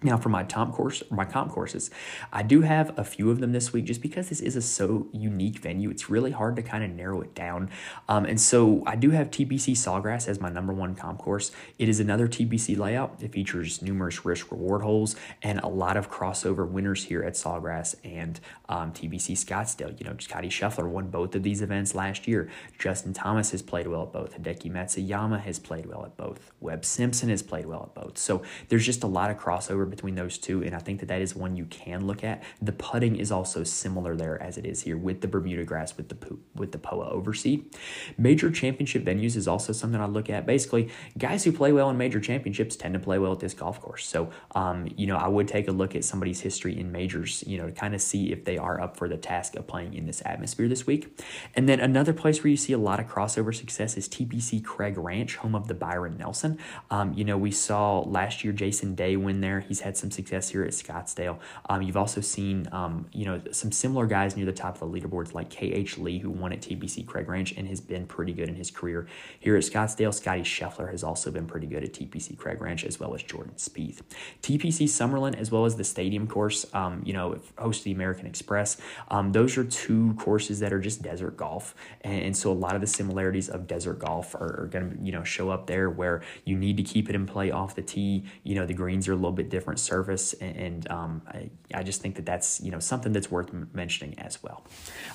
Now, 0.03 0.19
for 0.19 0.29
my 0.29 0.43
top 0.43 0.73
course, 0.73 1.03
my 1.11 1.25
comp 1.25 1.53
courses, 1.53 1.91
I 2.31 2.43
do 2.43 2.61
have 2.61 2.99
a 2.99 3.03
few 3.03 3.31
of 3.31 3.41
them 3.41 3.53
this 3.53 3.73
week 3.73 3.87
just 3.87 4.03
because 4.03 4.29
this 4.29 4.41
is 4.41 4.55
a 4.55 4.61
so 4.61 5.09
unique 5.11 5.59
venue. 5.61 5.89
It's 5.89 6.11
really 6.11 6.33
hard 6.33 6.55
to 6.57 6.63
kind 6.63 6.85
of 6.85 6.91
narrow 6.91 7.23
it 7.23 7.35
down. 7.35 7.71
Um, 8.07 8.27
and 8.27 8.39
so 8.39 8.83
I 8.87 8.95
do 8.95 9.11
have 9.13 9.31
TPC 9.31 9.73
Sawgrass 9.73 10.29
as 10.29 10.39
my 10.39 10.51
number 10.51 10.75
one 10.75 10.95
comp 10.97 11.19
course. 11.19 11.51
It 11.79 11.89
is 11.89 11.99
another 11.99 12.29
TPC 12.29 12.77
layout. 12.77 13.23
It 13.23 13.33
features 13.33 13.81
numerous 13.81 14.23
risk 14.27 14.51
reward 14.51 14.83
holes 14.83 15.17
and 15.43 15.61
a 15.61 15.69
lot 15.69 15.97
of 15.97 16.11
crossover 16.11 16.69
winners 16.69 17.05
here 17.05 17.23
at 17.23 17.33
Sawgrass 17.33 17.95
and 18.05 18.39
um, 18.69 18.93
TPC 18.93 19.33
Scottsdale. 19.33 19.99
You 19.99 20.05
know, 20.05 20.17
Scottie 20.19 20.51
Scheffler 20.51 20.87
won 20.87 21.09
both 21.09 21.35
of 21.35 21.43
these 21.43 21.63
events 21.63 21.95
last 21.95 22.29
year. 22.29 22.51
Justin 22.79 23.15
Thomas 23.15 23.51
has 23.53 23.63
played 23.63 23.87
well 23.87 24.03
at 24.03 24.13
both. 24.13 24.37
Hideki 24.37 24.71
Matsuyama 24.71 25.41
has 25.41 25.59
played 25.59 25.87
well 25.87 26.05
at 26.05 26.19
both. 26.19 26.53
Webb 26.61 26.85
Simpson 26.85 27.31
has 27.31 27.43
played 27.43 27.65
well 27.65 27.91
at 27.91 28.03
both. 28.03 28.19
So 28.19 28.43
there's 28.69 28.85
just 28.85 29.03
a 29.03 29.07
lot 29.07 29.31
of 29.31 29.39
crossover 29.39 29.86
between 29.87 30.15
those 30.15 30.39
two, 30.39 30.63
and 30.63 30.75
I 30.75 30.79
think 30.79 31.01
that 31.01 31.07
that 31.07 31.21
is 31.21 31.35
one 31.35 31.57
you 31.57 31.67
can 31.67 32.07
look 32.07 32.25
at. 32.25 32.43
The 32.61 32.73
putting 32.73 33.17
is 33.17 33.33
also 33.33 33.65
similar 33.65 34.17
there 34.17 34.43
as 34.43 34.59
it 34.59 34.67
is 34.67 34.83
here 34.83 34.97
with 34.97 35.21
the 35.21 35.29
Bermuda 35.29 35.65
grass 35.65 35.97
with 35.97 36.09
the 36.09 36.37
with 36.55 36.73
the 36.73 36.79
POA 36.79 37.11
overseed. 37.11 37.75
Major 38.19 38.51
championship 38.51 39.05
venues 39.05 39.37
is 39.37 39.49
also 39.49 39.73
something 39.73 40.01
I 40.01 40.07
look 40.07 40.31
at. 40.31 40.47
Basically, 40.47 40.91
guys 41.19 41.45
who 41.45 41.53
play 41.53 41.73
well 41.73 41.91
in 41.91 41.97
major 41.97 42.21
championships 42.21 42.77
tend 42.77 42.95
to 42.95 43.01
play 43.01 43.19
well 43.19 43.33
at 43.33 43.41
this 43.41 43.55
golf 43.55 43.81
course. 43.81 44.07
So, 44.07 44.31
um, 44.55 44.89
you 44.97 45.07
know, 45.07 45.17
I 45.17 45.29
would 45.29 45.49
take 45.49 45.69
a 45.69 45.73
look 45.73 45.95
at 45.95 46.05
somebody's 46.05 46.41
history 46.41 46.79
in 46.79 46.93
majors, 46.93 47.45
you 47.47 47.59
know, 47.59 47.67
to 47.67 47.73
kind 47.73 47.95
of 47.95 48.01
see 48.01 48.33
if 48.33 48.45
they 48.45 48.59
are 48.59 48.81
up 48.81 48.97
for 48.97 49.09
the 49.09 49.17
task 49.17 49.57
of 49.57 49.67
playing 49.67 49.95
in 49.95 50.07
this 50.07 50.23
atmosphere 50.25 50.69
this 50.69 50.87
week. 50.87 51.21
And 51.55 51.69
then 51.69 51.81
another 51.81 52.13
place 52.13 52.43
where 52.43 52.51
you 52.51 52.57
see 52.57 52.73
a 52.73 52.79
lot 52.79 53.01
of 53.01 53.07
crossover 53.07 53.55
success 53.55 53.97
is 53.97 54.09
TPC 54.09 54.65
Craig 54.65 54.97
Ranch, 54.97 55.37
home 55.37 55.55
of 55.55 55.69
the 55.69 55.75
Byron 55.75 56.17
Nelson. 56.19 56.59
Um, 56.91 57.13
you 57.15 57.25
know, 57.25 57.37
we 57.37 57.51
saw 57.51 58.01
last 58.01 58.45
year 58.45 58.53
Jason 58.53 58.95
Day 58.95 59.17
win 59.17 59.41
there. 59.41 59.61
He's 59.61 59.76
had 59.81 59.97
some 59.97 60.11
success 60.11 60.49
here 60.49 60.63
at 60.63 60.71
Scottsdale. 60.71 61.39
Um, 61.69 61.83
you've 61.83 61.97
also 61.97 62.21
seen, 62.21 62.69
um, 62.73 63.07
you 63.13 63.25
know, 63.25 63.41
some 63.51 63.73
similar 63.73 64.07
guys 64.07 64.37
near 64.37 64.47
the 64.47 64.53
top 64.53 64.81
of 64.81 64.93
the 64.93 65.01
leaderboards 65.01 65.35
like 65.35 65.51
K.H. 65.51 65.99
Lee, 65.99 66.19
who 66.19 66.31
won 66.31 66.53
at 66.53 66.61
TPC 66.61 67.07
Craig 67.07 67.29
Ranch 67.29 67.53
and 67.57 67.69
has 67.69 67.81
been 67.81 68.07
pretty 68.07 68.33
good 68.33 68.49
in 68.49 68.55
his 68.55 68.71
career. 68.71 69.07
Here 69.41 69.57
at 69.57 69.63
Scottsdale, 69.63 70.13
Scottie 70.13 70.43
Scheffler 70.43 70.91
has 70.91 71.03
also 71.03 71.31
been 71.31 71.47
pretty 71.47 71.67
good 71.67 71.85
at 71.85 71.93
TPC 71.93 72.37
Craig 72.37 72.61
Ranch, 72.61 72.85
as 72.85 72.99
well 73.01 73.15
as 73.15 73.23
Jordan 73.23 73.55
Spieth. 73.57 74.03
TPC 74.43 74.85
Summerlin, 74.85 75.35
as 75.39 75.51
well 75.51 75.65
as 75.65 75.77
the 75.77 75.85
Stadium 75.85 76.27
course, 76.27 76.67
um, 76.75 77.03
you 77.05 77.13
know, 77.13 77.39
host 77.59 77.85
the 77.85 77.93
American 77.93 78.27
Express. 78.27 78.77
Um, 79.09 79.33
those 79.33 79.57
are 79.57 79.65
two 79.65 80.15
courses 80.19 80.61
that 80.61 80.73
are 80.73 80.81
just 80.81 81.03
desert 81.03 81.37
golf, 81.37 81.75
and, 82.03 82.23
and 82.23 82.37
so 82.37 82.51
a 82.51 82.55
lot 82.55 82.75
of 82.75 82.81
the 82.81 82.87
similarities 82.87 83.49
of 83.49 83.67
desert 83.67 83.99
golf 83.99 84.35
are, 84.35 84.63
are 84.63 84.67
going 84.67 84.91
to, 84.91 85.05
you 85.05 85.13
know, 85.13 85.25
show 85.25 85.51
up 85.51 85.67
there 85.67 85.91
where 85.91 86.23
you 86.45 86.57
need 86.57 86.77
to 86.77 86.83
keep 86.83 87.09
it 87.09 87.15
in 87.15 87.27
play 87.27 87.51
off 87.51 87.75
the 87.75 87.83
tee. 87.83 88.25
You 88.43 88.55
know, 88.55 88.67
the 88.67 88.75
greens 88.75 89.09
are 89.09 89.13
a 89.13 89.17
little 89.17 89.33
bit 89.33 89.51
different 89.51 89.66
surface, 89.75 90.33
and, 90.35 90.57
and 90.57 90.91
um, 90.91 91.23
I, 91.27 91.51
I 91.75 91.83
just 91.83 92.01
think 92.01 92.15
that 92.17 92.27
that's 92.27 92.61
you 92.61 92.71
know 92.71 92.79
something 92.79 93.13
that's 93.13 93.31
worth 93.31 93.53
mentioning 93.75 94.19
as 94.19 94.43
well. 94.43 94.65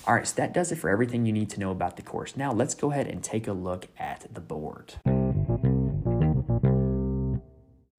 All 0.05 0.15
right, 0.15 0.27
so 0.27 0.35
that 0.35 0.53
does 0.53 0.71
it 0.71 0.75
for 0.75 0.89
everything 0.89 1.25
you 1.25 1.33
need 1.33 1.49
to 1.51 1.59
know 1.59 1.71
about 1.71 1.95
the 1.95 2.01
course. 2.03 2.35
Now 2.35 2.51
let's 2.51 2.73
go 2.73 2.91
ahead 2.91 3.07
and 3.07 3.23
take 3.23 3.47
a 3.47 3.53
look 3.53 3.87
at 3.97 4.27
the 4.33 4.41
board. 4.41 4.95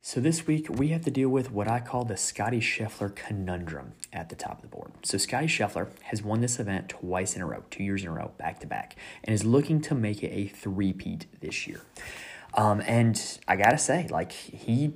So 0.05 0.21
this 0.21 0.49
week 0.49 0.69
we 0.69 0.89
have 0.89 1.03
to 1.05 1.11
deal 1.11 1.29
with 1.29 1.53
what 1.53 1.69
I 1.69 1.79
call 1.79 2.05
the 2.05 2.17
Scottie 2.17 2.61
Scheffler 2.61 3.15
conundrum 3.15 3.93
at 4.13 4.29
the 4.29 4.35
top 4.35 4.57
of 4.57 4.63
the 4.63 4.69
board. 4.69 4.91
So 5.05 5.17
Scottie 5.17 5.47
Scheffler 5.47 5.89
has 6.03 6.23
won 6.23 6.41
this 6.41 6.59
event 6.59 6.89
twice 6.89 7.37
in 7.37 7.41
a 7.41 7.47
row, 7.47 7.63
two 7.71 7.85
years 7.85 8.03
in 8.03 8.09
a 8.09 8.13
row, 8.13 8.33
back 8.37 8.59
to 8.61 8.67
back, 8.67 8.97
and 9.23 9.33
is 9.33 9.45
looking 9.45 9.81
to 9.83 9.95
make 9.95 10.23
it 10.23 10.31
a 10.33 10.49
three-peat 10.49 11.27
this 11.41 11.69
year. 11.69 11.83
Um, 12.55 12.83
and 12.85 13.39
I 13.47 13.57
gotta 13.57 13.79
say, 13.79 14.09
like 14.11 14.33
he 14.33 14.95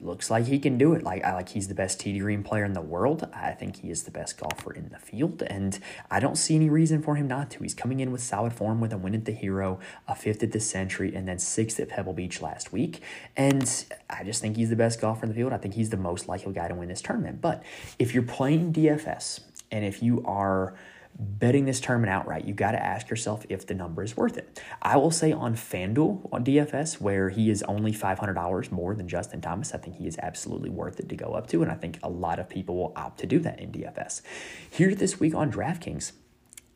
looks 0.00 0.30
like 0.30 0.46
he 0.46 0.58
can 0.58 0.78
do 0.78 0.92
it. 0.94 1.02
Like 1.02 1.24
I 1.24 1.34
like 1.34 1.48
he's 1.48 1.68
the 1.68 1.74
best 1.74 2.00
TD 2.00 2.20
green 2.20 2.42
player 2.42 2.64
in 2.64 2.72
the 2.72 2.80
world. 2.80 3.28
I 3.32 3.52
think 3.52 3.80
he 3.80 3.90
is 3.90 4.04
the 4.04 4.10
best 4.10 4.38
golfer 4.38 4.72
in 4.72 4.88
the 4.90 4.98
field, 4.98 5.42
and 5.42 5.78
I 6.10 6.20
don't 6.20 6.36
see 6.36 6.54
any 6.54 6.70
reason 6.70 7.02
for 7.02 7.16
him 7.16 7.26
not 7.26 7.50
to. 7.52 7.62
He's 7.62 7.74
coming 7.74 8.00
in 8.00 8.12
with 8.12 8.22
solid 8.22 8.52
form 8.52 8.80
with 8.80 8.92
a 8.92 8.98
win 8.98 9.14
at 9.14 9.24
the 9.24 9.32
Hero, 9.32 9.80
a 10.06 10.14
fifth 10.14 10.42
at 10.42 10.52
the 10.52 10.60
Sentry, 10.60 11.14
and 11.14 11.26
then 11.26 11.38
sixth 11.38 11.80
at 11.80 11.88
Pebble 11.88 12.12
Beach 12.12 12.40
last 12.40 12.72
week. 12.72 13.02
And 13.36 13.84
I 14.08 14.24
just 14.24 14.40
think 14.40 14.56
he's 14.56 14.70
the 14.70 14.76
best 14.76 15.00
golfer 15.00 15.24
in 15.24 15.28
the 15.30 15.34
field. 15.34 15.52
I 15.52 15.58
think 15.58 15.74
he's 15.74 15.90
the 15.90 15.96
most 15.96 16.28
likely 16.28 16.52
guy 16.52 16.68
to 16.68 16.74
win 16.74 16.88
this 16.88 17.02
tournament. 17.02 17.40
But 17.40 17.62
if 17.98 18.14
you're 18.14 18.22
playing 18.22 18.72
DFS 18.72 19.40
and 19.70 19.84
if 19.84 20.02
you 20.02 20.22
are 20.24 20.74
betting 21.18 21.64
this 21.64 21.80
tournament 21.80 22.12
outright, 22.12 22.44
you 22.44 22.54
got 22.54 22.72
to 22.72 22.82
ask 22.82 23.10
yourself 23.10 23.44
if 23.48 23.66
the 23.66 23.74
number 23.74 24.02
is 24.02 24.16
worth 24.16 24.38
it. 24.38 24.60
I 24.80 24.96
will 24.96 25.10
say 25.10 25.32
on 25.32 25.54
FanDuel 25.54 26.28
on 26.32 26.44
DFS, 26.44 27.00
where 27.00 27.30
he 27.30 27.50
is 27.50 27.62
only 27.64 27.92
$500 27.92 28.70
more 28.70 28.94
than 28.94 29.08
Justin 29.08 29.40
Thomas, 29.40 29.74
I 29.74 29.78
think 29.78 29.96
he 29.96 30.06
is 30.06 30.16
absolutely 30.22 30.70
worth 30.70 31.00
it 31.00 31.08
to 31.08 31.16
go 31.16 31.34
up 31.34 31.48
to. 31.48 31.62
And 31.62 31.72
I 31.72 31.74
think 31.74 31.98
a 32.02 32.08
lot 32.08 32.38
of 32.38 32.48
people 32.48 32.76
will 32.76 32.92
opt 32.94 33.18
to 33.20 33.26
do 33.26 33.40
that 33.40 33.58
in 33.58 33.72
DFS. 33.72 34.22
Here 34.70 34.94
this 34.94 35.18
week 35.18 35.34
on 35.34 35.50
DraftKings, 35.50 36.12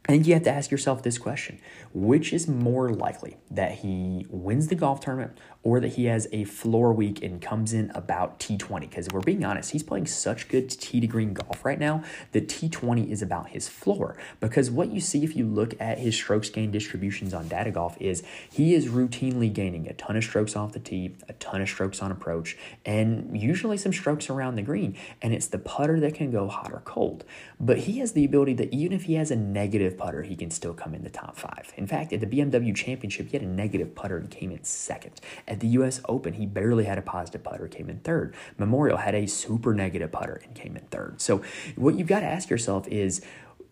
and 0.06 0.26
you 0.26 0.34
have 0.34 0.42
to 0.42 0.50
ask 0.50 0.70
yourself 0.70 1.02
this 1.02 1.16
question 1.18 1.60
which 1.94 2.32
is 2.32 2.48
more 2.48 2.90
likely 2.90 3.36
that 3.50 3.72
he 3.76 4.26
wins 4.28 4.68
the 4.68 4.74
golf 4.74 5.00
tournament 5.00 5.38
or 5.62 5.80
that 5.80 5.94
he 5.94 6.06
has 6.06 6.26
a 6.32 6.44
floor 6.44 6.92
week 6.92 7.22
and 7.22 7.40
comes 7.40 7.72
in 7.72 7.90
about 7.94 8.38
T20? 8.40 8.80
Because 8.80 9.06
if 9.06 9.12
we're 9.12 9.20
being 9.20 9.44
honest, 9.44 9.72
he's 9.72 9.82
playing 9.82 10.06
such 10.06 10.48
good 10.48 10.70
tee 10.70 11.00
to 11.00 11.06
green 11.06 11.34
golf 11.34 11.64
right 11.64 11.78
now 11.78 12.02
that 12.32 12.48
T20 12.48 13.10
is 13.10 13.22
about 13.22 13.50
his 13.50 13.68
floor. 13.68 14.16
Because 14.40 14.70
what 14.70 14.90
you 14.90 15.00
see 15.00 15.24
if 15.24 15.36
you 15.36 15.46
look 15.46 15.74
at 15.80 15.98
his 15.98 16.14
strokes 16.14 16.50
gain 16.50 16.70
distributions 16.70 17.32
on 17.34 17.48
data 17.48 17.70
golf 17.70 17.96
is 18.00 18.22
he 18.50 18.74
is 18.74 18.86
routinely 18.86 19.52
gaining 19.52 19.88
a 19.88 19.92
ton 19.92 20.16
of 20.16 20.24
strokes 20.24 20.56
off 20.56 20.72
the 20.72 20.80
tee, 20.80 21.14
a 21.28 21.32
ton 21.34 21.60
of 21.60 21.68
strokes 21.68 22.02
on 22.02 22.10
approach, 22.10 22.56
and 22.84 23.38
usually 23.38 23.76
some 23.76 23.92
strokes 23.92 24.28
around 24.28 24.56
the 24.56 24.62
green. 24.62 24.96
And 25.20 25.32
it's 25.32 25.46
the 25.46 25.58
putter 25.58 26.00
that 26.00 26.14
can 26.14 26.30
go 26.30 26.48
hot 26.48 26.72
or 26.72 26.82
cold. 26.84 27.24
But 27.60 27.78
he 27.78 27.98
has 28.00 28.12
the 28.12 28.24
ability 28.24 28.54
that 28.54 28.72
even 28.72 28.92
if 28.92 29.04
he 29.04 29.14
has 29.14 29.30
a 29.30 29.36
negative 29.36 29.96
putter, 29.96 30.22
he 30.22 30.34
can 30.34 30.50
still 30.50 30.74
come 30.74 30.94
in 30.94 31.04
the 31.04 31.10
top 31.10 31.36
five. 31.36 31.72
In 31.76 31.86
fact, 31.86 32.12
at 32.12 32.20
the 32.20 32.26
BMW 32.26 32.74
Championship, 32.74 33.28
he 33.28 33.36
had 33.36 33.46
a 33.46 33.50
negative 33.50 33.94
putter 33.94 34.16
and 34.16 34.30
came 34.30 34.50
in 34.50 34.64
second. 34.64 35.20
At 35.52 35.60
the 35.60 35.68
US 35.68 36.00
Open, 36.08 36.32
he 36.32 36.46
barely 36.46 36.84
had 36.84 36.96
a 36.96 37.02
positive 37.02 37.42
putter, 37.42 37.68
came 37.68 37.90
in 37.90 37.98
third. 37.98 38.34
Memorial 38.56 38.96
had 38.96 39.14
a 39.14 39.26
super 39.26 39.74
negative 39.74 40.10
putter 40.10 40.40
and 40.42 40.54
came 40.54 40.76
in 40.76 40.84
third. 40.86 41.20
So, 41.20 41.42
what 41.76 41.98
you've 41.98 42.08
got 42.08 42.20
to 42.20 42.26
ask 42.26 42.48
yourself 42.48 42.88
is, 42.88 43.20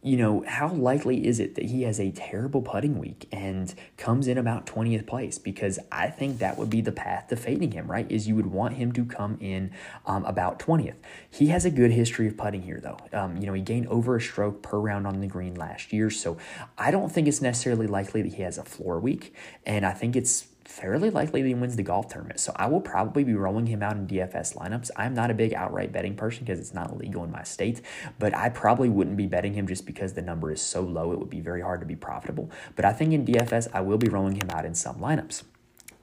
you 0.02 0.18
know, 0.18 0.44
how 0.46 0.68
likely 0.68 1.26
is 1.26 1.40
it 1.40 1.54
that 1.54 1.64
he 1.64 1.84
has 1.84 1.98
a 1.98 2.10
terrible 2.10 2.60
putting 2.60 2.98
week 2.98 3.26
and 3.32 3.74
comes 3.96 4.28
in 4.28 4.36
about 4.36 4.66
20th 4.66 5.06
place? 5.06 5.38
Because 5.38 5.78
I 5.90 6.08
think 6.08 6.38
that 6.40 6.58
would 6.58 6.68
be 6.68 6.82
the 6.82 6.92
path 6.92 7.28
to 7.28 7.36
fading 7.36 7.72
him, 7.72 7.90
right? 7.90 8.10
Is 8.12 8.28
you 8.28 8.36
would 8.36 8.48
want 8.48 8.74
him 8.74 8.92
to 8.92 9.06
come 9.06 9.38
in 9.40 9.70
um, 10.04 10.26
about 10.26 10.58
20th. 10.58 10.96
He 11.30 11.46
has 11.46 11.64
a 11.64 11.70
good 11.70 11.92
history 11.92 12.26
of 12.26 12.36
putting 12.36 12.60
here, 12.60 12.80
though. 12.82 12.98
Um, 13.18 13.38
you 13.38 13.46
know, 13.46 13.54
he 13.54 13.62
gained 13.62 13.86
over 13.86 14.16
a 14.16 14.20
stroke 14.20 14.60
per 14.60 14.78
round 14.78 15.06
on 15.06 15.18
the 15.22 15.26
green 15.26 15.54
last 15.54 15.94
year. 15.94 16.10
So 16.10 16.36
I 16.76 16.90
don't 16.90 17.10
think 17.10 17.26
it's 17.26 17.40
necessarily 17.40 17.86
likely 17.86 18.20
that 18.20 18.34
he 18.34 18.42
has 18.42 18.58
a 18.58 18.64
floor 18.64 19.00
week. 19.00 19.34
And 19.64 19.86
I 19.86 19.92
think 19.92 20.14
it's 20.14 20.46
fairly 20.70 21.11
likely 21.11 21.42
that 21.42 21.48
he 21.48 21.54
wins 21.54 21.74
the 21.74 21.83
golf 21.83 22.09
tournament. 22.09 22.38
So 22.38 22.52
I 22.54 22.68
will 22.68 22.80
probably 22.80 23.24
be 23.24 23.35
rolling 23.35 23.66
him 23.66 23.83
out 23.83 23.96
in 23.96 24.06
DFS 24.06 24.56
lineups. 24.56 24.90
I'm 24.96 25.14
not 25.14 25.30
a 25.30 25.35
big 25.35 25.52
outright 25.52 25.90
betting 25.90 26.14
person 26.14 26.44
because 26.44 26.61
it's 26.61 26.72
not 26.72 26.96
legal 26.96 27.24
in 27.24 27.30
my 27.30 27.42
state, 27.42 27.83
but 28.18 28.35
I 28.37 28.50
probably 28.50 28.88
wouldn't 28.88 29.16
be 29.16 29.26
betting 29.26 29.54
him 29.54 29.66
just 29.66 29.85
because 29.85 30.12
the 30.12 30.22
number 30.22 30.52
is 30.52 30.62
so 30.62 30.80
low. 30.80 31.12
It 31.12 31.18
would 31.18 31.28
be 31.28 31.40
very 31.40 31.61
hard 31.61 31.80
to 31.80 31.87
be 31.87 31.96
profitable. 31.96 32.50
But 32.76 32.85
I 32.85 32.92
think 32.92 33.12
in 33.12 33.26
DFS, 33.26 33.68
I 33.74 33.80
will 33.80 33.98
be 33.98 34.09
rolling 34.09 34.37
him 34.37 34.48
out 34.50 34.64
in 34.64 34.74
some 34.74 34.96
lineups. 34.96 35.42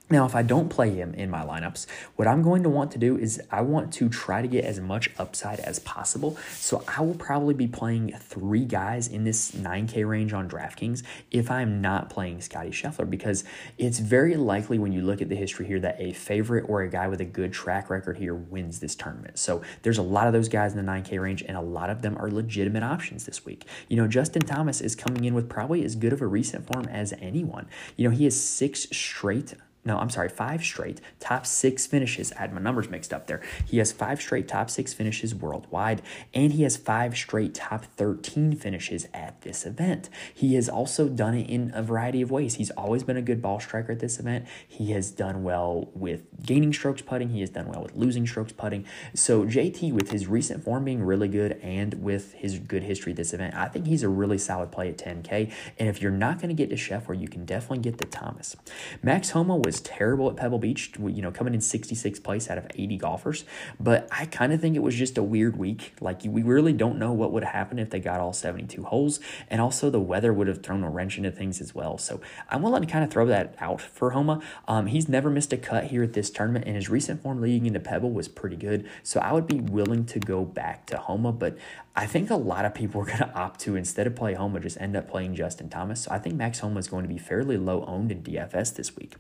Now, 0.10 0.26
if 0.26 0.36
I 0.36 0.42
don't 0.42 0.70
play 0.70 0.92
him 0.92 1.14
in 1.16 1.30
my 1.30 1.44
lineups, 1.44 1.86
what 2.16 2.30
I'm 2.30 2.42
going 2.42 2.64
to 2.64 2.70
want 2.70 2.92
to 2.94 2.98
do 2.98 3.18
is 3.18 3.42
I 3.52 3.60
want 3.60 3.92
to 3.96 4.08
try 4.08 4.42
to 4.42 4.48
get 4.48 4.64
as 4.64 4.80
much 4.80 5.10
upside 5.20 5.60
as 5.60 5.80
possible. 5.80 6.38
So 6.54 6.82
I 6.88 7.02
will 7.02 7.16
probably 7.16 7.54
be 7.54 7.68
playing 7.68 8.14
three 8.18 8.64
guys 8.64 9.10
in 9.10 9.26
this 9.26 9.52
9K 9.52 10.08
range 10.08 10.32
on 10.32 10.50
DraftKings 10.50 11.04
if 11.30 11.52
I'm 11.52 11.82
not 11.82 12.10
playing 12.10 12.40
Scottie 12.40 12.70
Scheffler 12.70 13.10
because 13.10 13.44
it's 13.78 14.00
very 14.00 14.38
likely 14.38 14.80
when 14.80 14.94
you 14.94 15.02
look 15.02 15.22
at 15.22 15.28
the 15.28 15.36
history 15.36 15.68
here 15.68 15.80
that 15.82 16.00
a 16.00 16.14
favorite 16.14 16.70
or 16.70 16.84
a 16.84 16.90
guy 16.90 17.10
with 17.10 17.20
a 17.20 17.26
good 17.26 17.52
track 17.52 17.90
record 17.90 18.18
here 18.18 18.34
wins 18.34 18.80
this 18.80 18.96
tournament. 18.96 19.38
So 19.38 19.62
there's 19.82 19.98
a 19.98 20.04
lot 20.04 20.28
of 20.28 20.32
those 20.32 20.48
guys 20.48 20.74
in 20.74 20.86
the 20.86 20.90
9K 20.90 21.22
range, 21.22 21.42
and 21.42 21.58
a 21.58 21.62
lot 21.62 21.90
of 21.90 22.02
them 22.02 22.18
are 22.18 22.32
legitimate 22.32 22.84
options 22.84 23.26
this 23.26 23.46
week. 23.46 23.66
You 23.90 23.98
know, 23.98 24.08
Justin 24.08 24.44
Thomas 24.44 24.80
is 24.80 24.96
coming 24.96 25.26
in 25.26 25.34
with 25.34 25.50
probably 25.50 25.84
as 25.84 25.96
good 25.96 26.14
of 26.14 26.22
a 26.22 26.28
recent 26.28 26.66
form 26.66 26.86
as 26.88 27.14
anyone. 27.20 27.68
You 27.98 28.08
know, 28.08 28.16
he 28.16 28.24
has 28.24 28.40
six 28.40 28.88
straight 28.92 29.54
no, 29.88 29.98
I'm 29.98 30.10
sorry, 30.10 30.28
five 30.28 30.64
straight 30.64 31.00
top 31.22 31.46
six 31.46 31.88
finishes. 31.88 32.34
I 32.34 32.42
had 32.42 32.54
my 32.54 32.60
numbers 32.60 32.90
mixed 32.90 33.14
up 33.14 33.28
there. 33.28 33.42
He 33.66 33.78
has 33.78 33.94
five 33.94 34.22
straight 34.22 34.48
top 34.48 34.70
six 34.70 34.94
finishes 34.94 35.34
worldwide, 35.34 36.02
and 36.34 36.52
he 36.52 36.64
has 36.64 36.76
five 36.76 37.16
straight 37.16 37.56
top 37.56 37.86
13 37.86 38.54
finishes 38.56 39.08
at 39.14 39.42
this 39.42 39.66
event. 39.66 40.10
He 40.34 40.56
has 40.56 40.68
also 40.68 41.08
done 41.08 41.36
it 41.36 41.50
in 41.50 41.72
a 41.74 41.82
variety 41.82 42.22
of 42.22 42.30
ways. 42.30 42.56
He's 42.56 42.70
always 42.72 43.04
been 43.04 43.16
a 43.16 43.22
good 43.22 43.42
ball 43.42 43.62
striker 43.62 43.94
at 43.94 44.00
this 44.00 44.20
event. 44.20 44.46
He 44.68 44.92
has 44.92 45.10
done 45.10 45.44
well 45.44 45.90
with 45.94 46.26
gaining 46.46 46.74
strokes 46.74 47.02
putting, 47.02 47.30
he 47.30 47.40
has 47.40 47.50
done 47.50 47.68
well 47.68 47.84
with 47.84 47.96
losing 47.96 48.28
strokes 48.28 48.52
putting. 48.52 48.86
So, 49.14 49.46
JT, 49.46 49.94
with 49.94 50.12
his 50.12 50.28
recent 50.28 50.66
form 50.66 50.84
being 50.84 51.02
really 51.02 51.30
good 51.30 51.54
and 51.64 52.04
with 52.04 52.34
his 52.34 52.60
good 52.60 52.84
history 52.84 53.14
at 53.14 53.16
this 53.16 53.34
event, 53.34 53.56
I 53.56 53.70
think 53.70 53.88
he's 53.88 54.04
a 54.04 54.10
really 54.10 54.38
solid 54.38 54.70
play 54.70 54.90
at 54.90 54.98
10K. 54.98 55.50
And 55.80 55.88
if 55.88 56.02
you're 56.02 56.12
not 56.12 56.42
going 56.42 56.50
to 56.50 56.56
get 56.56 56.70
to 56.72 56.76
Scheff, 56.76 57.08
where 57.08 57.18
you 57.18 57.30
can 57.30 57.46
definitely 57.46 57.80
get 57.80 58.00
the 58.00 58.06
Thomas. 58.06 58.58
Max 59.02 59.30
Homa 59.30 59.56
was 59.56 59.77
was 59.78 59.82
terrible 59.82 60.30
at 60.30 60.36
Pebble 60.36 60.60
Beach, 60.60 60.92
you 60.98 61.22
know, 61.22 61.32
coming 61.32 61.54
in 61.54 61.60
66th 61.60 62.24
place 62.24 62.50
out 62.50 62.58
of 62.58 62.66
80 62.74 62.98
golfers. 62.98 63.46
But 63.80 64.08
I 64.12 64.26
kind 64.26 64.52
of 64.52 64.60
think 64.60 64.76
it 64.76 64.82
was 64.82 64.96
just 64.96 65.18
a 65.18 65.24
weird 65.24 65.58
week. 65.58 65.94
Like, 66.02 66.22
we 66.26 66.42
really 66.42 66.74
don't 66.74 66.98
know 66.98 67.14
what 67.14 67.32
would 67.32 67.44
happen 67.44 67.78
if 67.78 67.90
they 67.92 68.00
got 68.00 68.20
all 68.20 68.34
72 68.34 68.84
holes. 68.84 69.20
And 69.50 69.62
also, 69.62 69.90
the 69.90 70.00
weather 70.00 70.34
would 70.34 70.48
have 70.48 70.64
thrown 70.64 70.84
a 70.84 70.90
wrench 70.90 71.18
into 71.18 71.32
things 71.32 71.62
as 71.62 71.76
well. 71.76 71.98
So 71.98 72.22
I'm 72.50 72.62
willing 72.64 72.82
to 72.82 72.92
kind 72.92 73.04
of 73.04 73.12
throw 73.12 73.26
that 73.28 73.56
out 73.60 73.82
for 73.82 74.12
Homa. 74.12 74.42
Um, 74.68 74.88
he's 74.88 75.08
never 75.08 75.30
missed 75.30 75.54
a 75.54 75.58
cut 75.58 75.86
here 75.86 76.04
at 76.04 76.14
this 76.14 76.30
tournament, 76.30 76.66
and 76.66 76.76
his 76.76 76.90
recent 76.90 77.22
form 77.22 77.42
leading 77.42 77.68
into 77.68 77.80
Pebble 77.80 78.12
was 78.12 78.28
pretty 78.28 78.56
good. 78.56 78.90
So 79.04 79.20
I 79.20 79.34
would 79.34 79.48
be 79.48 79.60
willing 79.60 80.06
to 80.06 80.20
go 80.20 80.44
back 80.44 80.88
to 80.88 80.98
Homa, 80.98 81.32
but 81.32 81.58
I 81.98 82.06
think 82.06 82.30
a 82.30 82.36
lot 82.36 82.64
of 82.64 82.76
people 82.76 83.02
are 83.02 83.06
going 83.06 83.18
to 83.18 83.34
opt 83.34 83.60
to, 83.62 83.76
instead 83.76 84.08
of 84.08 84.16
play 84.16 84.36
Homa, 84.36 84.60
just 84.60 84.80
end 84.80 84.96
up 84.96 85.10
playing 85.10 85.36
Justin 85.36 85.68
Thomas. 85.68 86.04
So 86.04 86.12
I 86.12 86.20
think 86.20 86.36
Max 86.36 86.60
Homa 86.60 86.80
is 86.80 86.88
going 86.88 87.04
to 87.04 87.10
be 87.10 87.18
fairly 87.18 87.58
low 87.58 87.84
owned 87.86 88.12
in 88.12 88.22
DFS 88.22 88.76
this 88.76 88.96
week. 88.96 89.16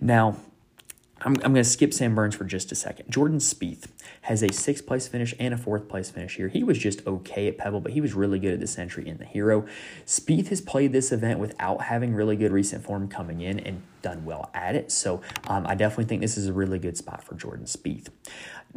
Now, 0.00 0.36
I'm, 1.20 1.34
I'm 1.36 1.52
going 1.52 1.54
to 1.54 1.64
skip 1.64 1.92
Sam 1.92 2.14
Burns 2.14 2.36
for 2.36 2.44
just 2.44 2.70
a 2.70 2.76
second. 2.76 3.10
Jordan 3.10 3.38
Spieth 3.38 3.86
has 4.22 4.42
a 4.42 4.52
sixth 4.52 4.86
place 4.86 5.08
finish 5.08 5.34
and 5.40 5.52
a 5.52 5.56
fourth 5.56 5.88
place 5.88 6.10
finish 6.10 6.36
here. 6.36 6.48
He 6.48 6.62
was 6.62 6.78
just 6.78 7.04
okay 7.06 7.48
at 7.48 7.58
Pebble, 7.58 7.80
but 7.80 7.92
he 7.92 8.00
was 8.00 8.14
really 8.14 8.38
good 8.38 8.54
at 8.54 8.60
the 8.60 8.68
Sentry 8.68 9.08
and 9.08 9.18
the 9.18 9.24
Hero. 9.24 9.66
Spieth 10.06 10.48
has 10.48 10.60
played 10.60 10.92
this 10.92 11.10
event 11.10 11.40
without 11.40 11.82
having 11.82 12.14
really 12.14 12.36
good 12.36 12.52
recent 12.52 12.84
form 12.84 13.08
coming 13.08 13.40
in 13.40 13.58
and 13.58 13.82
done 14.00 14.24
well 14.24 14.50
at 14.54 14.76
it. 14.76 14.92
So 14.92 15.20
um, 15.48 15.66
I 15.66 15.74
definitely 15.74 16.04
think 16.04 16.20
this 16.20 16.36
is 16.36 16.46
a 16.46 16.52
really 16.52 16.78
good 16.78 16.96
spot 16.96 17.24
for 17.24 17.34
Jordan 17.34 17.66
Spieth. 17.66 18.08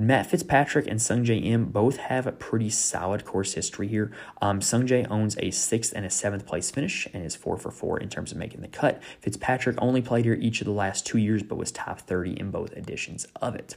Matt 0.01 0.25
Fitzpatrick 0.25 0.87
and 0.87 0.99
Sungjae 0.99 1.45
Im 1.45 1.65
both 1.65 1.97
have 1.97 2.25
a 2.25 2.31
pretty 2.31 2.71
solid 2.71 3.23
course 3.23 3.53
history 3.53 3.87
here. 3.87 4.11
Um, 4.41 4.59
Sungjae 4.59 5.05
owns 5.11 5.37
a 5.37 5.51
sixth 5.51 5.93
and 5.95 6.03
a 6.03 6.09
seventh 6.09 6.47
place 6.47 6.71
finish 6.71 7.07
and 7.13 7.23
is 7.23 7.35
four 7.35 7.55
for 7.55 7.69
four 7.69 7.99
in 7.99 8.09
terms 8.09 8.31
of 8.31 8.39
making 8.39 8.61
the 8.61 8.67
cut. 8.67 9.03
Fitzpatrick 9.19 9.75
only 9.79 10.01
played 10.01 10.25
here 10.25 10.33
each 10.33 10.59
of 10.59 10.65
the 10.65 10.71
last 10.71 11.05
two 11.05 11.19
years, 11.19 11.43
but 11.43 11.55
was 11.55 11.71
top 11.71 12.01
30 12.01 12.39
in 12.39 12.49
both 12.49 12.73
editions 12.73 13.27
of 13.43 13.53
it. 13.53 13.75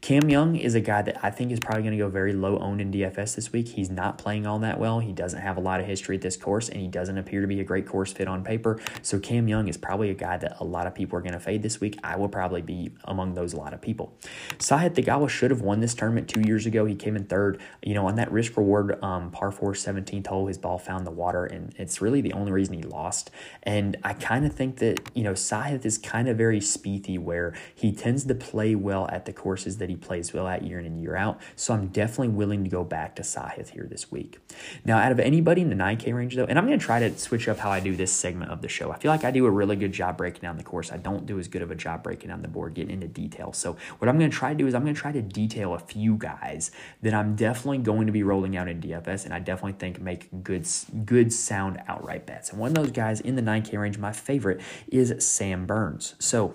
Cam 0.00 0.30
Young 0.30 0.56
is 0.56 0.74
a 0.74 0.80
guy 0.80 1.02
that 1.02 1.22
I 1.22 1.30
think 1.30 1.52
is 1.52 1.60
probably 1.60 1.82
going 1.82 1.92
to 1.92 1.98
go 1.98 2.08
very 2.08 2.32
low 2.32 2.58
owned 2.60 2.80
in 2.80 2.90
DFS 2.90 3.34
this 3.36 3.52
week. 3.52 3.68
He's 3.68 3.90
not 3.90 4.16
playing 4.16 4.46
all 4.46 4.60
that 4.60 4.80
well. 4.80 5.00
He 5.00 5.12
doesn't 5.12 5.40
have 5.40 5.58
a 5.58 5.60
lot 5.60 5.80
of 5.80 5.86
history 5.86 6.16
at 6.16 6.22
this 6.22 6.36
course, 6.38 6.70
and 6.70 6.80
he 6.80 6.88
doesn't 6.88 7.18
appear 7.18 7.42
to 7.42 7.46
be 7.46 7.60
a 7.60 7.64
great 7.64 7.86
course 7.86 8.10
fit 8.10 8.26
on 8.26 8.42
paper. 8.42 8.80
So 9.02 9.18
Cam 9.18 9.48
Young 9.48 9.68
is 9.68 9.76
probably 9.76 10.08
a 10.08 10.14
guy 10.14 10.38
that 10.38 10.56
a 10.60 10.64
lot 10.64 10.86
of 10.86 10.94
people 10.94 11.18
are 11.18 11.22
going 11.22 11.34
to 11.34 11.40
fade 11.40 11.62
this 11.62 11.78
week. 11.78 11.98
I 12.02 12.16
will 12.16 12.28
probably 12.28 12.62
be 12.62 12.92
among 13.04 13.34
those 13.34 13.52
a 13.52 13.58
lot 13.58 13.74
of 13.74 13.82
people. 13.82 14.16
Sahith 14.58 14.94
Theegala 14.94 15.28
should 15.28 15.50
have 15.50 15.57
won 15.60 15.80
this 15.80 15.94
tournament 15.94 16.28
two 16.28 16.40
years 16.40 16.66
ago. 16.66 16.84
He 16.84 16.94
came 16.94 17.16
in 17.16 17.24
third. 17.24 17.60
You 17.82 17.94
know, 17.94 18.06
on 18.06 18.16
that 18.16 18.30
risk 18.30 18.56
reward 18.56 19.02
um, 19.02 19.30
par 19.30 19.50
4 19.50 19.72
17th 19.72 20.26
hole, 20.26 20.46
his 20.46 20.58
ball 20.58 20.78
found 20.78 21.06
the 21.06 21.10
water, 21.10 21.44
and 21.44 21.74
it's 21.76 22.00
really 22.00 22.20
the 22.20 22.32
only 22.32 22.52
reason 22.52 22.74
he 22.74 22.82
lost. 22.82 23.30
And 23.62 23.96
I 24.04 24.14
kind 24.14 24.46
of 24.46 24.54
think 24.54 24.78
that, 24.78 25.00
you 25.14 25.24
know, 25.24 25.32
Sahith 25.32 25.84
is 25.84 25.98
kind 25.98 26.28
of 26.28 26.36
very 26.36 26.60
Spiethy 26.60 27.18
where 27.18 27.54
he 27.74 27.92
tends 27.92 28.24
to 28.24 28.34
play 28.34 28.74
well 28.74 29.08
at 29.10 29.24
the 29.24 29.32
courses 29.32 29.78
that 29.78 29.88
he 29.88 29.96
plays 29.96 30.32
well 30.32 30.46
at 30.46 30.62
year 30.62 30.78
in 30.78 30.86
and 30.86 31.00
year 31.00 31.16
out. 31.16 31.40
So 31.56 31.74
I'm 31.74 31.88
definitely 31.88 32.28
willing 32.28 32.64
to 32.64 32.70
go 32.70 32.84
back 32.84 33.16
to 33.16 33.22
Sahith 33.22 33.70
here 33.70 33.86
this 33.88 34.10
week. 34.10 34.38
Now, 34.84 34.98
out 34.98 35.12
of 35.12 35.20
anybody 35.20 35.62
in 35.62 35.68
the 35.68 35.76
9K 35.76 36.14
range, 36.14 36.36
though, 36.36 36.44
and 36.44 36.58
I'm 36.58 36.66
going 36.66 36.78
to 36.78 36.84
try 36.84 37.00
to 37.00 37.16
switch 37.18 37.48
up 37.48 37.58
how 37.58 37.70
I 37.70 37.80
do 37.80 37.96
this 37.96 38.12
segment 38.12 38.50
of 38.50 38.62
the 38.62 38.68
show. 38.68 38.90
I 38.90 38.98
feel 38.98 39.10
like 39.10 39.24
I 39.24 39.30
do 39.30 39.46
a 39.46 39.50
really 39.50 39.76
good 39.76 39.92
job 39.92 40.16
breaking 40.16 40.42
down 40.42 40.56
the 40.56 40.62
course. 40.62 40.92
I 40.92 40.96
don't 40.96 41.26
do 41.26 41.38
as 41.38 41.48
good 41.48 41.62
of 41.62 41.70
a 41.70 41.74
job 41.74 42.02
breaking 42.02 42.30
down 42.30 42.42
the 42.42 42.48
board, 42.48 42.74
getting 42.74 42.92
into 42.92 43.08
detail. 43.08 43.52
So 43.52 43.76
what 43.98 44.08
I'm 44.08 44.18
going 44.18 44.30
to 44.30 44.36
try 44.36 44.50
to 44.50 44.58
do 44.58 44.66
is 44.66 44.74
I'm 44.74 44.82
going 44.82 44.94
to 44.94 45.00
try 45.00 45.12
to 45.12 45.22
detail 45.38 45.74
a 45.74 45.78
few 45.78 46.16
guys 46.16 46.72
that 47.02 47.14
I'm 47.14 47.36
definitely 47.36 47.78
going 47.78 48.06
to 48.06 48.12
be 48.12 48.24
rolling 48.24 48.56
out 48.56 48.66
in 48.68 48.80
DFS, 48.80 49.24
and 49.24 49.32
I 49.32 49.38
definitely 49.38 49.78
think 49.78 50.00
make 50.00 50.42
good, 50.42 50.66
good 51.04 51.32
sound 51.32 51.80
outright 51.86 52.26
bets. 52.26 52.50
And 52.50 52.58
one 52.58 52.70
of 52.70 52.74
those 52.74 52.90
guys 52.90 53.20
in 53.20 53.36
the 53.36 53.42
9K 53.42 53.78
range, 53.78 53.98
my 53.98 54.10
favorite, 54.12 54.60
is 54.88 55.14
Sam 55.24 55.64
Burns. 55.64 56.16
So 56.18 56.54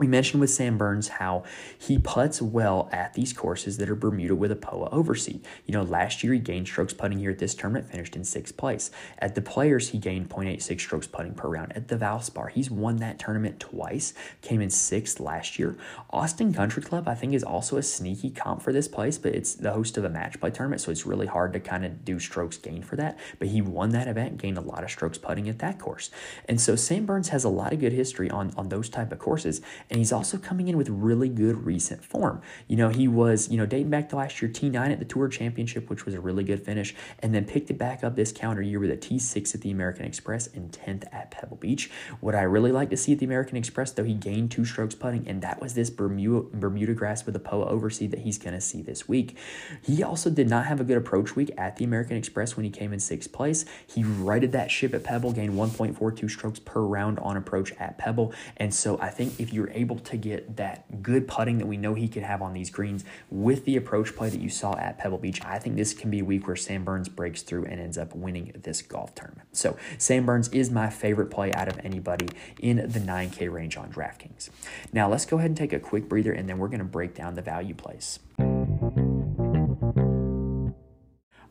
we 0.00 0.06
mentioned 0.06 0.40
with 0.40 0.50
Sam 0.50 0.78
Burns 0.78 1.08
how 1.08 1.44
he 1.78 1.98
puts 1.98 2.40
well 2.40 2.88
at 2.90 3.12
these 3.12 3.34
courses 3.34 3.76
that 3.76 3.90
are 3.90 3.94
Bermuda 3.94 4.34
with 4.34 4.50
a 4.50 4.56
POA 4.56 4.88
overseed. 4.90 5.42
You 5.66 5.74
know, 5.74 5.82
last 5.82 6.24
year 6.24 6.32
he 6.32 6.38
gained 6.38 6.66
strokes 6.66 6.94
putting 6.94 7.18
here 7.18 7.30
at 7.30 7.38
this 7.38 7.54
tournament, 7.54 7.86
finished 7.86 8.16
in 8.16 8.24
sixth 8.24 8.56
place. 8.56 8.90
At 9.18 9.34
the 9.34 9.42
Players, 9.42 9.90
he 9.90 9.98
gained 9.98 10.30
0.86 10.30 10.80
strokes 10.80 11.06
putting 11.06 11.34
per 11.34 11.48
round. 11.48 11.76
At 11.76 11.88
the 11.88 11.96
Valspar, 11.96 12.50
he's 12.50 12.70
won 12.70 12.96
that 12.96 13.18
tournament 13.18 13.60
twice, 13.60 14.14
came 14.40 14.62
in 14.62 14.70
sixth 14.70 15.20
last 15.20 15.58
year. 15.58 15.76
Austin 16.10 16.54
Country 16.54 16.82
Club, 16.82 17.06
I 17.06 17.14
think, 17.14 17.34
is 17.34 17.44
also 17.44 17.76
a 17.76 17.82
sneaky 17.82 18.30
comp 18.30 18.62
for 18.62 18.72
this 18.72 18.88
place, 18.88 19.18
but 19.18 19.34
it's 19.34 19.54
the 19.54 19.72
host 19.72 19.98
of 19.98 20.04
a 20.04 20.08
match 20.08 20.40
play 20.40 20.50
tournament, 20.50 20.80
so 20.80 20.90
it's 20.90 21.04
really 21.04 21.26
hard 21.26 21.52
to 21.52 21.60
kind 21.60 21.84
of 21.84 22.04
do 22.06 22.18
strokes 22.18 22.56
gained 22.56 22.86
for 22.86 22.96
that. 22.96 23.18
But 23.38 23.48
he 23.48 23.60
won 23.60 23.90
that 23.90 24.08
event, 24.08 24.38
gained 24.38 24.56
a 24.56 24.62
lot 24.62 24.82
of 24.82 24.90
strokes 24.90 25.18
putting 25.18 25.48
at 25.48 25.58
that 25.58 25.78
course. 25.78 26.10
And 26.48 26.58
so 26.58 26.74
Sam 26.74 27.04
Burns 27.04 27.28
has 27.28 27.44
a 27.44 27.50
lot 27.50 27.74
of 27.74 27.80
good 27.80 27.92
history 27.92 28.30
on, 28.30 28.54
on 28.56 28.70
those 28.70 28.88
type 28.88 29.12
of 29.12 29.18
courses 29.18 29.60
and 29.90 29.98
he's 29.98 30.12
also 30.12 30.38
coming 30.38 30.68
in 30.68 30.76
with 30.76 30.88
really 30.88 31.28
good 31.28 31.66
recent 31.66 32.04
form. 32.04 32.40
You 32.68 32.76
know, 32.76 32.88
he 32.90 33.08
was, 33.08 33.48
you 33.48 33.58
know, 33.58 33.66
dating 33.66 33.90
back 33.90 34.08
to 34.10 34.16
last 34.16 34.40
year, 34.40 34.50
T9 34.50 34.76
at 34.76 35.00
the 35.00 35.04
Tour 35.04 35.28
Championship, 35.28 35.90
which 35.90 36.06
was 36.06 36.14
a 36.14 36.20
really 36.20 36.44
good 36.44 36.62
finish, 36.64 36.94
and 37.18 37.34
then 37.34 37.44
picked 37.44 37.70
it 37.70 37.78
back 37.78 38.04
up 38.04 38.14
this 38.14 38.30
calendar 38.30 38.62
year 38.62 38.78
with 38.78 38.90
a 38.90 38.96
T6 38.96 39.54
at 39.54 39.60
the 39.60 39.70
American 39.70 40.06
Express 40.06 40.46
and 40.46 40.70
10th 40.70 41.12
at 41.12 41.32
Pebble 41.32 41.56
Beach. 41.56 41.90
What 42.20 42.36
I 42.36 42.42
really 42.42 42.70
like 42.70 42.90
to 42.90 42.96
see 42.96 43.12
at 43.12 43.18
the 43.18 43.26
American 43.26 43.56
Express, 43.56 43.90
though, 43.90 44.04
he 44.04 44.14
gained 44.14 44.52
two 44.52 44.64
strokes 44.64 44.94
putting, 44.94 45.26
and 45.26 45.42
that 45.42 45.60
was 45.60 45.74
this 45.74 45.90
Bermuda, 45.90 46.56
Bermuda 46.56 46.94
grass 46.94 47.26
with 47.26 47.34
a 47.34 47.40
POA 47.40 47.66
overseed 47.66 48.12
that 48.12 48.20
he's 48.20 48.38
going 48.38 48.54
to 48.54 48.60
see 48.60 48.82
this 48.82 49.08
week. 49.08 49.36
He 49.82 50.04
also 50.04 50.30
did 50.30 50.48
not 50.48 50.66
have 50.66 50.80
a 50.80 50.84
good 50.84 50.98
approach 50.98 51.34
week 51.34 51.50
at 51.58 51.76
the 51.76 51.84
American 51.84 52.16
Express 52.16 52.56
when 52.56 52.64
he 52.64 52.70
came 52.70 52.92
in 52.92 53.00
sixth 53.00 53.32
place. 53.32 53.64
He 53.88 54.04
righted 54.04 54.52
that 54.52 54.70
ship 54.70 54.94
at 54.94 55.02
Pebble, 55.02 55.32
gained 55.32 55.54
1.42 55.54 56.30
strokes 56.30 56.60
per 56.60 56.80
round 56.80 57.18
on 57.18 57.36
approach 57.36 57.72
at 57.80 57.98
Pebble, 57.98 58.32
and 58.56 58.72
so 58.72 59.00
I 59.00 59.08
think 59.08 59.40
if 59.40 59.52
you're 59.52 59.70
able 59.80 59.98
to 59.98 60.16
get 60.16 60.56
that 60.56 61.02
good 61.02 61.26
putting 61.26 61.58
that 61.58 61.66
we 61.66 61.76
know 61.76 61.94
he 61.94 62.08
could 62.08 62.22
have 62.22 62.42
on 62.42 62.52
these 62.52 62.70
greens 62.70 63.04
with 63.30 63.64
the 63.64 63.76
approach 63.76 64.14
play 64.14 64.28
that 64.28 64.40
you 64.40 64.48
saw 64.48 64.76
at 64.76 64.98
Pebble 64.98 65.18
Beach. 65.18 65.40
I 65.44 65.58
think 65.58 65.76
this 65.76 65.94
can 65.94 66.10
be 66.10 66.20
a 66.20 66.24
week 66.24 66.46
where 66.46 66.56
Sam 66.56 66.84
Burns 66.84 67.08
breaks 67.08 67.42
through 67.42 67.64
and 67.64 67.80
ends 67.80 67.98
up 67.98 68.14
winning 68.14 68.52
this 68.62 68.82
golf 68.82 69.14
tournament. 69.14 69.48
So 69.52 69.76
Sam 69.98 70.26
Burns 70.26 70.48
is 70.48 70.70
my 70.70 70.90
favorite 70.90 71.30
play 71.30 71.52
out 71.52 71.68
of 71.68 71.78
anybody 71.84 72.28
in 72.58 72.76
the 72.76 73.00
9K 73.00 73.50
range 73.50 73.76
on 73.76 73.92
DraftKings. 73.92 74.50
Now 74.92 75.08
let's 75.08 75.26
go 75.26 75.38
ahead 75.38 75.50
and 75.50 75.56
take 75.56 75.72
a 75.72 75.80
quick 75.80 76.08
breather 76.08 76.32
and 76.32 76.48
then 76.48 76.58
we're 76.58 76.68
going 76.68 76.78
to 76.78 76.84
break 76.84 77.14
down 77.14 77.34
the 77.34 77.42
value 77.42 77.74
plays. 77.74 78.18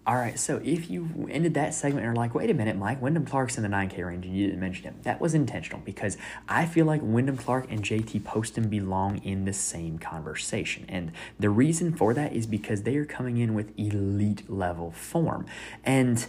All 0.09 0.15
right, 0.15 0.39
so 0.39 0.59
if 0.65 0.89
you 0.89 1.29
ended 1.29 1.53
that 1.53 1.75
segment 1.75 2.03
and 2.03 2.17
are 2.17 2.19
like, 2.19 2.33
wait 2.33 2.49
a 2.49 2.53
minute, 2.55 2.75
Mike, 2.75 2.99
Wyndham 2.99 3.27
Clark's 3.27 3.57
in 3.57 3.61
the 3.61 3.69
9K 3.69 4.03
range 4.03 4.25
and 4.25 4.35
you 4.35 4.47
didn't 4.47 4.59
mention 4.59 4.85
him, 4.85 4.95
that 5.03 5.21
was 5.21 5.35
intentional 5.35 5.83
because 5.85 6.17
I 6.47 6.65
feel 6.65 6.87
like 6.87 7.01
Wyndham 7.03 7.37
Clark 7.37 7.67
and 7.69 7.83
JT 7.83 8.23
Poston 8.23 8.69
belong 8.69 9.19
in 9.19 9.45
the 9.45 9.53
same 9.53 9.99
conversation. 9.99 10.87
And 10.89 11.11
the 11.39 11.51
reason 11.51 11.95
for 11.95 12.15
that 12.15 12.33
is 12.33 12.47
because 12.47 12.81
they 12.81 12.95
are 12.95 13.05
coming 13.05 13.37
in 13.37 13.53
with 13.53 13.71
elite 13.77 14.49
level 14.49 14.89
form. 14.89 15.45
And 15.83 16.25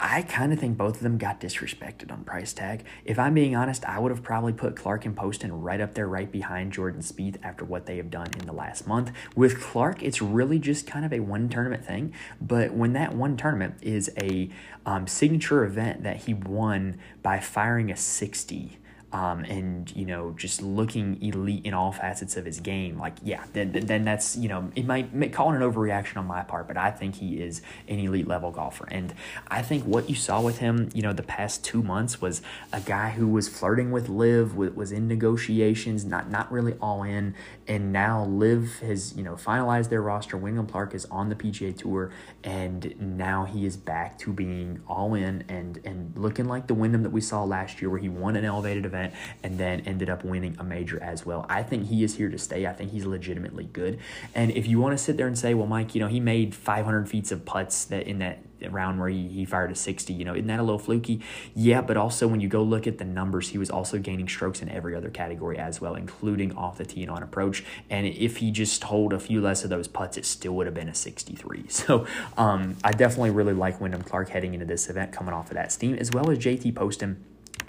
I 0.00 0.22
kind 0.22 0.52
of 0.52 0.58
think 0.58 0.76
both 0.76 0.96
of 0.96 1.02
them 1.02 1.18
got 1.18 1.40
disrespected 1.40 2.10
on 2.10 2.24
price 2.24 2.52
tag. 2.52 2.84
If 3.04 3.18
I'm 3.18 3.34
being 3.34 3.54
honest, 3.54 3.84
I 3.84 3.98
would 3.98 4.10
have 4.10 4.22
probably 4.22 4.52
put 4.52 4.76
Clark 4.76 5.06
and 5.06 5.16
Poston 5.16 5.62
right 5.62 5.80
up 5.80 5.94
there, 5.94 6.08
right 6.08 6.30
behind 6.30 6.72
Jordan 6.72 7.00
Spieth 7.00 7.36
after 7.42 7.64
what 7.64 7.86
they 7.86 7.96
have 7.98 8.10
done 8.10 8.28
in 8.38 8.46
the 8.46 8.52
last 8.52 8.86
month. 8.88 9.12
With 9.36 9.60
Clark, 9.60 10.02
it's 10.02 10.20
really 10.20 10.58
just 10.58 10.86
kind 10.86 11.04
of 11.04 11.12
a 11.12 11.20
one 11.20 11.48
tournament 11.48 11.84
thing. 11.84 12.12
But 12.40 12.74
when 12.74 12.92
that 12.94 13.14
one 13.14 13.36
tournament 13.36 13.76
is 13.82 14.10
a 14.20 14.50
um, 14.84 15.06
signature 15.06 15.64
event 15.64 16.02
that 16.02 16.24
he 16.24 16.34
won 16.34 16.98
by 17.22 17.38
firing 17.38 17.90
a 17.90 17.96
60 17.96 18.78
um, 19.14 19.44
and 19.44 19.94
you 19.94 20.04
know 20.04 20.34
just 20.36 20.60
looking 20.60 21.22
elite 21.22 21.64
in 21.64 21.72
all 21.72 21.92
facets 21.92 22.36
of 22.36 22.44
his 22.44 22.58
game 22.58 22.98
like 22.98 23.14
yeah 23.22 23.44
then, 23.52 23.70
then 23.70 24.04
that's 24.04 24.36
you 24.36 24.48
know 24.48 24.72
it 24.74 24.84
might, 24.84 25.14
make 25.14 25.32
call 25.32 25.52
it 25.52 25.56
an 25.56 25.62
overreaction 25.62 26.16
on 26.16 26.26
my 26.26 26.42
part 26.42 26.66
but 26.66 26.76
i 26.76 26.90
think 26.90 27.14
he 27.14 27.40
is 27.40 27.62
an 27.88 28.00
elite 28.00 28.26
level 28.26 28.50
golfer. 28.50 28.88
And 28.90 29.14
i 29.48 29.62
think 29.62 29.84
what 29.84 30.10
you 30.10 30.16
saw 30.16 30.42
with 30.42 30.58
him 30.58 30.88
you 30.92 31.00
know 31.00 31.12
the 31.12 31.22
past 31.22 31.64
two 31.64 31.82
months 31.82 32.20
was 32.20 32.42
a 32.72 32.80
guy 32.80 33.10
who 33.10 33.28
was 33.28 33.48
flirting 33.48 33.92
with 33.92 34.08
LIV 34.08 34.56
was 34.56 34.90
in 34.90 35.06
negotiations 35.06 36.04
not 36.04 36.28
not 36.28 36.50
really 36.50 36.74
all 36.80 37.04
in 37.04 37.36
and 37.68 37.92
now 37.92 38.24
LIV 38.24 38.80
has 38.80 39.16
you 39.16 39.22
know 39.22 39.34
finalized 39.34 39.90
their 39.90 40.02
roster. 40.02 40.36
Wyndham 40.36 40.66
Clark 40.66 40.94
is 40.94 41.04
on 41.06 41.28
the 41.28 41.36
PGA 41.36 41.76
tour 41.76 42.10
and 42.42 42.94
now 42.98 43.44
he 43.44 43.64
is 43.64 43.76
back 43.76 44.18
to 44.18 44.32
being 44.32 44.80
all 44.88 45.14
in 45.14 45.44
and 45.48 45.80
and 45.84 46.16
looking 46.16 46.46
like 46.46 46.66
the 46.66 46.74
Wyndham 46.74 47.02
that 47.04 47.10
we 47.10 47.20
saw 47.20 47.44
last 47.44 47.80
year 47.80 47.90
where 47.90 48.00
he 48.00 48.08
won 48.08 48.34
an 48.34 48.44
elevated 48.44 48.84
event 48.84 49.03
and 49.42 49.58
then 49.58 49.80
ended 49.80 50.08
up 50.10 50.24
winning 50.24 50.56
a 50.58 50.64
major 50.64 51.02
as 51.02 51.26
well. 51.26 51.46
I 51.48 51.62
think 51.62 51.88
he 51.88 52.04
is 52.04 52.16
here 52.16 52.30
to 52.30 52.38
stay. 52.38 52.66
I 52.66 52.72
think 52.72 52.92
he's 52.92 53.06
legitimately 53.06 53.64
good. 53.72 53.98
And 54.34 54.50
if 54.52 54.66
you 54.66 54.80
want 54.80 54.96
to 54.96 55.02
sit 55.02 55.16
there 55.16 55.26
and 55.26 55.38
say, 55.38 55.54
well, 55.54 55.66
Mike, 55.66 55.94
you 55.94 56.00
know, 56.00 56.08
he 56.08 56.20
made 56.20 56.54
500 56.54 57.08
feet 57.08 57.24
of 57.32 57.44
putts 57.44 57.84
that 57.86 58.06
in 58.06 58.18
that 58.18 58.38
round 58.70 58.98
where 58.98 59.08
he, 59.08 59.28
he 59.28 59.44
fired 59.44 59.70
a 59.70 59.74
60, 59.74 60.12
you 60.12 60.24
know, 60.24 60.34
isn't 60.34 60.46
that 60.46 60.58
a 60.58 60.62
little 60.62 60.78
fluky? 60.78 61.20
Yeah, 61.54 61.80
but 61.80 61.96
also 61.96 62.26
when 62.26 62.40
you 62.40 62.48
go 62.48 62.62
look 62.62 62.86
at 62.86 62.98
the 62.98 63.04
numbers, 63.04 63.50
he 63.50 63.58
was 63.58 63.70
also 63.70 63.98
gaining 63.98 64.28
strokes 64.28 64.62
in 64.62 64.68
every 64.68 64.94
other 64.94 65.10
category 65.10 65.58
as 65.58 65.80
well, 65.80 65.94
including 65.94 66.56
off 66.56 66.78
the 66.78 66.84
tee 66.84 67.02
and 67.02 67.10
on 67.10 67.22
approach. 67.22 67.64
And 67.90 68.06
if 68.06 68.38
he 68.38 68.50
just 68.50 68.84
hold 68.84 69.12
a 69.12 69.20
few 69.20 69.40
less 69.40 69.64
of 69.64 69.70
those 69.70 69.88
putts, 69.88 70.16
it 70.16 70.24
still 70.24 70.52
would 70.52 70.66
have 70.66 70.74
been 70.74 70.88
a 70.88 70.94
63. 70.94 71.64
So 71.74 72.06
um, 72.38 72.76
I 72.82 72.92
definitely 72.92 73.30
really 73.30 73.52
like 73.52 73.80
Wyndham 73.80 74.02
Clark 74.02 74.30
heading 74.30 74.54
into 74.54 74.64
this 74.64 74.88
event 74.88 75.12
coming 75.12 75.34
off 75.34 75.50
of 75.50 75.54
that 75.54 75.70
steam, 75.70 75.94
as 75.96 76.10
well 76.12 76.30
as 76.30 76.38
JT 76.38 76.74
Poston 76.74 77.22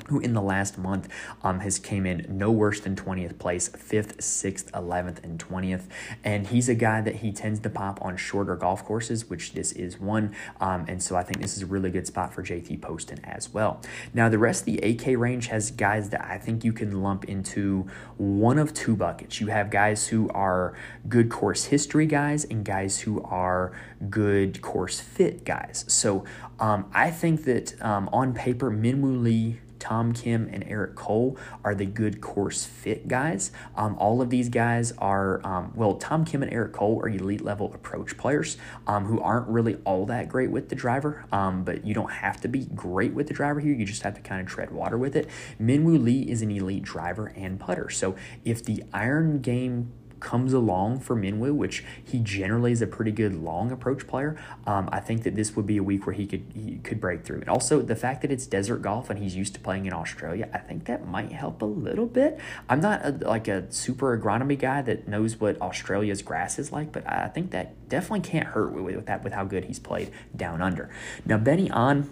who 0.08 0.20
in 0.20 0.34
the 0.34 0.41
last 0.41 0.78
month 0.78 1.08
um, 1.44 1.60
has 1.60 1.80
came 1.80 2.06
in 2.06 2.26
no 2.30 2.52
worse 2.52 2.80
than 2.80 2.96
20th 2.96 3.38
place 3.39 3.70
5th 3.70 4.18
6th 4.18 4.72
11th 4.72 5.24
and 5.24 5.39
20th 5.39 5.84
and 6.24 6.48
he's 6.48 6.70
a 6.70 6.76
guy 6.76 7.02
that 7.02 7.18
he 7.18 7.32
tends 7.32 7.60
to 7.60 7.70
pop 7.70 8.02
on 8.02 8.18
shorter 8.18 8.56
golf 8.56 8.84
courses 8.84 9.30
which 9.30 9.54
this 9.54 9.72
is 9.74 10.00
one 10.00 10.36
um, 10.60 10.86
and 10.88 11.02
so 11.02 11.15
i 11.15 11.24
think 11.24 11.41
this 11.41 11.58
is 11.58 11.63
a 11.63 11.65
really 11.65 11.89
good 11.89 12.08
spot 12.08 12.34
for 12.34 12.44
jt 12.44 12.82
poston 12.82 13.20
as 13.24 13.54
well. 13.54 13.82
Now 14.13 14.30
the 14.30 14.38
rest 14.38 14.62
of 14.62 14.65
the 14.65 14.78
8K 14.78 15.18
range 15.18 15.48
has 15.48 15.72
guys 15.72 16.10
that 16.10 16.24
i 16.26 16.38
think 16.38 16.63
you 16.63 16.74
can 16.74 17.02
lump 17.02 17.26
into 17.26 17.88
one 18.18 18.58
of 18.58 18.74
two 18.74 18.96
buckets. 18.96 19.41
You 19.41 19.48
have 19.48 19.70
guys 19.70 20.08
who 20.08 20.30
are 20.30 20.78
good 21.10 21.30
course 21.30 21.65
history 21.65 22.06
guys 22.06 22.46
and 22.46 22.63
guys 22.63 23.00
who 23.02 23.22
are 23.24 23.74
good 24.10 24.62
course 24.62 25.00
fit 25.00 25.44
guys. 25.46 25.86
So 25.88 26.26
um, 26.60 26.86
i 26.94 27.12
think 27.12 27.44
that 27.46 27.82
um, 27.82 28.10
on 28.13 28.34
paper 28.34 28.72
minwoo 28.72 29.22
lee 29.22 29.60
Tom 29.86 30.13
Kim 30.13 30.50
and 30.52 30.63
Eric 30.67 30.95
Cole 30.95 31.38
are 31.63 31.76
the 31.76 31.86
good 31.86 32.19
course 32.19 32.65
fit 32.65 33.08
guys. 33.08 33.52
Um, 33.76 33.95
all 34.00 34.19
of 34.19 34.32
these 34.32 34.50
guys 34.50 34.93
are, 34.98 35.45
um, 35.45 35.74
well, 35.76 35.93
Tom 35.93 36.26
Kim 36.26 36.41
and 36.41 36.52
Eric 36.52 36.74
Cole 36.74 37.00
are 37.04 37.08
elite 37.08 37.41
level 37.41 37.71
approach 37.71 38.17
players 38.17 38.58
um, 38.88 39.06
who 39.06 39.21
aren't 39.21 39.48
really 39.48 39.78
all 39.86 40.08
that 40.08 40.28
great 40.28 40.50
with 40.50 40.69
the 40.69 40.76
driver, 40.76 41.24
um, 41.32 41.63
but 41.63 41.86
you 41.86 41.93
don't 41.93 42.12
have 42.12 42.41
to 42.41 42.48
be 42.48 42.65
great 42.74 43.13
with 43.13 43.28
the 43.28 43.34
driver 43.36 43.60
here. 43.60 43.76
You 43.76 43.86
just 43.86 44.02
have 44.02 44.15
to 44.15 44.21
kind 44.21 44.41
of 44.41 44.48
tread 44.48 44.71
water 44.71 44.98
with 44.98 45.15
it. 45.15 45.30
Minwoo 45.62 46.04
Lee 46.04 46.24
is 46.24 46.41
an 46.41 46.50
elite 46.50 46.82
driver 46.82 47.28
and 47.36 47.60
putter. 47.60 47.91
So 47.91 48.15
if 48.43 48.63
the 48.63 48.84
iron 48.91 49.39
game 49.39 49.91
comes 50.19 50.54
along 50.54 50.99
for 50.99 51.15
Minwoo, 51.15 51.54
which 51.54 51.84
he 52.04 52.19
generally 52.19 52.71
is 52.71 52.82
a 52.82 52.88
pretty 52.88 53.12
good 53.12 53.36
long 53.36 53.71
approach 53.71 54.08
player, 54.08 54.38
um, 54.65 54.89
I 54.91 54.99
think 54.99 55.23
that 55.23 55.36
this 55.36 55.56
would 55.56 55.65
be 55.65 55.78
a 55.78 55.84
week 55.84 56.06
where 56.06 56.15
he 56.15 56.25
could 56.25 56.45
he 56.54 56.78
could 56.78 56.99
break 56.99 57.23
through. 57.23 57.41
And 57.41 57.49
also 57.49 57.82
the 57.82 57.95
fact 57.95 58.21
that 58.21 58.32
it's 58.32 58.45
desert 58.45 58.82
golf 58.82 59.10
and 59.10 59.19
he's 59.19 59.36
used 59.36 59.54
to 59.56 59.60
playing 59.60 59.86
in 59.86 59.93
Australia, 59.93 60.49
I 60.54 60.60
think 60.60 60.86
that 60.86 61.08
might 61.08 61.32
help 61.32 61.62
a 61.62 61.65
little 61.65 62.08
bit. 62.08 62.39
I'm 62.69 62.82
not 62.82 63.06
a, 63.06 63.12
like 63.12 63.47
a 63.47 63.71
super 63.71 64.17
agronomy 64.17 64.58
guy 64.58 64.82
that 64.82 65.08
knows 65.08 65.39
what 65.39 65.60
Australia's 65.62 66.21
grass 66.21 66.60
is 66.60 66.71
like, 66.71 66.91
but 66.91 67.08
I 67.10 67.28
think 67.28 67.51
that 67.51 67.89
definitely 67.89 68.21
can't 68.21 68.47
hurt 68.47 68.73
with, 68.73 68.95
with 68.95 69.06
that 69.06 69.23
with 69.23 69.34
how 69.34 69.43
good 69.43 69.65
he's 69.65 69.80
played 69.80 70.12
down 70.36 70.62
under. 70.62 70.89
Now 71.25 71.38
Ben 71.38 71.71
An 71.71 72.10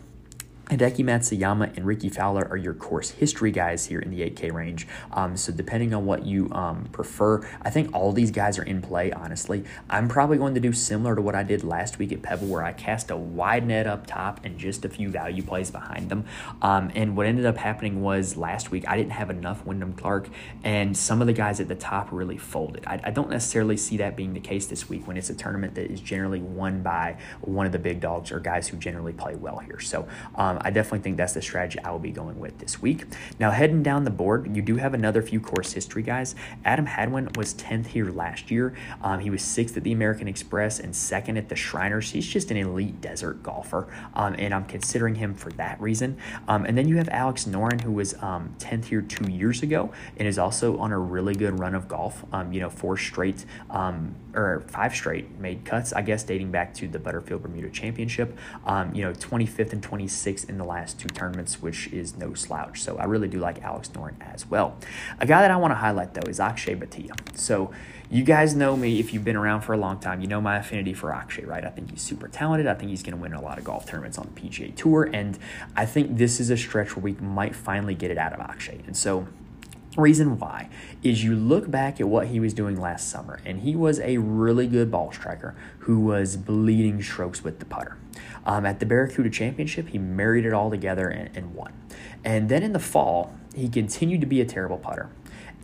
Hideki 0.69 1.03
Matsuyama 1.03 1.75
and 1.75 1.85
Rickie 1.85 2.07
Fowler 2.07 2.47
are 2.49 2.55
your 2.55 2.73
course 2.73 3.09
history 3.09 3.51
guys 3.51 3.85
here 3.85 3.99
in 3.99 4.09
the 4.09 4.21
8K 4.21 4.53
range. 4.53 4.87
Um, 5.11 5.35
so 5.35 5.51
depending 5.51 5.93
on 5.93 6.05
what 6.05 6.25
you 6.25 6.49
um, 6.53 6.85
prefer, 6.93 7.45
I 7.61 7.69
think 7.69 7.93
all 7.93 8.13
these 8.13 8.31
guys 8.31 8.57
are 8.57 8.63
in 8.63 8.81
play, 8.81 9.11
honestly. 9.11 9.65
I'm 9.89 10.07
probably 10.07 10.37
going 10.37 10.53
to 10.53 10.61
do 10.61 10.71
similar 10.71 11.15
to 11.15 11.21
what 11.21 11.35
I 11.35 11.43
did 11.43 11.65
last 11.65 11.99
week 11.99 12.13
at 12.13 12.21
Pebble 12.21 12.47
where 12.47 12.63
I 12.63 12.71
cast 12.71 13.11
a 13.11 13.17
wide 13.17 13.67
net 13.67 13.87
up 13.87 14.07
top 14.07 14.39
and 14.45 14.57
just 14.57 14.85
a 14.85 14.89
few 14.89 15.09
value 15.09 15.43
plays 15.43 15.69
behind 15.69 16.09
them. 16.09 16.23
Um, 16.61 16.91
and 16.95 17.17
what 17.17 17.25
ended 17.25 17.45
up 17.45 17.57
happening 17.57 18.01
was 18.01 18.37
last 18.37 18.71
week 18.71 18.87
I 18.87 18.95
didn't 18.95 19.11
have 19.11 19.29
enough 19.29 19.65
Wyndham 19.65 19.93
Clark 19.93 20.29
and 20.63 20.95
some 20.95 21.19
of 21.19 21.27
the 21.27 21.33
guys 21.33 21.59
at 21.59 21.67
the 21.67 21.75
top 21.75 22.07
really 22.11 22.37
folded. 22.37 22.85
I, 22.87 23.01
I 23.03 23.11
don't 23.11 23.29
necessarily 23.29 23.75
see 23.75 23.97
that 23.97 24.15
being 24.15 24.33
the 24.33 24.39
case 24.39 24.67
this 24.67 24.87
week 24.87 25.07
when 25.07 25.17
it's 25.17 25.29
a 25.29 25.35
tournament 25.35 25.75
that 25.75 25.91
is 25.91 25.99
generally 25.99 26.39
won 26.39 26.81
by 26.81 27.17
one 27.41 27.65
of 27.65 27.73
the 27.73 27.79
big 27.79 27.99
dogs 27.99 28.31
or 28.31 28.39
guys 28.39 28.69
who 28.69 28.77
generally 28.77 29.13
play 29.13 29.35
well 29.35 29.59
here. 29.59 29.81
So 29.81 30.07
um, 30.35 30.52
um, 30.53 30.61
I 30.61 30.69
definitely 30.69 30.99
think 30.99 31.17
that's 31.17 31.33
the 31.33 31.41
strategy 31.41 31.79
I 31.79 31.91
will 31.91 31.99
be 31.99 32.11
going 32.11 32.39
with 32.39 32.59
this 32.59 32.81
week. 32.81 33.05
Now, 33.39 33.51
heading 33.51 33.83
down 33.83 34.03
the 34.03 34.11
board, 34.11 34.55
you 34.55 34.61
do 34.61 34.77
have 34.77 34.93
another 34.93 35.21
few 35.21 35.39
course 35.39 35.73
history 35.73 36.03
guys. 36.03 36.35
Adam 36.63 36.85
Hadwin 36.85 37.29
was 37.35 37.53
10th 37.55 37.87
here 37.87 38.09
last 38.11 38.51
year. 38.51 38.75
Um, 39.01 39.19
he 39.19 39.29
was 39.29 39.41
sixth 39.41 39.75
at 39.77 39.83
the 39.83 39.91
American 39.91 40.27
Express 40.27 40.79
and 40.79 40.95
second 40.95 41.37
at 41.37 41.49
the 41.49 41.55
Shriners. 41.55 42.11
He's 42.11 42.27
just 42.27 42.51
an 42.51 42.57
elite 42.57 43.01
desert 43.01 43.41
golfer, 43.41 43.87
um, 44.13 44.35
and 44.37 44.53
I'm 44.53 44.65
considering 44.65 45.15
him 45.15 45.33
for 45.33 45.51
that 45.53 45.81
reason. 45.81 46.17
Um, 46.47 46.65
and 46.65 46.77
then 46.77 46.87
you 46.87 46.97
have 46.97 47.09
Alex 47.09 47.45
Noren, 47.45 47.81
who 47.81 47.91
was 47.91 48.13
10th 48.13 48.73
um, 48.73 48.81
here 48.83 49.01
two 49.01 49.31
years 49.31 49.63
ago 49.63 49.91
and 50.17 50.27
is 50.27 50.37
also 50.37 50.77
on 50.77 50.91
a 50.91 50.99
really 50.99 51.33
good 51.33 51.59
run 51.59 51.73
of 51.73 51.87
golf. 51.87 52.23
Um, 52.31 52.53
you 52.53 52.59
know, 52.59 52.69
four 52.69 52.97
straight 52.97 53.45
or 54.35 54.63
five 54.67 54.93
straight 54.95 55.39
made 55.39 55.63
cuts, 55.65 55.93
I 55.93 56.01
guess, 56.01 56.23
dating 56.23 56.51
back 56.51 56.73
to 56.75 56.87
the 56.87 56.99
Butterfield 56.99 57.43
Bermuda 57.43 57.69
Championship. 57.69 58.37
you 58.93 59.01
know, 59.01 59.13
25th 59.13 59.73
and 59.73 59.81
26th 59.81 60.42
in 60.43 60.57
the 60.57 60.63
last 60.63 60.99
two 60.99 61.09
tournaments, 61.09 61.61
which 61.61 61.87
is 61.87 62.15
no 62.15 62.33
slouch. 62.33 62.81
So 62.81 62.97
I 62.97 63.05
really 63.05 63.27
do 63.27 63.39
like 63.39 63.61
Alex 63.61 63.89
Noren 63.89 64.15
as 64.21 64.49
well. 64.49 64.77
A 65.19 65.25
guy 65.25 65.41
that 65.41 65.51
I 65.51 65.57
want 65.57 65.71
to 65.71 65.75
highlight, 65.75 66.13
though, 66.13 66.29
is 66.29 66.39
Akshay 66.39 66.75
Bhatia. 66.75 67.15
So 67.37 67.71
you 68.09 68.23
guys 68.23 68.55
know 68.55 68.77
me 68.77 68.99
if 68.99 69.13
you've 69.13 69.23
been 69.23 69.35
around 69.35 69.61
for 69.61 69.73
a 69.73 69.77
long 69.77 69.99
time. 69.99 70.21
You 70.21 70.27
know 70.27 70.41
my 70.41 70.57
affinity 70.57 70.93
for 70.93 71.13
Akshay, 71.13 71.45
right? 71.45 71.65
I 71.65 71.69
think 71.69 71.91
he's 71.91 72.01
super 72.01 72.27
talented. 72.27 72.67
I 72.67 72.73
think 72.73 72.89
he's 72.89 73.03
going 73.03 73.15
to 73.15 73.21
win 73.21 73.33
a 73.33 73.41
lot 73.41 73.57
of 73.57 73.63
golf 73.63 73.85
tournaments 73.85 74.17
on 74.17 74.29
the 74.33 74.41
PGA 74.41 74.75
Tour. 74.75 75.09
And 75.13 75.37
I 75.75 75.85
think 75.85 76.17
this 76.17 76.39
is 76.39 76.49
a 76.49 76.57
stretch 76.57 76.95
where 76.95 77.03
we 77.03 77.13
might 77.13 77.55
finally 77.55 77.95
get 77.95 78.11
it 78.11 78.17
out 78.17 78.33
of 78.33 78.39
Akshay. 78.39 78.81
And 78.85 78.95
so 78.95 79.27
Reason 79.95 80.39
why 80.39 80.69
is 81.03 81.23
you 81.23 81.35
look 81.35 81.69
back 81.69 82.01
at 82.01 82.07
what 82.07 82.27
he 82.27 82.39
was 82.39 82.55
doing 82.55 82.81
last 82.81 83.09
summer, 83.09 83.39
and 83.45 83.59
he 83.59 83.75
was 83.75 83.99
a 83.99 84.17
really 84.17 84.65
good 84.65 84.89
ball 84.89 85.11
striker 85.11 85.53
who 85.79 85.99
was 85.99 86.35
bleeding 86.35 87.03
strokes 87.03 87.43
with 87.43 87.59
the 87.59 87.65
putter. 87.65 87.97
Um, 88.45 88.65
at 88.65 88.79
the 88.79 88.85
Barracuda 88.85 89.29
Championship, 89.29 89.89
he 89.89 89.97
married 89.97 90.45
it 90.45 90.53
all 90.53 90.69
together 90.69 91.07
and, 91.07 91.35
and 91.35 91.53
won. 91.55 91.73
And 92.23 92.49
then 92.49 92.63
in 92.63 92.73
the 92.73 92.79
fall, 92.79 93.33
he 93.55 93.69
continued 93.69 94.21
to 94.21 94.27
be 94.27 94.41
a 94.41 94.45
terrible 94.45 94.77
putter. 94.77 95.09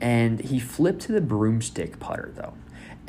And 0.01 0.39
he 0.39 0.59
flipped 0.59 1.01
to 1.01 1.11
the 1.11 1.21
broomstick 1.21 1.99
putter, 1.99 2.31
though. 2.35 2.53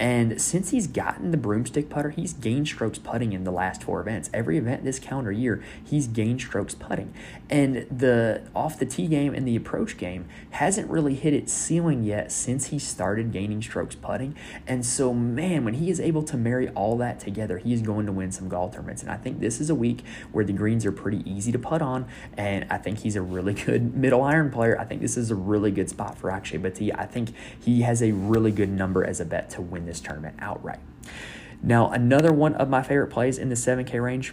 And 0.01 0.41
since 0.41 0.71
he's 0.71 0.87
gotten 0.87 1.31
the 1.31 1.37
broomstick 1.37 1.91
putter, 1.91 2.09
he's 2.09 2.33
gained 2.33 2.69
strokes 2.69 2.99
putting 2.99 3.35
in 3.35 3.45
the 3.45 3.51
last 3.51 3.83
four 3.83 4.01
events. 4.01 4.31
Every 4.33 4.57
event 4.57 4.83
this 4.83 4.99
calendar 4.99 5.31
year, 5.31 5.63
he's 5.85 6.07
gained 6.09 6.41
strokes 6.41 6.75
putting. 6.75 7.13
And 7.51 7.87
the 7.91 8.43
off 8.55 8.79
the 8.79 8.87
tee 8.87 9.07
game 9.09 9.35
and 9.35 9.47
the 9.47 9.57
approach 9.57 9.99
game 9.99 10.27
hasn't 10.53 10.89
really 10.89 11.17
hit 11.17 11.35
its 11.35 11.53
ceiling 11.53 12.03
yet 12.03 12.33
since 12.33 12.69
he 12.69 12.79
started 12.79 13.31
gaining 13.31 13.61
strokes 13.61 13.95
putting. 13.95 14.35
And 14.67 14.87
so, 14.87 15.13
man, 15.13 15.67
when 15.67 15.75
he 15.75 15.91
is 15.91 16.01
able 16.01 16.23
to 16.23 16.39
marry 16.39 16.71
all 16.71 16.97
that 16.97 17.21
together, 17.21 17.59
he 17.59 17.75
is 17.75 17.83
going 17.83 18.07
to 18.07 18.13
win 18.13 18.33
some 18.33 18.49
golf 18.49 18.73
tournaments. 18.73 19.03
And 19.03 19.11
I 19.11 19.19
think 19.19 19.41
this 19.41 19.61
is 19.61 19.69
a 19.69 19.75
week 19.75 20.03
where 20.33 20.47
the 20.47 20.55
greens 20.55 20.87
are 20.87 20.93
pretty 20.93 21.31
easy 21.31 21.53
to 21.53 21.59
putt 21.59 21.83
on. 21.83 22.07
And 22.39 22.65
I 22.71 22.79
think 22.79 23.01
he's 23.01 23.17
a 23.17 23.23
really 23.23 23.53
good 23.67 23.95
middle 23.95 24.23
iron 24.23 24.51
player. 24.51 24.81
I 24.81 24.85
think 24.87 25.03
this 25.03 25.19
is 25.19 25.31
a 25.31 25.35
really 25.35 25.71
good 25.71 25.91
spot 25.91 26.17
for 26.17 26.31
Akshay 26.31 26.57
Bhatia. 26.57 26.99
I 26.99 27.05
think 27.05 27.35
he 27.63 27.83
has 27.83 28.03
a 28.03 28.13
really 28.13 28.51
good 28.51 28.71
number 28.71 29.05
as 29.05 29.21
a 29.21 29.27
bet 29.27 29.51
to 29.51 29.61
win 29.61 29.90
this 29.91 30.01
tournament 30.01 30.37
outright. 30.39 30.81
Now, 31.63 31.91
another 31.91 32.33
one 32.33 32.55
of 32.55 32.71
my 32.71 32.83
favorite 32.83 33.09
plays 33.09 33.37
in 33.37 33.49
the 33.49 33.55
7K 33.55 34.03
range. 34.03 34.33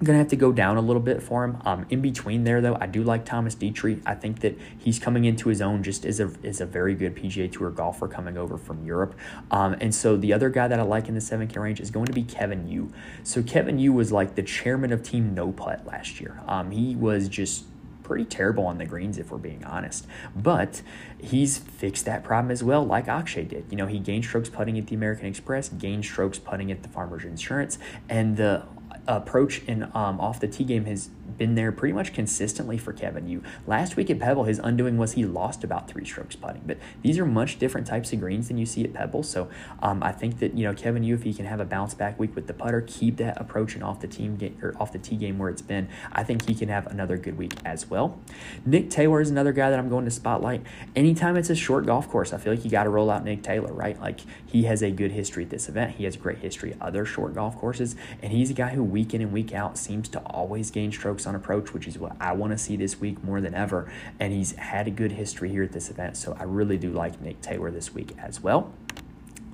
I'm 0.00 0.06
to 0.06 0.14
have 0.14 0.28
to 0.28 0.36
go 0.36 0.52
down 0.52 0.76
a 0.76 0.80
little 0.80 1.00
bit 1.00 1.22
for 1.22 1.44
him. 1.44 1.58
Um, 1.64 1.86
in 1.88 2.02
between 2.02 2.44
there, 2.44 2.60
though, 2.60 2.76
I 2.78 2.86
do 2.86 3.02
like 3.02 3.24
Thomas 3.24 3.54
Detry. 3.54 4.02
I 4.04 4.14
think 4.14 4.40
that 4.40 4.58
he's 4.76 4.98
coming 4.98 5.24
into 5.24 5.48
his 5.48 5.62
own 5.62 5.82
just 5.82 6.04
as 6.04 6.20
a, 6.20 6.30
as 6.42 6.60
a 6.60 6.66
very 6.66 6.94
good 6.94 7.14
PGA 7.14 7.50
Tour 7.50 7.70
golfer 7.70 8.06
coming 8.06 8.36
over 8.36 8.58
from 8.58 8.84
Europe. 8.84 9.14
Um, 9.50 9.76
and 9.80 9.94
so 9.94 10.16
the 10.16 10.32
other 10.32 10.50
guy 10.50 10.68
that 10.68 10.78
I 10.78 10.82
like 10.82 11.08
in 11.08 11.14
the 11.14 11.20
7K 11.20 11.56
range 11.56 11.80
is 11.80 11.90
going 11.90 12.06
to 12.06 12.12
be 12.12 12.22
Kevin 12.22 12.68
Yu. 12.68 12.92
So 13.22 13.42
Kevin 13.42 13.78
Yu 13.78 13.92
was 13.92 14.12
like 14.12 14.34
the 14.34 14.42
chairman 14.42 14.92
of 14.92 15.02
Team 15.02 15.32
No 15.32 15.52
Putt 15.52 15.86
last 15.86 16.20
year. 16.20 16.40
Um, 16.46 16.72
he 16.72 16.96
was 16.96 17.28
just 17.28 17.64
pretty 18.04 18.24
terrible 18.24 18.66
on 18.66 18.78
the 18.78 18.86
greens 18.86 19.18
if 19.18 19.32
we're 19.32 19.38
being 19.38 19.64
honest. 19.64 20.06
But 20.36 20.82
he's 21.18 21.58
fixed 21.58 22.04
that 22.04 22.22
problem 22.22 22.52
as 22.52 22.62
well, 22.62 22.86
like 22.86 23.08
Akshay 23.08 23.44
did. 23.44 23.64
You 23.70 23.76
know, 23.76 23.86
he 23.86 23.98
gained 23.98 24.24
strokes 24.24 24.48
putting 24.48 24.78
at 24.78 24.86
the 24.86 24.94
American 24.94 25.26
Express, 25.26 25.68
gained 25.70 26.04
strokes 26.04 26.38
putting 26.38 26.70
at 26.70 26.82
the 26.82 26.88
Farmers 26.88 27.24
Insurance, 27.24 27.78
and 28.08 28.36
the 28.36 28.64
approach 29.06 29.62
in 29.64 29.84
um, 29.94 30.20
off 30.20 30.40
the 30.40 30.48
tee 30.48 30.64
game 30.64 30.84
has 30.84 31.10
been 31.38 31.54
there 31.54 31.72
pretty 31.72 31.92
much 31.92 32.12
consistently 32.12 32.78
for 32.78 32.92
Kevin 32.92 33.28
Yu. 33.28 33.42
Last 33.66 33.96
week 33.96 34.10
at 34.10 34.18
Pebble, 34.18 34.44
his 34.44 34.58
undoing 34.58 34.96
was 34.96 35.12
he 35.12 35.24
lost 35.24 35.64
about 35.64 35.88
three 35.88 36.04
strokes 36.04 36.36
putting, 36.36 36.62
but 36.66 36.78
these 37.02 37.18
are 37.18 37.26
much 37.26 37.58
different 37.58 37.86
types 37.86 38.12
of 38.12 38.20
greens 38.20 38.48
than 38.48 38.58
you 38.58 38.66
see 38.66 38.84
at 38.84 38.92
Pebble. 38.92 39.22
So 39.22 39.48
um, 39.82 40.02
I 40.02 40.12
think 40.12 40.38
that 40.38 40.56
you 40.56 40.64
know 40.64 40.74
Kevin 40.74 41.02
Yu, 41.02 41.14
if 41.14 41.22
he 41.22 41.34
can 41.34 41.46
have 41.46 41.60
a 41.60 41.64
bounce 41.64 41.94
back 41.94 42.18
week 42.18 42.34
with 42.34 42.46
the 42.46 42.54
putter, 42.54 42.80
keep 42.80 43.16
that 43.16 43.40
approach 43.40 43.74
and 43.74 43.82
off 43.82 44.00
the 44.00 44.08
team 44.08 44.36
game 44.36 44.58
or 44.62 44.74
off 44.78 44.92
the 44.92 44.98
tee 44.98 45.16
game 45.16 45.38
where 45.38 45.48
it's 45.48 45.62
been, 45.62 45.88
I 46.12 46.22
think 46.22 46.46
he 46.46 46.54
can 46.54 46.68
have 46.68 46.86
another 46.86 47.16
good 47.16 47.38
week 47.38 47.54
as 47.64 47.88
well. 47.88 48.18
Nick 48.64 48.90
Taylor 48.90 49.20
is 49.20 49.30
another 49.30 49.52
guy 49.52 49.70
that 49.70 49.78
I'm 49.78 49.88
going 49.88 50.04
to 50.04 50.10
spotlight. 50.10 50.62
Anytime 50.94 51.36
it's 51.36 51.50
a 51.50 51.56
short 51.56 51.86
golf 51.86 52.08
course, 52.08 52.32
I 52.32 52.38
feel 52.38 52.54
like 52.54 52.64
you 52.64 52.70
got 52.70 52.84
to 52.84 52.90
roll 52.90 53.10
out 53.10 53.24
Nick 53.24 53.42
Taylor, 53.42 53.72
right? 53.72 54.00
Like 54.00 54.20
he 54.46 54.64
has 54.64 54.82
a 54.82 54.90
good 54.90 55.12
history 55.12 55.44
at 55.44 55.50
this 55.50 55.68
event. 55.68 55.96
He 55.96 56.04
has 56.04 56.16
great 56.16 56.38
history 56.38 56.76
other 56.80 57.04
short 57.04 57.34
golf 57.34 57.56
courses, 57.56 57.96
and 58.22 58.32
he's 58.32 58.50
a 58.50 58.54
guy 58.54 58.70
who 58.70 58.82
week 58.82 59.14
in 59.14 59.20
and 59.20 59.32
week 59.32 59.52
out 59.52 59.78
seems 59.78 60.08
to 60.10 60.20
always 60.20 60.70
gain 60.70 60.92
strokes 60.92 61.23
on 61.26 61.34
approach, 61.34 61.72
which 61.72 61.86
is 61.86 61.98
what 61.98 62.16
I 62.20 62.32
want 62.32 62.52
to 62.52 62.58
see 62.58 62.76
this 62.76 63.00
week 63.00 63.22
more 63.24 63.40
than 63.40 63.54
ever. 63.54 63.90
And 64.20 64.32
he's 64.32 64.52
had 64.52 64.86
a 64.86 64.90
good 64.90 65.12
history 65.12 65.50
here 65.50 65.62
at 65.62 65.72
this 65.72 65.90
event, 65.90 66.16
so 66.16 66.36
I 66.38 66.44
really 66.44 66.76
do 66.76 66.90
like 66.90 67.20
Nick 67.20 67.40
Taylor 67.40 67.70
this 67.70 67.94
week 67.94 68.14
as 68.18 68.42
well. 68.42 68.72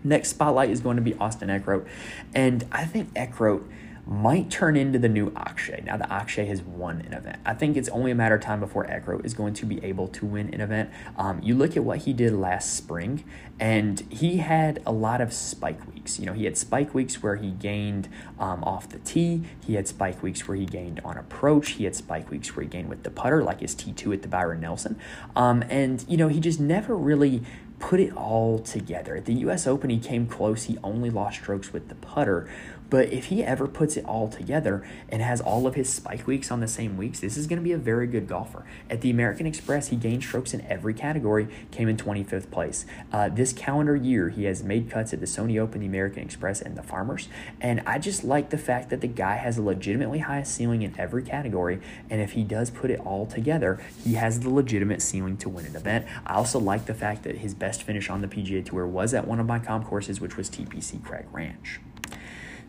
Next 0.02 0.30
spotlight 0.30 0.70
is 0.70 0.80
going 0.80 0.96
to 0.96 1.02
be 1.02 1.14
Austin 1.14 1.48
Eckroat, 1.48 1.87
and 2.35 2.64
I 2.72 2.87
think 2.87 3.12
Eckroat 3.12 3.64
might 4.11 4.51
turn 4.51 4.77
into 4.77 4.99
the 4.99 5.09
new 5.09 5.33
Akshay. 5.37 5.85
Now, 5.87 5.96
the 5.96 6.12
Akshay 6.12 6.44
has 6.46 6.62
won 6.62 7.01
an 7.03 7.12
event. 7.12 7.38
I 7.46 7.55
think 7.55 7.77
it's 7.77 7.88
only 7.90 8.11
a 8.11 8.14
matter 8.16 8.35
of 8.35 8.40
time 8.40 8.59
before 8.59 8.85
Eckroat 8.87 9.25
is 9.25 9.35
going 9.35 9.55
to 9.55 9.64
be 9.64 9.83
able 9.85 10.09
to 10.09 10.27
win 10.27 10.53
an 10.53 10.61
event. 10.61 10.90
Um, 11.16 11.40
you 11.44 11.55
look 11.55 11.77
at 11.77 11.85
what 11.85 11.99
he 11.99 12.12
did 12.12 12.33
last 12.33 12.75
spring, 12.75 13.23
and 13.61 14.01
he 14.11 14.38
had 14.38 14.83
a 14.85 14.90
lot 14.90 15.20
of 15.20 15.33
spike 15.33 15.87
weeks. 15.94 16.18
You 16.18 16.27
know, 16.27 16.33
he 16.33 16.44
had 16.44 16.59
spike 16.59 16.92
weeks 16.92 17.23
where 17.23 17.37
he 17.37 17.53
gained 17.53 18.09
um, 18.40 18.64
off 18.64 18.88
the 18.88 18.99
tee, 18.99 19.44
he 19.64 19.75
had 19.75 19.87
spike 19.87 20.25
weeks 20.25 20.49
where 20.49 20.57
he 20.57 20.66
gained 20.66 21.01
on 21.05 21.16
approach, 21.16 21.70
he 21.73 21.85
had 21.85 21.94
spike 21.94 22.33
weeks 22.33 22.57
where 22.57 22.64
he 22.64 22.68
gained 22.68 22.88
with 22.88 23.05
the 23.05 23.11
putter, 23.11 23.44
like 23.44 23.61
his 23.61 23.77
T2 23.77 24.12
at 24.12 24.23
the 24.23 24.29
Byron 24.29 24.61
Nelson. 24.61 24.99
Um, 25.37 25.62
and, 25.70 26.05
you 26.09 26.16
know, 26.16 26.27
he 26.27 26.40
just 26.40 26.59
never 26.59 26.96
really 26.96 27.42
put 27.81 27.99
it 27.99 28.14
all 28.14 28.59
together. 28.59 29.16
At 29.16 29.25
the 29.25 29.35
US 29.35 29.66
Open, 29.66 29.90
he 29.90 29.99
came 29.99 30.27
close. 30.27 30.64
He 30.64 30.79
only 30.85 31.11
lost 31.11 31.38
strokes 31.38 31.73
with 31.73 31.88
the 31.88 31.94
putter, 31.96 32.49
but 32.90 33.12
if 33.12 33.26
he 33.26 33.42
ever 33.44 33.66
puts 33.66 33.96
it 33.96 34.05
all 34.05 34.29
together 34.29 34.85
and 35.09 35.22
has 35.22 35.40
all 35.40 35.66
of 35.66 35.76
his 35.76 35.88
spike 35.88 36.26
weeks 36.26 36.50
on 36.50 36.61
the 36.61 36.68
same 36.68 36.96
weeks, 36.96 37.20
this 37.20 37.37
is 37.37 37.46
going 37.46 37.59
to 37.59 37.64
be 37.64 37.72
a 37.72 37.79
very 37.79 38.07
good 38.07 38.26
golfer. 38.29 38.66
At 38.90 39.00
the 39.00 39.11
American 39.11 39.46
Express, 39.46 39.88
he 39.88 39.96
gained 39.96 40.24
strokes 40.24 40.53
in 40.53 40.61
every 40.66 40.92
category, 40.92 41.48
came 41.70 41.88
in 41.88 41.96
25th 41.96 42.50
place. 42.50 42.85
Uh, 43.12 43.29
this 43.29 43.53
calendar 43.53 43.94
year, 43.94 44.29
he 44.29 44.44
has 44.44 44.62
made 44.62 44.90
cuts 44.90 45.12
at 45.12 45.20
the 45.20 45.26
Sony 45.26 45.59
Open, 45.59 45.81
the 45.81 45.87
American 45.87 46.22
Express, 46.22 46.61
and 46.61 46.76
the 46.76 46.83
Farmers. 46.83 47.29
And 47.61 47.81
I 47.87 47.98
just 47.98 48.24
like 48.24 48.50
the 48.50 48.59
fact 48.59 48.90
that 48.90 49.00
the 49.00 49.09
guy 49.09 49.37
has 49.37 49.57
a 49.57 49.62
legitimately 49.62 50.20
high 50.20 50.42
ceiling 50.42 50.83
in 50.83 50.98
every 50.98 51.22
category. 51.22 51.81
And 52.11 52.20
if 52.20 52.33
he 52.33 52.42
does 52.42 52.70
put 52.70 52.90
it 52.90 53.00
all 53.00 53.26
together, 53.26 53.81
he 54.03 54.14
has 54.14 54.40
the 54.40 54.50
legitimate 54.50 55.00
ceiling 55.00 55.37
to 55.38 55.48
win 55.48 55.66
an 55.66 55.76
event. 55.76 56.07
I 56.26 56.35
also 56.35 56.59
like 56.59 56.87
the 56.87 56.94
fact 56.94 57.22
that 57.22 57.37
his 57.38 57.55
best 57.55 57.85
finish 57.85 58.11
on 58.11 58.20
the 58.20 58.29
PGA 58.29 58.64
Tour 58.64 58.87
was 58.87 59.14
at 59.14 59.26
one 59.26 59.38
of 59.38 59.46
my 59.46 59.59
comp 59.61 59.87
courses, 59.87 60.20
which 60.20 60.37
was 60.37 60.50
TPC 60.50 61.03
Craig 61.05 61.26
Ranch. 61.33 61.81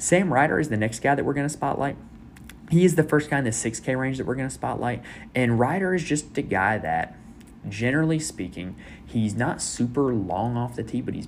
Sam 0.02 0.34
Ryder 0.34 0.60
is 0.60 0.70
the 0.70 0.78
next 0.78 1.02
guy 1.02 1.14
that 1.14 1.24
we're 1.24 1.36
going 1.36 1.46
to 1.46 1.54
spotlight. 1.54 1.96
He 2.72 2.84
is 2.84 2.96
the 2.96 3.04
first 3.04 3.30
guy 3.30 3.38
in 3.38 3.44
the 3.44 3.52
6K 3.52 3.96
range 3.96 4.18
that 4.18 4.26
we're 4.26 4.34
going 4.34 4.48
to 4.48 4.54
spotlight. 4.54 5.04
And 5.36 5.60
Ryder 5.60 5.94
is 5.94 6.04
just 6.04 6.36
a 6.40 6.42
guy 6.42 6.80
that, 6.80 7.16
generally 7.70 8.18
speaking, 8.18 8.76
he's 9.06 9.36
not 9.36 9.62
super 9.62 10.12
long 10.12 10.58
off 10.58 10.76
the 10.76 10.82
tee, 10.82 11.02
but 11.02 11.14
he's 11.14 11.28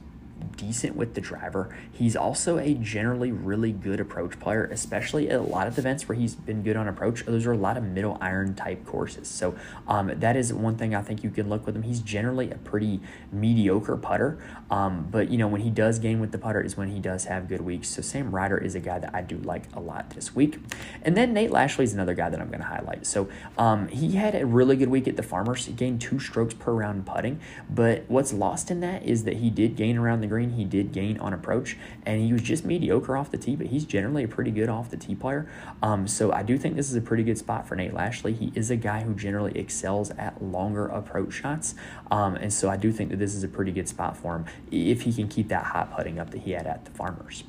decent 0.64 0.96
with 0.96 1.14
the 1.14 1.22
driver. 1.22 1.76
He's 1.92 2.16
also 2.16 2.58
a 2.58 2.74
generally 2.76 3.32
really 3.32 3.72
good 3.72 4.00
approach 4.00 4.40
player, 4.40 4.66
especially 4.72 5.30
at 5.30 5.40
a 5.40 5.44
lot 5.44 5.68
of 5.68 5.78
events 5.78 6.08
where 6.08 6.18
he's 6.18 6.36
been 6.36 6.64
good 6.64 6.78
on 6.78 6.88
approach. 6.88 7.26
Those 7.26 7.46
are 7.46 7.52
a 7.52 7.58
lot 7.58 7.76
of 7.76 7.84
middle 7.84 8.18
iron 8.22 8.56
type 8.56 8.86
courses. 8.86 9.28
So 9.28 9.56
um, 9.88 10.12
that 10.16 10.36
is 10.38 10.54
one 10.54 10.78
thing 10.78 10.96
I 10.96 11.02
think 11.02 11.24
you 11.24 11.30
can 11.30 11.50
look 11.50 11.66
with 11.66 11.76
him. 11.76 11.84
He's 11.84 12.00
generally 12.00 12.50
a 12.50 12.56
pretty 12.56 13.02
mediocre 13.32 13.98
putter, 13.98 14.42
um, 14.72 15.08
but 15.12 15.30
you 15.30 15.38
know 15.38 15.48
when 15.48 15.62
he 15.62 15.70
does 15.70 16.00
gain 16.00 16.20
with 16.22 16.32
the 16.32 16.38
putter 16.38 16.62
is 16.62 16.78
when 16.78 16.90
he 16.90 17.00
does 17.00 17.26
have 17.26 17.50
good 17.50 17.62
weeks. 17.62 17.90
So 17.90 18.02
Sam 18.02 18.34
Ryder 18.34 18.58
is 18.58 18.76
a 18.76 18.80
guy 18.80 19.00
that 19.00 19.14
I 19.14 19.22
do 19.22 19.38
like 19.38 19.64
a 19.76 19.80
lot 19.80 20.12
this 20.12 20.34
week. 20.34 20.60
And 21.02 21.18
then 21.18 21.34
Nate 21.34 21.52
Lashley 21.52 21.84
is 21.84 21.94
another 21.94 22.14
guy 22.14 22.30
that 22.30 22.40
I'm 22.40 22.48
going 22.48 22.62
to 22.62 22.66
highlight. 22.66 23.06
So 23.06 23.28
um, 23.58 23.90
he 23.90 24.14
had 24.14 24.34
a 24.34 24.46
really 24.46 24.78
good 24.78 24.90
week 24.90 25.08
at 25.08 25.18
the 25.18 25.24
Farmers. 25.24 25.66
He 25.66 25.74
gained 25.74 26.00
two 26.00 26.20
strokes 26.20 26.54
per 26.54 26.72
round 26.72 27.06
putting, 27.06 27.42
but 27.70 28.06
what's 28.08 28.32
lost 28.32 28.72
in 28.72 28.80
that 28.80 29.04
is 29.04 29.26
that 29.26 29.38
he 29.38 29.50
did 29.50 29.76
gain 29.76 29.98
around 29.98 30.22
the 30.22 30.28
green. 30.28 30.52
He 30.54 30.66
did 30.66 30.92
gain 30.92 31.18
on 31.20 31.34
approach, 31.34 31.78
and 32.06 32.22
he 32.22 32.32
was 32.34 32.42
just 32.42 32.66
mediocre 32.66 33.18
off 33.18 33.32
the 33.32 33.38
tee, 33.38 33.56
but 33.56 33.68
he's 33.68 33.86
generally 33.86 34.24
a 34.24 34.28
pretty 34.28 34.52
good 34.52 34.70
off 34.70 34.90
the 34.90 34.98
tee 34.98 35.16
player. 35.16 35.50
Um, 35.82 36.08
so 36.08 36.32
I 36.32 36.44
do 36.44 36.58
think 36.58 36.76
this 36.76 36.90
is 36.90 36.96
a 36.96 37.02
pretty 37.02 37.24
good 37.24 37.38
spot 37.38 37.68
for 37.68 37.76
Nate 37.76 37.94
Lashley. 37.94 38.34
He 38.34 38.52
is 38.56 38.72
a 38.72 38.76
guy 38.76 39.02
who 39.02 39.14
generally 39.14 39.58
excels 39.58 40.12
at 40.12 40.42
longer 40.44 40.88
approach 40.88 41.34
shots, 41.34 41.76
um, 42.12 42.36
and 42.36 42.54
so 42.54 42.70
I 42.70 42.78
do 42.78 42.92
think 42.92 43.10
that 43.10 43.18
this 43.18 43.36
is 43.36 43.44
a 43.44 43.48
pretty 43.48 43.72
good 43.72 43.88
spot 43.88 44.16
for 44.16 44.36
him 44.36 44.46
if 44.72 45.02
he 45.02 45.14
can 45.14 45.28
keep 45.28 45.48
that 45.50 45.66
hot 45.66 45.96
putting 45.96 46.20
up 46.20 46.32
that 46.32 46.42
he 46.42 46.52
had 46.52 46.68
at 46.68 46.86
the 46.86 46.92
Farmers. 46.92 47.44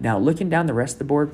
Now, 0.00 0.18
looking 0.18 0.48
down 0.48 0.66
the 0.66 0.74
rest 0.74 0.96
of 0.96 0.98
the 0.98 1.04
board, 1.04 1.32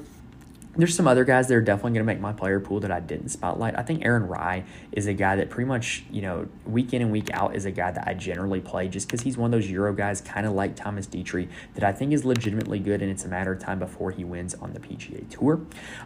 there's 0.80 0.94
some 0.94 1.06
other 1.06 1.24
guys 1.24 1.48
that 1.48 1.54
are 1.54 1.60
definitely 1.60 1.92
going 1.92 2.06
to 2.06 2.12
make 2.12 2.20
my 2.20 2.32
player 2.32 2.60
pool 2.60 2.80
that 2.80 2.90
I 2.90 3.00
didn't 3.00 3.28
spotlight. 3.28 3.78
I 3.78 3.82
think 3.82 4.04
Aaron 4.04 4.26
Rai 4.26 4.64
is 4.92 5.06
a 5.06 5.14
guy 5.14 5.36
that 5.36 5.50
pretty 5.50 5.68
much, 5.68 6.04
you 6.10 6.22
know, 6.22 6.48
week 6.66 6.92
in 6.92 7.02
and 7.02 7.10
week 7.10 7.30
out 7.32 7.54
is 7.56 7.64
a 7.64 7.70
guy 7.70 7.90
that 7.90 8.06
I 8.06 8.14
generally 8.14 8.60
play 8.60 8.88
just 8.88 9.06
because 9.06 9.22
he's 9.22 9.36
one 9.36 9.52
of 9.52 9.52
those 9.52 9.70
Euro 9.70 9.92
guys, 9.92 10.20
kind 10.20 10.46
of 10.46 10.52
like 10.52 10.76
Thomas 10.76 11.06
Detry, 11.06 11.48
that 11.74 11.84
I 11.84 11.92
think 11.92 12.12
is 12.12 12.24
legitimately 12.24 12.78
good, 12.78 13.02
and 13.02 13.10
it's 13.10 13.24
a 13.24 13.28
matter 13.28 13.52
of 13.52 13.58
time 13.58 13.78
before 13.78 14.10
he 14.10 14.24
wins 14.24 14.54
on 14.54 14.72
the 14.72 14.80
PGA 14.80 15.28
Tour. 15.28 15.60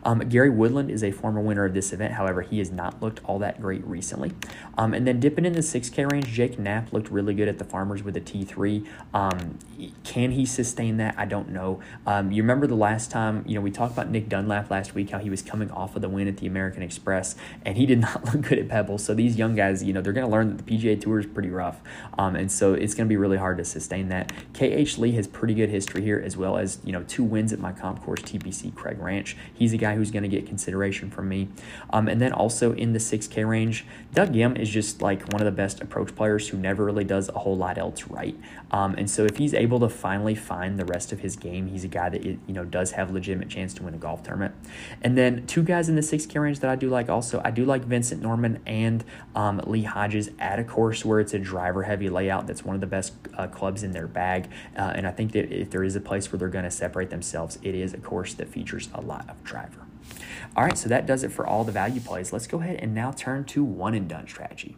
Um, 0.05 0.21
Gary 0.29 0.51
Woodland 0.51 0.91
is 0.91 1.05
a 1.05 1.11
former 1.11 1.41
winner 1.41 1.65
of 1.65 1.75
this 1.75 1.93
event. 1.93 2.15
However, 2.15 2.43
he 2.43 2.59
has 2.59 2.71
not 2.71 3.03
looked 3.03 3.21
all 3.25 3.39
that 3.41 3.61
great 3.61 3.85
recently. 3.87 4.33
Um, 4.77 4.95
and 4.95 5.07
then 5.07 5.21
dipping 5.21 5.45
in 5.45 5.53
the 5.53 5.61
6K 5.61 6.11
range, 6.11 6.27
Jake 6.27 6.59
Knapp 6.59 6.93
looked 6.93 7.11
really 7.11 7.35
good 7.35 7.49
at 7.49 7.59
the 7.59 7.65
Farmers 7.65 8.03
with 8.03 8.17
a 8.17 8.21
T3. 8.21 8.87
Um, 9.13 9.59
can 10.03 10.33
he 10.33 10.47
sustain 10.47 10.97
that? 10.99 11.15
I 11.19 11.27
don't 11.27 11.51
know. 11.51 11.81
Um, 12.07 12.33
you 12.33 12.43
remember 12.43 12.67
the 12.67 12.75
last 12.75 13.11
time, 13.11 13.45
you 13.47 13.55
know, 13.55 13.61
we 13.61 13.71
talked 13.71 13.93
about 13.93 14.11
Nick 14.11 14.29
Dunlap 14.29 14.63
last 14.70 14.94
week 14.94 15.11
how 15.11 15.18
he 15.18 15.31
was 15.31 15.42
coming 15.42 15.70
off 15.70 15.96
of 15.96 16.03
the 16.03 16.09
win 16.09 16.29
at 16.29 16.38
the 16.38 16.46
American 16.46 16.83
Express, 16.83 17.37
and 17.64 17.77
he 17.77 17.87
did 17.87 18.00
not 18.00 18.24
look 18.24 18.42
good 18.42 18.59
at 18.59 18.68
Pebbles. 18.68 19.05
So 19.05 19.14
these 19.14 19.37
young 19.37 19.55
guys, 19.55 19.83
you 19.83 19.92
know, 19.92 20.00
they're 20.00 20.12
going 20.12 20.27
to 20.27 20.33
learn 20.33 20.57
that 20.57 20.64
the 20.64 20.79
PGA 20.79 21.00
Tour 21.00 21.20
is 21.20 21.27
pretty 21.27 21.50
rough, 21.50 21.81
um, 22.18 22.37
and 22.37 22.50
so 22.50 22.74
it's 22.74 22.94
going 22.94 23.07
to 23.07 23.09
be 23.09 23.16
really 23.16 23.37
hard 23.37 23.59
to 23.59 23.64
sustain 23.64 24.09
that. 24.09 24.33
KH 24.53 24.98
Lee 24.98 25.12
has 25.12 25.27
pretty 25.27 25.55
good 25.55 25.70
history 25.70 26.03
here, 26.03 26.22
as 26.24 26.37
well 26.37 26.57
as 26.57 26.79
you 26.85 26.92
know 26.92 27.03
two 27.05 27.24
wins 27.24 27.53
at 27.53 27.59
my 27.59 27.72
comp 27.72 28.03
course, 28.03 28.20
TPC 28.20 28.74
Craig 28.74 28.98
Ranch. 28.98 29.37
He's 29.53 29.72
a 29.72 29.77
guy 29.77 29.94
who's 29.94 30.11
going 30.11 30.22
to 30.22 30.29
get 30.29 30.46
consideration 30.46 31.11
from 31.11 31.29
me, 31.29 31.48
um, 31.90 32.09
and 32.09 32.20
then 32.20 32.33
also 32.33 32.72
in 32.74 32.92
the 32.92 32.98
6K 32.98 33.48
range, 33.48 33.85
Doug 34.12 34.33
Ghim 34.33 34.59
is 34.59 34.68
just 34.68 35.03
like 35.03 35.22
one 35.33 35.40
of 35.40 35.46
the 35.46 35.53
best 35.53 35.81
approach 35.81 36.14
players 36.14 36.48
who 36.48 36.59
never 36.59 36.85
really 36.85 37.05
does 37.05 37.29
a 37.31 37.38
whole 37.38 37.57
lot 37.57 37.79
else 37.79 38.07
right, 38.09 38.37
um, 38.70 38.94
and 38.96 39.11
so 39.11 39.24
if 39.24 39.37
he's 39.37 39.55
able 39.55 39.81
to 39.81 39.88
finally 39.88 40.35
find 40.35 40.79
the 40.79 40.85
rest 40.85 41.12
of 41.12 41.20
his 41.20 41.37
game, 41.37 41.68
he's 41.68 41.85
a 41.85 41.88
guy 41.88 42.09
that 42.09 42.24
you 42.24 42.38
know 42.48 42.64
does 42.64 42.92
have 42.92 43.11
legitimate 43.11 43.48
chance 43.48 43.72
to 43.74 43.83
win 43.83 43.94
a 43.94 43.98
golf 43.98 44.22
tournament. 44.22 44.43
And 45.02 45.16
then 45.16 45.46
two 45.46 45.62
guys 45.62 45.88
in 45.88 45.94
the 45.94 46.02
6K 46.02 46.40
range 46.40 46.61
that 46.61 46.70
I 46.70 46.76
do 46.76 46.88
like 46.88 47.09
also. 47.09 47.40
I 47.44 47.50
do 47.50 47.64
like 47.64 47.85
Vincent 47.85 48.22
Norrman 48.22 48.61
and 48.66 49.04
um, 49.35 49.61
Lee 49.66 49.85
Hodges 49.85 50.30
at 50.38 50.59
a 50.59 50.64
course 50.64 51.04
where 51.04 51.20
it's 51.20 51.35
a 51.35 51.38
driver 51.38 51.85
heavy 51.85 52.09
layout. 52.09 52.46
That's 52.46 52.64
one 52.64 52.74
of 52.74 52.80
the 52.80 52.87
best 52.87 53.12
uh, 53.37 53.46
clubs 53.46 53.83
in 53.83 53.92
their 53.92 54.07
bag. 54.07 54.50
Uh, 54.76 54.92
and 54.94 55.07
I 55.07 55.11
think 55.11 55.33
that 55.33 55.52
if 55.52 55.70
there 55.70 55.85
is 55.85 55.96
a 55.96 56.00
place 56.00 56.33
where 56.33 56.38
they're 56.38 56.48
going 56.48 56.64
to 56.64 56.70
separate 56.70 57.11
themselves, 57.11 57.59
it 57.62 57.74
is 57.74 57.94
a 57.94 57.98
course 57.98 58.35
that 58.35 58.48
features 58.48 58.88
a 58.94 59.00
lot 59.00 59.28
of 59.28 59.42
driver. 59.44 59.87
All 60.57 60.64
right, 60.64 60.78
so 60.78 60.88
that 60.88 61.07
does 61.07 61.24
it 61.24 61.33
for 61.33 61.46
all 61.46 61.64
the 61.64 61.72
value 61.72 62.00
plays. 62.00 62.33
Let's 62.33 62.46
go 62.46 62.61
ahead 62.61 62.78
and 62.80 62.94
now 62.94 63.12
turn 63.12 63.44
to 63.46 63.64
one 63.64 63.94
and 63.94 64.09
done 64.09 64.26
strategy. 64.28 64.76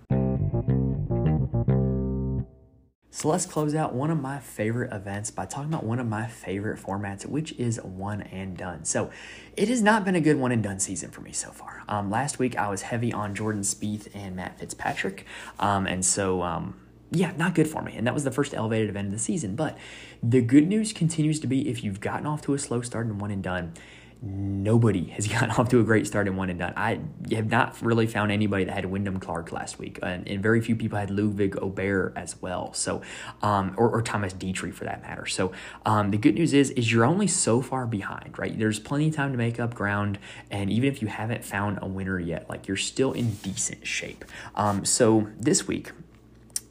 Let's 3.26 3.44
close 3.44 3.74
out 3.74 3.92
one 3.92 4.12
of 4.12 4.20
my 4.20 4.38
favorite 4.38 4.92
events 4.92 5.32
by 5.32 5.46
talking 5.46 5.72
about 5.72 5.84
one 5.84 5.98
of 5.98 6.06
my 6.06 6.28
favorite 6.28 6.78
formats, 6.78 7.26
which 7.26 7.52
is 7.58 7.80
one 7.82 8.22
and 8.22 8.56
done. 8.56 8.84
So 8.84 9.10
it 9.56 9.68
has 9.68 9.82
not 9.82 10.04
been 10.04 10.14
a 10.14 10.20
good 10.20 10.36
one 10.36 10.52
and 10.52 10.62
done 10.62 10.78
season 10.78 11.10
for 11.10 11.22
me 11.22 11.32
so 11.32 11.50
far. 11.50 11.82
Um, 11.88 12.08
last 12.08 12.38
week 12.38 12.56
I 12.56 12.68
was 12.70 12.82
heavy 12.82 13.12
on 13.12 13.34
Jordan 13.34 13.62
Spieth 13.62 14.08
and 14.14 14.36
Matt 14.36 14.60
Fitzpatrick, 14.60 15.26
um, 15.58 15.88
and 15.88 16.04
so 16.04 16.42
um, 16.42 16.80
yeah, 17.10 17.32
not 17.36 17.56
good 17.56 17.66
for 17.66 17.82
me. 17.82 17.94
And 17.96 18.06
that 18.06 18.14
was 18.14 18.22
the 18.22 18.30
first 18.30 18.54
elevated 18.54 18.90
event 18.90 19.06
of 19.06 19.12
the 19.12 19.18
season. 19.18 19.56
But 19.56 19.76
the 20.22 20.40
good 20.40 20.68
news 20.68 20.92
continues 20.92 21.40
to 21.40 21.48
be 21.48 21.68
if 21.68 21.82
you've 21.82 22.00
gotten 22.00 22.26
off 22.26 22.42
to 22.42 22.54
a 22.54 22.58
slow 22.58 22.80
start 22.80 23.06
and 23.06 23.20
one 23.20 23.32
and 23.32 23.42
done, 23.42 23.74
nobody 24.22 25.06
has 25.06 25.26
gotten 25.28 25.50
off 25.50 25.68
to 25.70 25.80
a 25.80 25.84
great 25.84 26.06
start 26.06 26.26
in 26.26 26.36
one 26.36 26.50
and 26.50 26.58
done. 26.58 26.72
I 26.76 27.00
have 27.30 27.50
not 27.50 27.80
really 27.82 28.06
found 28.06 28.32
anybody 28.32 28.64
that 28.64 28.72
had 28.72 28.86
Wyndham 28.86 29.20
Clark 29.20 29.52
last 29.52 29.78
week, 29.78 29.98
and, 30.02 30.26
and 30.28 30.42
very 30.42 30.60
few 30.60 30.76
people 30.76 30.98
had 30.98 31.10
Ludwig 31.10 31.56
Aberg 31.56 32.12
as 32.16 32.40
well. 32.40 32.72
So, 32.74 33.02
um, 33.42 33.74
or, 33.76 33.88
or 33.90 34.02
Thomas 34.02 34.32
Detry 34.32 34.72
for 34.72 34.84
that 34.84 35.02
matter. 35.02 35.26
So, 35.26 35.52
um, 35.84 36.10
the 36.10 36.18
good 36.18 36.34
news 36.34 36.54
is, 36.54 36.70
is 36.70 36.90
you're 36.90 37.04
only 37.04 37.26
so 37.26 37.60
far 37.60 37.86
behind, 37.86 38.38
right? 38.38 38.58
There's 38.58 38.78
plenty 38.78 39.08
of 39.08 39.14
time 39.14 39.32
to 39.32 39.38
make 39.38 39.60
up 39.60 39.74
ground, 39.74 40.18
and 40.50 40.70
even 40.70 40.90
if 40.90 41.02
you 41.02 41.08
haven't 41.08 41.44
found 41.44 41.78
a 41.82 41.86
winner 41.86 42.18
yet, 42.18 42.48
like 42.48 42.68
you're 42.68 42.76
still 42.76 43.12
in 43.12 43.32
decent 43.36 43.86
shape. 43.86 44.24
Um, 44.54 44.84
so 44.84 45.28
this 45.38 45.66
week, 45.66 45.92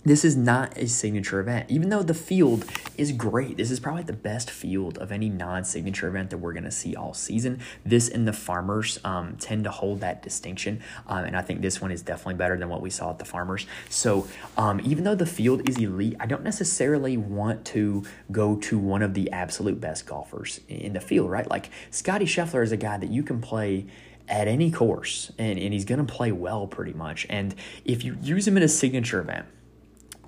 this 0.05 0.23
is 0.23 0.37
not 0.37 0.77
a 0.77 0.87
signature 0.87 1.39
event, 1.39 1.69
even 1.69 1.89
though 1.89 2.03
the 2.03 2.13
field 2.13 2.65
is 2.95 3.11
great. 3.11 3.57
This 3.57 3.71
is 3.71 3.79
probably 3.79 4.03
the 4.03 4.13
best 4.13 4.51
field 4.51 4.99
of 4.99 5.11
any 5.11 5.29
non 5.29 5.63
signature 5.65 6.07
event 6.07 6.29
that 6.29 6.37
we're 6.37 6.53
going 6.53 6.63
to 6.63 6.71
see 6.71 6.95
all 6.95 7.13
season. 7.13 7.59
This 7.83 8.07
and 8.07 8.27
the 8.27 8.33
Farmers 8.33 8.99
um, 9.03 9.35
tend 9.37 9.63
to 9.63 9.71
hold 9.71 10.01
that 10.01 10.21
distinction, 10.21 10.81
um, 11.07 11.25
and 11.25 11.35
I 11.35 11.41
think 11.41 11.61
this 11.61 11.81
one 11.81 11.91
is 11.91 12.03
definitely 12.03 12.35
better 12.35 12.55
than 12.55 12.69
what 12.69 12.81
we 12.81 12.91
saw 12.91 13.09
at 13.09 13.19
the 13.19 13.25
Farmers. 13.25 13.65
So, 13.89 14.27
um, 14.57 14.79
even 14.83 15.03
though 15.03 15.15
the 15.15 15.25
field 15.25 15.67
is 15.67 15.77
elite, 15.77 16.15
I 16.19 16.27
don't 16.27 16.43
necessarily 16.43 17.17
want 17.17 17.65
to 17.65 18.03
go 18.31 18.57
to 18.57 18.77
one 18.77 19.01
of 19.01 19.15
the 19.15 19.31
absolute 19.31 19.81
best 19.81 20.05
golfers 20.05 20.61
in 20.69 20.93
the 20.93 21.01
field, 21.01 21.31
right? 21.31 21.49
Like 21.49 21.71
Scottie 21.89 22.25
Scheffler 22.25 22.63
is 22.63 22.71
a 22.71 22.77
guy 22.77 22.97
that 22.97 23.09
you 23.09 23.23
can 23.23 23.41
play 23.41 23.87
at 24.27 24.47
any 24.47 24.69
course, 24.71 25.31
and, 25.39 25.57
and 25.57 25.73
he's 25.73 25.85
going 25.85 26.05
to 26.05 26.13
play 26.13 26.31
well 26.31 26.67
pretty 26.67 26.93
much. 26.93 27.25
And 27.29 27.55
if 27.83 28.03
you 28.03 28.17
use 28.21 28.47
him 28.47 28.57
in 28.57 28.63
a 28.63 28.67
signature 28.67 29.19
event, 29.19 29.45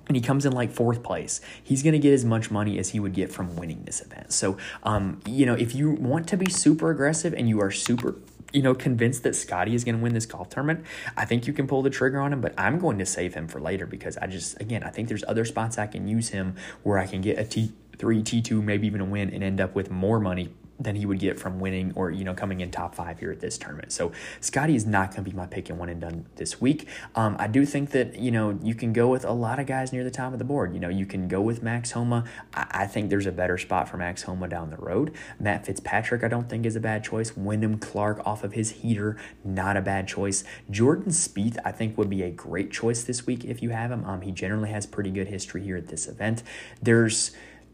and 0.08 0.16
he 0.16 0.22
comes 0.22 0.44
in 0.44 0.52
like 0.52 0.72
fourth 0.72 1.02
place, 1.02 1.40
he's 1.62 1.82
going 1.82 1.92
to 1.92 1.98
get 1.98 2.12
as 2.12 2.24
much 2.24 2.50
money 2.50 2.78
as 2.78 2.90
he 2.90 3.00
would 3.00 3.12
get 3.12 3.30
from 3.30 3.54
winning 3.56 3.84
this 3.84 4.00
event. 4.00 4.32
So, 4.32 4.56
um, 4.82 5.20
you 5.26 5.46
know, 5.46 5.54
if 5.54 5.74
you 5.74 5.90
want 5.90 6.26
to 6.28 6.36
be 6.36 6.50
super 6.50 6.90
aggressive 6.90 7.34
and 7.34 7.48
you 7.48 7.60
are 7.60 7.70
super 7.70 8.16
you 8.52 8.62
know, 8.62 8.74
convinced 8.74 9.24
that 9.24 9.36
Scottie 9.36 9.74
is 9.74 9.84
going 9.84 9.96
to 9.96 10.02
win 10.02 10.14
this 10.14 10.26
golf 10.26 10.48
tournament, 10.48 10.84
I 11.16 11.24
think 11.24 11.46
you 11.46 11.52
can 11.52 11.66
pull 11.66 11.82
the 11.82 11.90
trigger 11.90 12.18
on 12.20 12.32
him, 12.32 12.40
but 12.40 12.54
I'm 12.56 12.78
going 12.78 12.98
to 12.98 13.06
save 13.06 13.34
him 13.34 13.46
for 13.46 13.60
later 13.60 13.86
because 13.86 14.16
I 14.16 14.26
just, 14.26 14.58
again, 14.60 14.82
I 14.82 14.88
think 14.88 15.08
there's 15.08 15.24
other 15.28 15.44
spots 15.44 15.76
I 15.76 15.86
can 15.86 16.08
use 16.08 16.30
him 16.30 16.56
where 16.82 16.98
I 16.98 17.06
can 17.06 17.20
get 17.20 17.38
a 17.38 17.42
T3, 17.42 17.70
T2, 17.98 18.62
maybe 18.62 18.86
even 18.86 19.02
a 19.02 19.04
win 19.04 19.30
and 19.34 19.44
end 19.44 19.60
up 19.60 19.74
with 19.74 19.90
more 19.90 20.18
money 20.18 20.48
than 20.80 20.96
he 20.96 21.06
would 21.06 21.18
get 21.18 21.38
from 21.38 21.58
winning 21.58 21.92
or 21.94 22.10
you 22.10 22.24
know 22.24 22.34
coming 22.34 22.60
in 22.60 22.70
top 22.70 22.94
five 22.94 23.18
here 23.18 23.30
at 23.30 23.40
this 23.40 23.58
tournament. 23.58 23.92
So 23.92 24.12
Scottie 24.40 24.76
is 24.76 24.86
not 24.86 25.10
going 25.10 25.24
to 25.24 25.30
be 25.30 25.36
my 25.36 25.46
pick 25.46 25.68
and 25.70 25.78
one 25.78 25.88
and 25.88 26.00
done 26.00 26.26
this 26.36 26.60
week. 26.60 26.86
Um, 27.14 27.36
I 27.38 27.48
do 27.48 27.66
think 27.66 27.90
that 27.90 28.18
you 28.18 28.30
know 28.30 28.58
you 28.62 28.74
can 28.74 28.92
go 28.92 29.08
with 29.08 29.24
a 29.24 29.32
lot 29.32 29.58
of 29.58 29.66
guys 29.66 29.92
near 29.92 30.04
the 30.04 30.10
top 30.10 30.32
of 30.32 30.38
the 30.38 30.44
board. 30.44 30.74
You 30.74 30.80
know 30.80 30.88
you 30.88 31.06
can 31.06 31.28
go 31.28 31.40
with 31.40 31.62
Max 31.62 31.92
Homa. 31.92 32.24
I, 32.54 32.66
I 32.70 32.86
think 32.86 33.10
there's 33.10 33.26
a 33.26 33.32
better 33.32 33.58
spot 33.58 33.88
for 33.88 33.96
Max 33.96 34.22
Homa 34.22 34.48
down 34.48 34.70
the 34.70 34.76
road. 34.76 35.14
Matt 35.40 35.66
Fitzpatrick 35.66 36.22
I 36.22 36.28
don't 36.28 36.48
think 36.48 36.64
is 36.64 36.76
a 36.76 36.80
bad 36.80 37.04
choice. 37.04 37.36
Wyndham 37.36 37.78
Clark 37.78 38.24
off 38.26 38.44
of 38.44 38.52
his 38.52 38.70
heater 38.70 39.16
not 39.44 39.76
a 39.76 39.82
bad 39.82 40.06
choice. 40.06 40.44
Jordan 40.70 41.12
Spieth 41.12 41.58
I 41.64 41.72
think 41.72 41.98
would 41.98 42.10
be 42.10 42.22
a 42.22 42.30
great 42.30 42.70
choice 42.70 43.02
this 43.02 43.26
week 43.26 43.44
if 43.44 43.62
you 43.62 43.70
have 43.70 43.90
him. 43.90 44.04
Um, 44.04 44.20
he 44.20 44.30
generally 44.32 44.70
has 44.70 44.86
pretty 44.86 45.10
good 45.10 45.28
history 45.28 45.62
here 45.62 45.76
at 45.76 45.88
this 45.88 46.06
event. 46.06 46.42
There's 46.80 47.32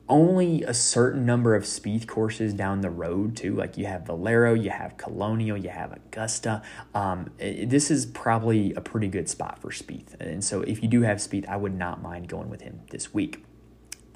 only 0.08 0.62
a 0.62 0.74
certain 0.74 1.24
number 1.24 1.54
of 1.54 1.64
Spieth 1.64 2.06
courses 2.06 2.52
down 2.52 2.82
the 2.82 2.90
road 2.90 3.36
too. 3.36 3.54
Like 3.54 3.78
you 3.78 3.86
have 3.86 4.06
Valero, 4.06 4.54
you 4.54 4.70
have 4.70 4.96
Colonial, 4.96 5.56
you 5.56 5.70
have 5.70 5.92
Augusta. 5.92 6.62
Um, 6.94 7.30
it, 7.38 7.70
this 7.70 7.90
is 7.90 8.06
probably 8.06 8.74
a 8.74 8.80
pretty 8.80 9.08
good 9.08 9.28
spot 9.28 9.60
for 9.60 9.70
Spieth 9.70 10.14
And 10.20 10.44
so 10.44 10.62
if 10.62 10.82
you 10.82 10.88
do 10.88 11.02
have 11.02 11.18
Spieth 11.18 11.48
I 11.48 11.56
would 11.56 11.74
not 11.74 12.02
mind 12.02 12.28
going 12.28 12.50
with 12.50 12.62
him 12.62 12.82
this 12.90 13.14
week. 13.14 13.44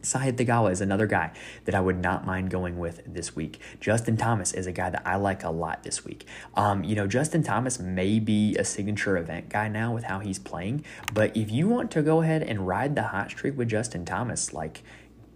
Sahith 0.03 0.35
Theegala 0.35 0.71
is 0.71 0.81
another 0.81 1.07
guy 1.07 1.33
that 1.65 1.75
I 1.75 1.81
would 1.81 2.01
not 2.01 2.25
mind 2.25 2.51
going 2.51 2.79
with 2.79 3.03
this 3.05 3.35
week. 3.35 3.61
Justin 3.81 4.17
Thomas 4.17 4.53
is 4.53 4.67
a 4.67 4.73
guy 4.73 4.91
that 4.91 5.03
I 5.05 5.17
like 5.17 5.43
a 5.43 5.51
lot 5.51 5.83
this 5.83 6.05
week. 6.05 6.25
Um, 6.55 6.85
you 6.85 6.95
know, 6.95 7.09
Justin 7.09 7.43
Thomas 7.43 7.81
may 7.81 8.21
be 8.21 8.55
a 8.57 8.65
signature 8.65 9.17
event 9.17 9.49
guy 9.49 9.69
now 9.69 9.93
with 9.93 10.05
how 10.05 10.21
he's 10.21 10.39
playing, 10.39 10.85
but 11.13 11.37
if 11.37 11.51
you 11.51 11.67
want 11.67 11.91
to 11.93 12.03
go 12.03 12.23
ahead 12.23 12.45
and 12.45 12.67
ride 12.67 12.95
the 12.95 13.05
hot 13.05 13.31
streak 13.31 13.59
with 13.59 13.69
Justin 13.69 14.05
Thomas, 14.05 14.53
like 14.53 14.85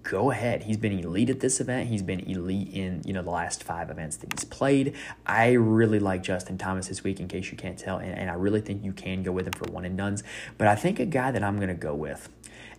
go 0.03 0.31
ahead. 0.31 0.65
He's 0.65 0.77
been 0.77 0.99
elite 0.99 1.31
at 1.31 1.41
this 1.41 1.61
event. 1.61 1.89
He's 1.89 2.03
been 2.03 2.21
elite 2.21 2.69
in, 2.73 3.03
you 3.05 3.13
know, 3.13 3.23
the 3.23 3.31
last 3.31 3.63
five 3.63 3.91
events 3.91 4.17
that 4.19 4.33
he's 4.33 4.45
played. 4.45 4.95
I 5.27 5.53
really 5.53 5.99
like 5.99 6.23
Justin 6.23 6.59
Thomas 6.59 6.89
this 6.89 7.05
week, 7.05 7.21
in 7.21 7.29
case 7.29 7.51
you 7.51 7.57
can't 7.57 7.79
tell, 7.79 7.99
and, 7.99 8.13
and 8.13 8.31
I 8.31 8.35
really 8.35 8.61
think 8.61 8.85
you 8.85 8.93
can 8.93 9.23
go 9.23 9.33
with 9.33 9.47
him 9.47 9.53
for 9.53 9.71
one 9.71 9.85
and 9.85 9.97
duns. 9.97 10.23
But 10.59 10.69
I 10.69 10.75
think 10.75 10.99
a 10.99 11.07
guy 11.07 11.31
that 11.31 11.43
I'm 11.43 11.57
going 11.57 11.69
to 11.69 11.75
go 11.75 11.95
with, 11.95 12.29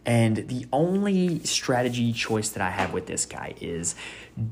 and 0.06 0.48
the 0.50 0.66
only 0.74 1.40
strategy 1.40 2.12
choice 2.12 2.50
that 2.50 2.62
I 2.62 2.72
have 2.72 2.92
with 2.92 3.06
this 3.06 3.26
guy 3.26 3.54
is 3.62 3.96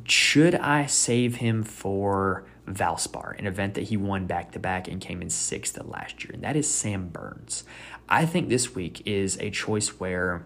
should 0.06 0.56
I 0.56 0.86
save 0.86 1.36
him 1.36 1.64
for 1.64 2.46
Valspar, 2.68 3.38
an 3.38 3.48
event 3.48 3.74
that 3.74 3.86
he 3.86 3.98
won 3.98 4.28
back 4.28 4.54
to 4.54 4.60
back 4.60 4.88
and 4.88 5.02
came 5.02 5.22
in 5.22 5.30
sixth 5.30 5.78
last 5.84 6.24
year? 6.24 6.32
And 6.34 6.44
that 6.44 6.56
is 6.56 6.70
Sam 6.70 7.10
Burns. 7.10 7.66
I 8.08 8.26
think 8.26 8.48
this 8.48 8.74
week 8.76 9.02
is 9.06 9.38
a 9.40 9.50
choice 9.50 10.00
where 10.00 10.46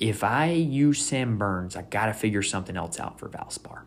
if 0.00 0.24
I 0.24 0.50
use 0.50 1.04
Sam 1.04 1.38
Burns, 1.38 1.76
I 1.76 1.82
got 1.82 2.06
to 2.06 2.14
figure 2.14 2.42
something 2.42 2.76
else 2.76 2.98
out 2.98 3.18
for 3.18 3.28
Valspar. 3.28 3.82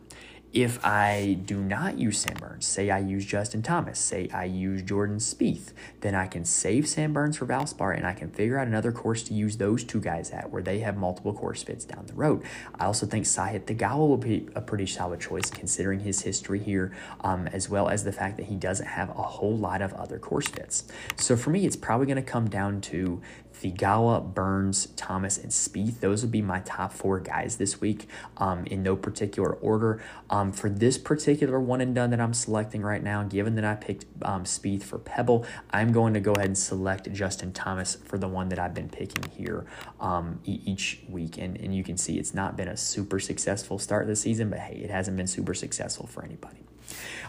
If 0.53 0.83
I 0.83 1.39
do 1.45 1.57
not 1.57 1.99
use 1.99 2.19
Sam 2.19 2.37
Burns, 2.39 2.65
say 2.65 2.89
I 2.89 2.99
use 2.99 3.25
Justin 3.25 3.61
Thomas, 3.61 3.99
say 3.99 4.29
I 4.33 4.45
use 4.45 4.81
Jordan 4.81 5.17
Spieth, 5.17 5.73
then 5.99 6.15
I 6.15 6.25
can 6.25 6.45
save 6.45 6.87
Sam 6.87 7.11
Burns 7.11 7.37
for 7.37 7.45
Valspar 7.45 7.95
and 7.95 8.07
I 8.07 8.13
can 8.13 8.31
figure 8.31 8.57
out 8.57 8.65
another 8.65 8.93
course 8.93 9.23
to 9.23 9.33
use 9.33 9.57
those 9.57 9.83
two 9.83 9.99
guys 9.99 10.31
at 10.31 10.49
where 10.49 10.63
they 10.63 10.79
have 10.79 10.95
multiple 10.95 11.33
course 11.33 11.63
fits 11.63 11.83
down 11.83 12.05
the 12.05 12.13
road. 12.13 12.43
I 12.79 12.85
also 12.85 13.05
think 13.05 13.25
Sahith 13.25 13.65
Theegala 13.65 14.07
will 14.07 14.17
be 14.17 14.47
a 14.55 14.61
pretty 14.61 14.85
solid 14.85 15.19
choice 15.19 15.49
considering 15.51 15.99
his 15.99 16.21
history 16.21 16.59
here, 16.59 16.95
um, 17.21 17.47
as 17.49 17.69
well 17.69 17.89
as 17.89 18.05
the 18.05 18.13
fact 18.13 18.37
that 18.37 18.45
he 18.45 18.55
doesn't 18.55 18.87
have 18.87 19.09
a 19.09 19.21
whole 19.21 19.57
lot 19.57 19.81
of 19.81 19.93
other 19.93 20.17
course 20.17 20.47
fits. 20.47 20.85
So 21.17 21.35
for 21.35 21.49
me, 21.49 21.65
it's 21.65 21.75
probably 21.75 22.05
going 22.05 22.15
to 22.15 22.21
come 22.21 22.49
down 22.49 22.79
to 22.81 23.21
Theegala, 23.61 24.33
Burns, 24.33 24.87
Thomas, 24.95 25.37
and 25.37 25.51
Spieth. 25.51 25.99
Those 25.99 26.21
would 26.21 26.31
be 26.31 26.41
my 26.41 26.59
top 26.59 26.93
four 26.93 27.19
guys 27.19 27.57
this 27.57 27.81
week 27.81 28.07
um, 28.37 28.65
in 28.65 28.83
no 28.83 28.95
particular 28.95 29.53
order. 29.53 30.01
Um, 30.29 30.51
for 30.51 30.69
this 30.69 30.97
particular 30.97 31.59
one 31.59 31.81
and 31.81 31.95
done 31.95 32.09
that 32.11 32.19
I'm 32.19 32.33
selecting 32.33 32.81
right 32.81 33.03
now, 33.03 33.23
given 33.23 33.55
that 33.55 33.65
I 33.65 33.75
picked 33.75 34.05
um, 34.21 34.43
Spieth 34.43 34.83
for 34.83 34.99
Pebble, 34.99 35.45
I'm 35.71 35.91
going 35.91 36.13
to 36.13 36.19
go 36.19 36.33
ahead 36.33 36.47
and 36.47 36.57
select 36.57 37.11
Justin 37.11 37.53
Thomas 37.53 37.95
for 37.95 38.17
the 38.17 38.27
one 38.27 38.49
that 38.49 38.59
I've 38.59 38.73
been 38.73 38.89
picking 38.89 39.29
here 39.31 39.65
um, 39.99 40.39
each 40.45 40.99
week. 41.09 41.37
And, 41.37 41.57
and 41.57 41.75
you 41.75 41.83
can 41.83 41.97
see 41.97 42.17
it's 42.17 42.33
not 42.33 42.55
been 42.55 42.67
a 42.67 42.77
super 42.77 43.19
successful 43.19 43.79
start 43.79 44.07
the 44.07 44.15
season, 44.15 44.49
but 44.49 44.59
hey, 44.59 44.75
it 44.75 44.89
hasn't 44.89 45.17
been 45.17 45.27
super 45.27 45.53
successful 45.53 46.07
for 46.07 46.23
anybody. 46.23 46.66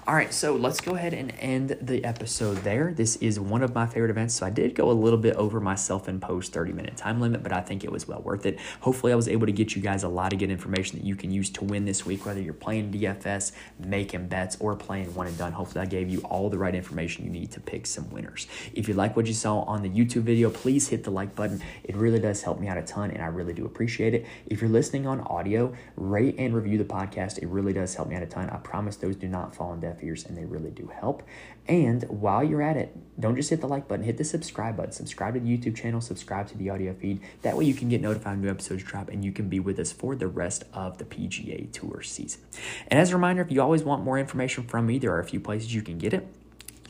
All 0.07 0.15
right, 0.15 0.33
so 0.33 0.57
let's 0.57 0.81
go 0.81 0.95
ahead 0.95 1.13
and 1.13 1.33
end 1.39 1.77
the 1.81 2.05
episode 2.05 2.59
there. 2.59 2.93
This 2.95 3.17
is 3.17 3.39
one 3.39 3.63
of 3.63 3.75
my 3.75 3.87
favorite 3.87 4.11
events, 4.11 4.35
so 4.35 4.47
I 4.47 4.51
did 4.51 4.75
go 4.75 4.91
a 4.91 4.93
little 4.93 5.19
bit 5.19 5.37
over 5.37 5.61
my 5.61 5.75
self-imposed 5.75 6.53
30-minute 6.53 6.97
time 6.97 7.21
limit, 7.21 7.43
but 7.43 7.53
I 7.53 7.61
think 7.61 7.85
it 7.85 7.93
was 7.93 8.09
well 8.09 8.21
worth 8.23 8.47
it. 8.47 8.59
Hopefully, 8.81 9.13
I 9.13 9.17
was 9.17 9.29
able 9.29 9.47
to 9.47 9.53
get 9.53 9.77
you 9.77 9.83
guys 9.83 10.03
a 10.03 10.09
lot 10.09 10.33
of 10.33 10.39
good 10.39 10.51
information 10.51 10.99
that 10.99 11.05
you 11.05 11.15
can 11.15 11.31
use 11.31 11.51
to 11.51 11.65
win 11.65 11.85
this 11.85 12.07
week, 12.07 12.25
whether 12.25 12.41
you're 12.41 12.55
playing 12.55 12.93
DFS, 12.93 13.53
making 13.79 14.29
bets, 14.29 14.57
or 14.61 14.75
playing 14.77 15.15
one 15.15 15.27
and 15.27 15.37
done. 15.37 15.53
Hopefully, 15.53 15.83
I 15.83 15.87
gave 15.87 16.09
you 16.09 16.21
all 16.21 16.49
the 16.49 16.59
right 16.59 16.75
information 16.75 17.25
you 17.25 17.31
need 17.31 17.51
to 17.53 17.61
pick 17.61 17.87
some 17.87 18.09
winners. 18.11 18.47
If 18.73 18.89
you 18.89 18.95
like 18.95 19.17
what 19.17 19.27
you 19.27 19.35
saw 19.35 19.61
on 19.61 19.83
the 19.83 19.91
YouTube 19.91 20.23
video, 20.23 20.51
please 20.51 20.89
hit 20.89 21.05
the 21.05 21.11
like 21.11 21.35
button. 21.35 21.63
It 21.85 21.97
really 21.97 22.19
does 22.19 22.43
help 22.43 22.61
me 22.61 22.69
out 22.69 22.79
a 22.79 22.83
ton, 22.83 23.11
and 23.11 23.23
I 23.23 23.27
really 23.27 23.53
do 23.53 23.67
appreciate 23.67 24.15
it. 24.15 24.27
If 24.47 24.61
you're 24.61 24.71
listening 24.71 25.07
on 25.07 25.21
audio, 25.21 25.75
rate 25.97 26.37
and 26.39 26.55
review 26.55 26.79
the 26.79 26.85
podcast. 26.85 27.39
It 27.39 27.47
really 27.49 27.73
does 27.73 27.95
help 27.95 28.09
me 28.09 28.17
out 28.17 28.23
a 28.23 28.27
ton. 28.27 28.49
I 28.51 28.57
promise 28.57 28.97
those 28.97 29.17
do 29.17 29.29
not 29.29 29.55
fall 29.55 29.68
in 29.75 29.81
deaf 29.81 29.99
deaf 29.99 30.05
ears 30.05 30.25
and 30.25 30.37
they 30.37 30.45
really 30.45 30.71
do 30.71 30.91
help. 31.01 31.23
And 31.67 32.03
while 32.05 32.43
you're 32.43 32.63
at 32.63 32.77
it, 32.77 32.97
don't 33.21 33.37
just 33.37 33.51
hit 33.51 33.61
the 33.61 33.69
like 33.69 33.89
button, 33.89 34.05
hit 34.05 34.17
the 34.17 34.25
subscribe 34.25 34.77
button. 34.77 34.93
Subscribe 34.93 35.35
to 35.35 35.41
the 35.41 35.47
YouTube 35.47 35.77
channel, 35.77 36.01
subscribe 36.01 36.49
to 36.49 36.57
the 36.57 36.71
audio 36.71 36.95
feed. 36.95 37.21
That 37.43 37.57
way 37.57 37.65
you 37.65 37.75
can 37.75 37.89
get 37.89 38.01
notified 38.01 38.35
when 38.35 38.43
new 38.43 38.51
episodes 38.51 38.83
drop 38.83 39.09
and 39.11 39.25
you 39.25 39.33
can 39.33 39.49
be 39.49 39.61
with 39.61 39.79
us 39.79 39.93
for 39.93 40.17
the 40.17 40.29
rest 40.29 40.65
of 40.73 40.99
the 40.99 41.05
PGA 41.05 41.71
Tour 41.73 42.03
season. 42.03 42.41
And 42.89 42.99
as 42.99 43.11
a 43.11 43.15
reminder, 43.15 43.43
if 43.43 43.51
you 43.51 43.61
always 43.61 43.83
want 43.83 44.03
more 44.03 44.19
information 44.19 44.65
from 44.65 44.87
me, 44.87 44.99
there 44.99 45.13
are 45.13 45.21
a 45.21 45.25
few 45.25 45.41
places 45.41 45.75
you 45.75 45.83
can 45.83 45.99
get 45.99 46.15
it. 46.15 46.27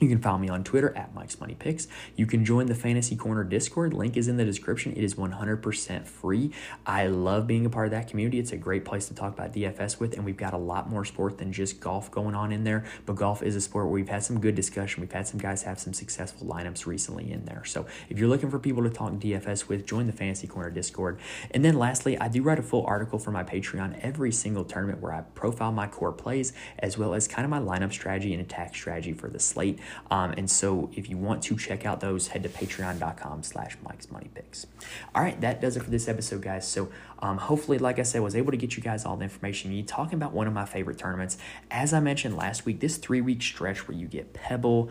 You 0.00 0.08
can 0.08 0.20
follow 0.20 0.38
me 0.38 0.48
on 0.48 0.62
Twitter 0.62 0.96
at 0.96 1.12
Mike's 1.12 1.40
Money 1.40 1.56
Picks. 1.58 1.88
You 2.14 2.24
can 2.24 2.44
join 2.44 2.66
the 2.66 2.74
Fantasy 2.76 3.16
Corner 3.16 3.42
Discord. 3.42 3.92
Link 3.92 4.16
is 4.16 4.28
in 4.28 4.36
the 4.36 4.44
description. 4.44 4.92
It 4.92 5.02
is 5.02 5.16
100% 5.16 6.06
free. 6.06 6.52
I 6.86 7.08
love 7.08 7.48
being 7.48 7.66
a 7.66 7.70
part 7.70 7.86
of 7.86 7.90
that 7.90 8.06
community. 8.06 8.38
It's 8.38 8.52
a 8.52 8.56
great 8.56 8.84
place 8.84 9.08
to 9.08 9.14
talk 9.14 9.34
about 9.34 9.52
DFS 9.52 9.98
with, 9.98 10.14
and 10.14 10.24
we've 10.24 10.36
got 10.36 10.54
a 10.54 10.58
lot 10.58 10.88
more 10.88 11.04
sport 11.04 11.38
than 11.38 11.52
just 11.52 11.80
golf 11.80 12.12
going 12.12 12.36
on 12.36 12.52
in 12.52 12.62
there. 12.62 12.84
But 13.06 13.16
golf 13.16 13.42
is 13.42 13.56
a 13.56 13.60
sport 13.60 13.86
where 13.86 13.94
we've 13.94 14.08
had 14.08 14.22
some 14.22 14.38
good 14.38 14.54
discussion. 14.54 15.00
We've 15.00 15.10
had 15.10 15.26
some 15.26 15.40
guys 15.40 15.64
have 15.64 15.80
some 15.80 15.92
successful 15.92 16.46
lineups 16.46 16.86
recently 16.86 17.32
in 17.32 17.44
there. 17.44 17.64
So 17.64 17.84
if 18.08 18.20
you're 18.20 18.28
looking 18.28 18.52
for 18.52 18.60
people 18.60 18.84
to 18.84 18.90
talk 18.90 19.14
DFS 19.14 19.66
with, 19.66 19.84
join 19.84 20.06
the 20.06 20.12
Fantasy 20.12 20.46
Corner 20.46 20.70
Discord. 20.70 21.18
And 21.50 21.64
then 21.64 21.76
lastly, 21.76 22.16
I 22.20 22.28
do 22.28 22.42
write 22.42 22.60
a 22.60 22.62
full 22.62 22.86
article 22.86 23.18
for 23.18 23.32
my 23.32 23.42
Patreon 23.42 23.98
every 24.00 24.30
single 24.30 24.64
tournament 24.64 25.00
where 25.00 25.12
I 25.12 25.22
profile 25.34 25.72
my 25.72 25.88
core 25.88 26.12
plays 26.12 26.52
as 26.78 26.96
well 26.96 27.14
as 27.14 27.26
kind 27.26 27.44
of 27.44 27.50
my 27.50 27.58
lineup 27.58 27.92
strategy 27.92 28.32
and 28.32 28.40
attack 28.40 28.76
strategy 28.76 29.12
for 29.12 29.28
the 29.28 29.40
slate. 29.40 29.80
Um, 30.10 30.32
and 30.36 30.50
so 30.50 30.90
if 30.94 31.08
you 31.08 31.16
want 31.16 31.42
to 31.44 31.56
check 31.56 31.86
out 31.86 32.00
those, 32.00 32.28
head 32.28 32.42
to 32.42 32.48
patreon.com 32.48 33.42
slash 33.42 33.76
Mike's 33.82 34.10
Money 34.10 34.30
Picks. 34.34 34.66
All 35.14 35.22
right, 35.22 35.40
that 35.40 35.60
does 35.60 35.76
it 35.76 35.82
for 35.82 35.90
this 35.90 36.08
episode, 36.08 36.42
guys. 36.42 36.66
So 36.66 36.90
um, 37.20 37.38
hopefully, 37.38 37.78
like 37.78 37.98
I 37.98 38.02
said, 38.02 38.22
was 38.22 38.36
able 38.36 38.50
to 38.50 38.56
get 38.56 38.76
you 38.76 38.82
guys 38.82 39.04
all 39.04 39.16
the 39.16 39.24
information 39.24 39.70
you 39.70 39.78
need. 39.78 39.88
Talking 39.88 40.14
about 40.14 40.32
one 40.32 40.46
of 40.46 40.52
my 40.52 40.64
favorite 40.64 40.98
tournaments. 40.98 41.38
As 41.70 41.92
I 41.92 42.00
mentioned 42.00 42.36
last 42.36 42.64
week, 42.64 42.80
this 42.80 42.96
three-week 42.96 43.42
stretch 43.42 43.88
where 43.88 43.96
you 43.96 44.06
get 44.06 44.32
Pebble, 44.32 44.90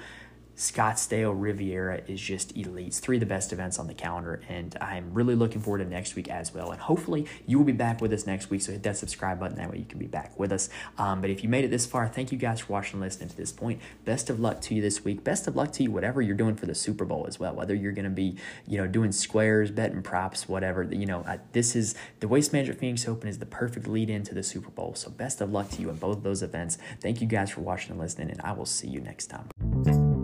Scottsdale 0.57 1.35
Riviera 1.35 2.01
is 2.07 2.19
just 2.19 2.57
elite. 2.57 2.87
It's 2.87 2.99
three 2.99 3.17
of 3.17 3.19
the 3.19 3.27
best 3.27 3.53
events 3.53 3.77
on 3.77 3.85
the 3.85 3.93
calendar, 3.93 4.41
and 4.49 4.75
I'm 4.81 5.13
really 5.13 5.35
looking 5.35 5.61
forward 5.61 5.79
to 5.79 5.85
next 5.85 6.15
week 6.15 6.29
as 6.29 6.51
well. 6.51 6.71
And 6.71 6.81
hopefully, 6.81 7.27
you 7.45 7.59
will 7.59 7.65
be 7.65 7.73
back 7.73 8.01
with 8.01 8.11
us 8.11 8.25
next 8.25 8.49
week. 8.49 8.63
So 8.63 8.71
hit 8.71 8.81
that 8.81 8.97
subscribe 8.97 9.39
button. 9.39 9.55
That 9.57 9.69
way, 9.69 9.77
you 9.77 9.85
can 9.85 9.99
be 9.99 10.07
back 10.07 10.37
with 10.39 10.51
us. 10.51 10.69
Um, 10.97 11.21
but 11.21 11.29
if 11.29 11.43
you 11.43 11.49
made 11.49 11.63
it 11.63 11.69
this 11.69 11.85
far, 11.85 12.07
thank 12.07 12.31
you 12.31 12.39
guys 12.39 12.61
for 12.61 12.73
watching 12.73 12.93
and 12.93 13.01
listening 13.01 13.29
to 13.29 13.37
this 13.37 13.51
point. 13.51 13.79
Best 14.03 14.31
of 14.31 14.39
luck 14.39 14.59
to 14.61 14.73
you 14.73 14.81
this 14.81 15.05
week. 15.05 15.23
Best 15.23 15.47
of 15.47 15.55
luck 15.55 15.71
to 15.73 15.83
you, 15.83 15.91
whatever 15.91 16.23
you're 16.23 16.35
doing 16.35 16.55
for 16.55 16.65
the 16.65 16.73
Super 16.75 17.05
Bowl 17.05 17.25
as 17.27 17.39
well. 17.39 17.53
Whether 17.53 17.75
you're 17.75 17.91
going 17.91 18.05
to 18.05 18.09
be, 18.09 18.35
you 18.67 18.77
know, 18.77 18.87
doing 18.87 19.11
squares, 19.11 19.69
betting 19.69 20.01
props, 20.01 20.49
whatever. 20.49 20.81
You 20.81 21.05
know, 21.05 21.23
this 21.51 21.75
is 21.75 21.93
the 22.19 22.27
Waste 22.27 22.51
Management 22.51 22.79
Phoenix 22.79 23.07
Open 23.07 23.29
is 23.29 23.37
the 23.37 23.45
perfect 23.45 23.87
lead 23.87 24.09
into 24.09 24.33
the 24.33 24.41
Super 24.41 24.71
Bowl. 24.71 24.95
So 24.95 25.11
best 25.11 25.39
of 25.39 25.51
luck 25.51 25.69
to 25.71 25.81
you 25.81 25.91
in 25.91 25.97
both 25.97 26.17
of 26.17 26.23
those 26.23 26.41
events. 26.41 26.79
Thank 26.99 27.21
you 27.21 27.27
guys 27.27 27.51
for 27.51 27.61
watching 27.61 27.91
and 27.91 27.99
listening, 27.99 28.31
and 28.31 28.41
I 28.41 28.53
will 28.53 28.65
see 28.65 28.87
you 28.87 29.01
next 29.01 29.27
time. 29.27 30.16